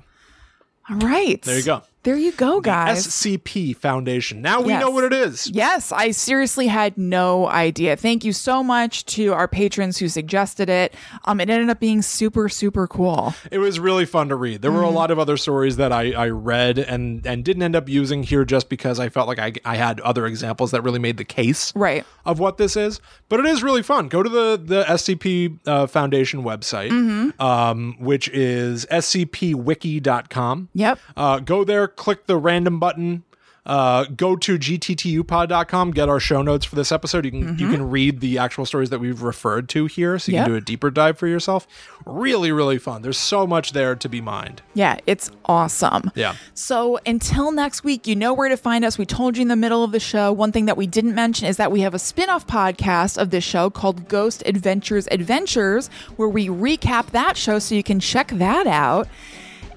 All 0.88 0.96
right. 0.96 1.40
There 1.42 1.58
you 1.58 1.64
go. 1.64 1.82
There 2.02 2.16
you 2.16 2.32
go, 2.32 2.62
guys. 2.62 3.06
SCP 3.06 3.76
Foundation. 3.76 4.40
Now 4.40 4.62
we 4.62 4.68
Yes. 4.72 4.80
know 4.80 4.88
what 4.90 5.04
it 5.04 5.12
is. 5.12 5.46
Yes, 5.50 5.92
I 5.92 6.12
seriously 6.12 6.66
had 6.68 6.96
no 6.96 7.46
idea. 7.46 7.94
Thank 7.94 8.24
you 8.24 8.32
so 8.32 8.62
much 8.62 9.04
to 9.16 9.34
our 9.34 9.46
patrons 9.46 9.98
who 9.98 10.08
suggested 10.08 10.70
it. 10.70 10.94
Um, 11.26 11.40
it 11.40 11.50
ended 11.50 11.68
up 11.68 11.78
being 11.78 12.00
super, 12.00 12.48
super 12.48 12.86
cool. 12.86 13.34
It 13.50 13.58
was 13.58 13.78
really 13.78 14.06
fun 14.06 14.30
to 14.30 14.36
read. 14.36 14.62
There 14.62 14.72
were 14.72 14.78
Mm-hmm. 14.80 14.86
a 14.86 14.98
lot 14.98 15.10
of 15.10 15.18
other 15.18 15.36
stories 15.36 15.76
that 15.76 15.92
I, 15.92 16.12
I 16.12 16.28
read 16.30 16.78
and, 16.78 17.26
and 17.26 17.44
didn't 17.44 17.62
end 17.62 17.76
up 17.76 17.86
using 17.86 18.22
here 18.22 18.46
just 18.46 18.70
because 18.70 18.98
I 18.98 19.10
felt 19.10 19.28
like 19.28 19.38
I, 19.38 19.52
I 19.66 19.76
had 19.76 20.00
other 20.00 20.24
examples 20.24 20.70
that 20.70 20.80
really 20.82 20.98
made 20.98 21.18
the 21.18 21.24
case 21.24 21.70
Right. 21.76 22.06
of 22.24 22.38
what 22.38 22.56
this 22.56 22.76
is. 22.78 23.02
But 23.28 23.40
it 23.40 23.46
is 23.46 23.62
really 23.62 23.82
fun. 23.82 24.08
Go 24.08 24.22
to 24.22 24.28
the, 24.30 24.58
the 24.62 24.84
SCP 24.84 25.58
uh, 25.66 25.86
Foundation 25.86 26.42
website, 26.44 26.88
Mm-hmm. 26.90 27.42
um, 27.42 27.96
which 28.00 28.28
is 28.30 28.86
scpwiki.com. 28.86 30.68
Yep. 30.74 30.98
Uh, 31.16 31.38
go 31.40 31.62
there, 31.64 31.88
click 31.96 32.26
the 32.26 32.36
random 32.36 32.78
button. 32.78 33.24
Uh, 33.66 34.04
go 34.16 34.36
to 34.36 34.58
gttupod.com, 34.58 35.90
get 35.90 36.08
our 36.08 36.18
show 36.18 36.40
notes 36.40 36.64
for 36.64 36.76
this 36.76 36.90
episode. 36.90 37.26
You 37.26 37.30
can 37.30 37.58
you 37.58 37.70
can 37.70 37.90
read 37.90 38.20
the 38.20 38.38
actual 38.38 38.64
stories 38.64 38.88
that 38.88 38.98
we've 39.00 39.20
referred 39.22 39.68
to 39.70 39.84
here, 39.84 40.18
so 40.18 40.32
you 40.32 40.38
Mm-hmm. 40.38 40.40
Yep. 40.40 40.44
can 40.46 40.52
do 40.52 40.56
a 40.56 40.60
deeper 40.62 40.90
dive 40.90 41.18
for 41.18 41.26
yourself. 41.26 41.66
Really, 42.06 42.52
really 42.52 42.78
fun. 42.78 43.02
There's 43.02 43.18
so 43.18 43.46
much 43.46 43.72
there 43.72 43.94
to 43.94 44.08
be 44.08 44.22
mined. 44.22 44.62
Yeah, 44.72 44.96
it's 45.06 45.30
awesome. 45.44 46.10
Yeah. 46.14 46.36
So 46.54 46.98
until 47.04 47.52
next 47.52 47.84
week, 47.84 48.06
you 48.06 48.16
know 48.16 48.32
where 48.32 48.48
to 48.48 48.56
find 48.56 48.82
us. 48.82 48.96
We 48.96 49.04
told 49.04 49.36
you 49.36 49.42
in 49.42 49.48
the 49.48 49.56
middle 49.56 49.84
of 49.84 49.92
the 49.92 50.00
show. 50.00 50.32
One 50.32 50.52
thing 50.52 50.64
that 50.64 50.78
we 50.78 50.86
didn't 50.86 51.14
mention 51.14 51.46
is 51.46 51.58
that 51.58 51.70
we 51.70 51.82
have 51.82 51.92
a 51.92 51.98
spin 51.98 52.30
off 52.30 52.46
podcast 52.46 53.18
of 53.18 53.28
this 53.28 53.44
show 53.44 53.68
called 53.68 54.08
Ghost 54.08 54.42
Adventures 54.46 55.06
Adventures, 55.10 55.88
where 56.16 56.30
we 56.30 56.48
recap 56.48 57.08
that 57.10 57.36
show 57.36 57.58
so 57.58 57.74
you 57.74 57.82
can 57.82 58.00
check 58.00 58.28
that 58.28 58.66
out. 58.66 59.06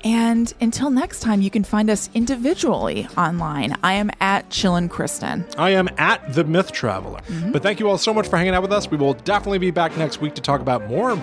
And 0.03 0.53
until 0.59 0.89
next 0.89 1.21
time, 1.21 1.41
you 1.41 1.49
can 1.49 1.63
find 1.63 1.89
us 1.89 2.09
individually 2.13 3.07
online. 3.17 3.75
I 3.83 3.93
am 3.93 4.11
at 4.19 4.49
Chillin' 4.49 4.89
Kristen. 4.89 5.45
I 5.57 5.71
am 5.71 5.89
at 5.97 6.33
the 6.33 6.43
Myth 6.43 6.71
Traveler. 6.71 7.21
Mm-hmm. 7.21 7.51
But 7.51 7.63
thank 7.63 7.79
you 7.79 7.89
all 7.89 7.97
so 7.97 8.13
much 8.13 8.27
for 8.27 8.37
hanging 8.37 8.53
out 8.53 8.61
with 8.61 8.73
us. 8.73 8.89
We 8.91 8.97
will 8.97 9.13
definitely 9.13 9.59
be 9.59 9.71
back 9.71 9.97
next 9.97 10.19
week 10.19 10.35
to 10.35 10.41
talk 10.41 10.61
about 10.61 10.87
more 10.87 11.17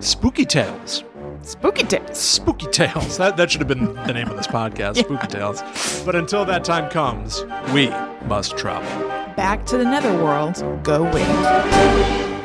spooky 0.00 0.44
tales. 0.44 1.02
Spooky 1.42 1.84
Tales. 1.84 2.18
Spooky 2.18 2.66
Tales. 2.66 3.18
That, 3.18 3.36
that 3.36 3.50
should 3.50 3.60
have 3.60 3.68
been 3.68 3.94
the 3.94 4.12
name 4.12 4.28
of 4.28 4.36
this 4.36 4.48
podcast, 4.48 4.96
Spooky 5.04 5.28
Tales. 5.28 5.62
But 6.04 6.16
until 6.16 6.44
that 6.44 6.64
time 6.64 6.90
comes, 6.90 7.44
we 7.72 7.88
must 8.26 8.56
travel. 8.56 9.08
Back 9.36 9.64
to 9.66 9.78
the 9.78 9.84
netherworld. 9.84 10.56
Go 10.82 11.04
wait. 11.04 12.35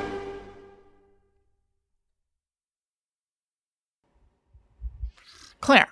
Claire. 5.62 5.88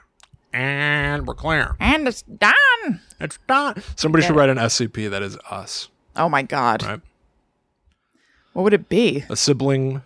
And 0.51 1.28
we're 1.28 1.36
clear. 1.36 1.76
And 1.80 2.07
it's 2.07 2.24
done. 2.24 3.01
It's 3.20 3.38
done. 3.47 3.82
Somebody 3.95 4.26
should 4.26 4.36
write 4.36 4.49
an 4.49 4.57
SCP 4.57 5.09
that 5.09 5.22
is 5.22 5.38
us, 5.49 5.89
Oh 6.15 6.28
my 6.28 6.41
God. 6.41 6.84
right? 6.84 7.01
What 8.53 8.63
would 8.63 8.74
it 8.74 8.89
be? 8.89 9.24
A 9.30 9.36
sibling, 9.36 10.01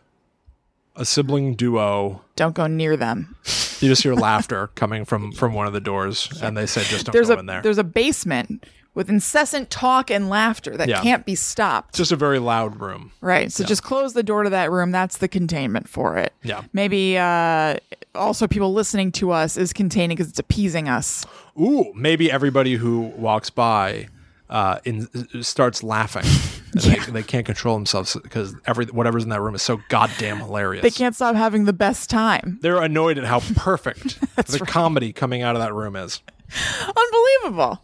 a 0.96 1.06
sibling 1.06 1.56
duo. 1.56 2.22
Don't 2.36 2.54
go 2.54 2.68
near 2.68 2.98
them. 2.98 3.36
You 3.80 3.88
just 3.90 4.04
hear 4.04 4.14
laughter 4.14 4.68
coming 4.76 5.06
from 5.06 5.32
from 5.32 5.54
one 5.54 5.66
of 5.66 5.74
the 5.74 5.80
doors, 5.82 6.30
and 6.42 6.56
they 6.56 6.66
say, 6.66 6.84
"Just 6.84 7.06
don't 7.06 7.14
There's 7.14 7.28
go 7.30 7.36
a 7.36 7.40
in 7.40 7.46
there." 7.48 7.62
there's 7.62 7.78
a 7.78 7.84
basement 7.84 8.66
with 8.96 9.10
incessant 9.10 9.70
talk 9.70 10.12
and 10.12 10.30
laughter 10.30 10.78
that 10.78 10.88
Yeah. 10.88 11.02
can't 11.02 11.26
be 11.26 11.36
stopped. 11.36 11.90
It's 11.90 11.98
just 11.98 12.12
a 12.12 12.16
very 12.16 12.40
loud 12.40 12.80
room. 12.80 13.12
Right. 13.22 13.52
So 13.52 13.64
just 13.64 13.84
close 13.84 14.14
the 14.14 14.24
door 14.24 14.44
to 14.44 14.50
that 14.52 14.70
room. 14.72 14.92
That's 14.92 15.18
the 15.18 15.28
containment 15.28 15.90
for 15.90 16.18
it. 16.18 16.34
Yeah. 16.44 16.62
Maybe 16.74 17.18
uh, 17.18 17.78
also 18.14 18.48
people 18.48 18.74
listening 18.74 19.12
to 19.14 19.32
us 19.32 19.58
is 19.58 19.74
containing 19.74 20.16
because 20.16 20.30
it's 20.30 20.40
appeasing 20.40 20.90
us. 20.90 21.26
Ooh, 21.60 21.92
maybe 21.96 22.32
everybody 22.32 22.76
who 22.76 23.02
walks 23.18 23.50
by 23.50 24.08
uh, 24.50 24.80
in, 24.86 25.08
starts 25.44 25.84
laughing. 25.84 26.26
And 26.74 26.82
they, 26.82 27.12
they 27.12 27.22
can't 27.22 27.46
control 27.46 27.76
themselves 27.76 28.18
because 28.24 28.56
every 28.66 28.88
whatever's 28.88 29.24
in 29.24 29.30
that 29.30 29.42
room 29.42 29.54
is 29.54 29.62
so 29.62 29.80
goddamn 29.90 30.40
hilarious. 30.40 30.82
They 30.82 30.90
can't 30.90 31.14
stop 31.14 31.36
having 31.36 31.66
the 31.66 31.72
best 31.74 32.10
time. 32.10 32.58
They're 32.64 32.82
annoyed 32.82 33.20
at 33.20 33.26
how 33.26 33.42
perfect 33.56 34.20
the 34.48 34.58
comedy 34.58 35.14
coming 35.14 35.44
out 35.44 35.56
of 35.56 35.62
that 35.62 35.72
room 35.72 35.96
is. 35.96 36.20
Unbelievable. 36.98 37.80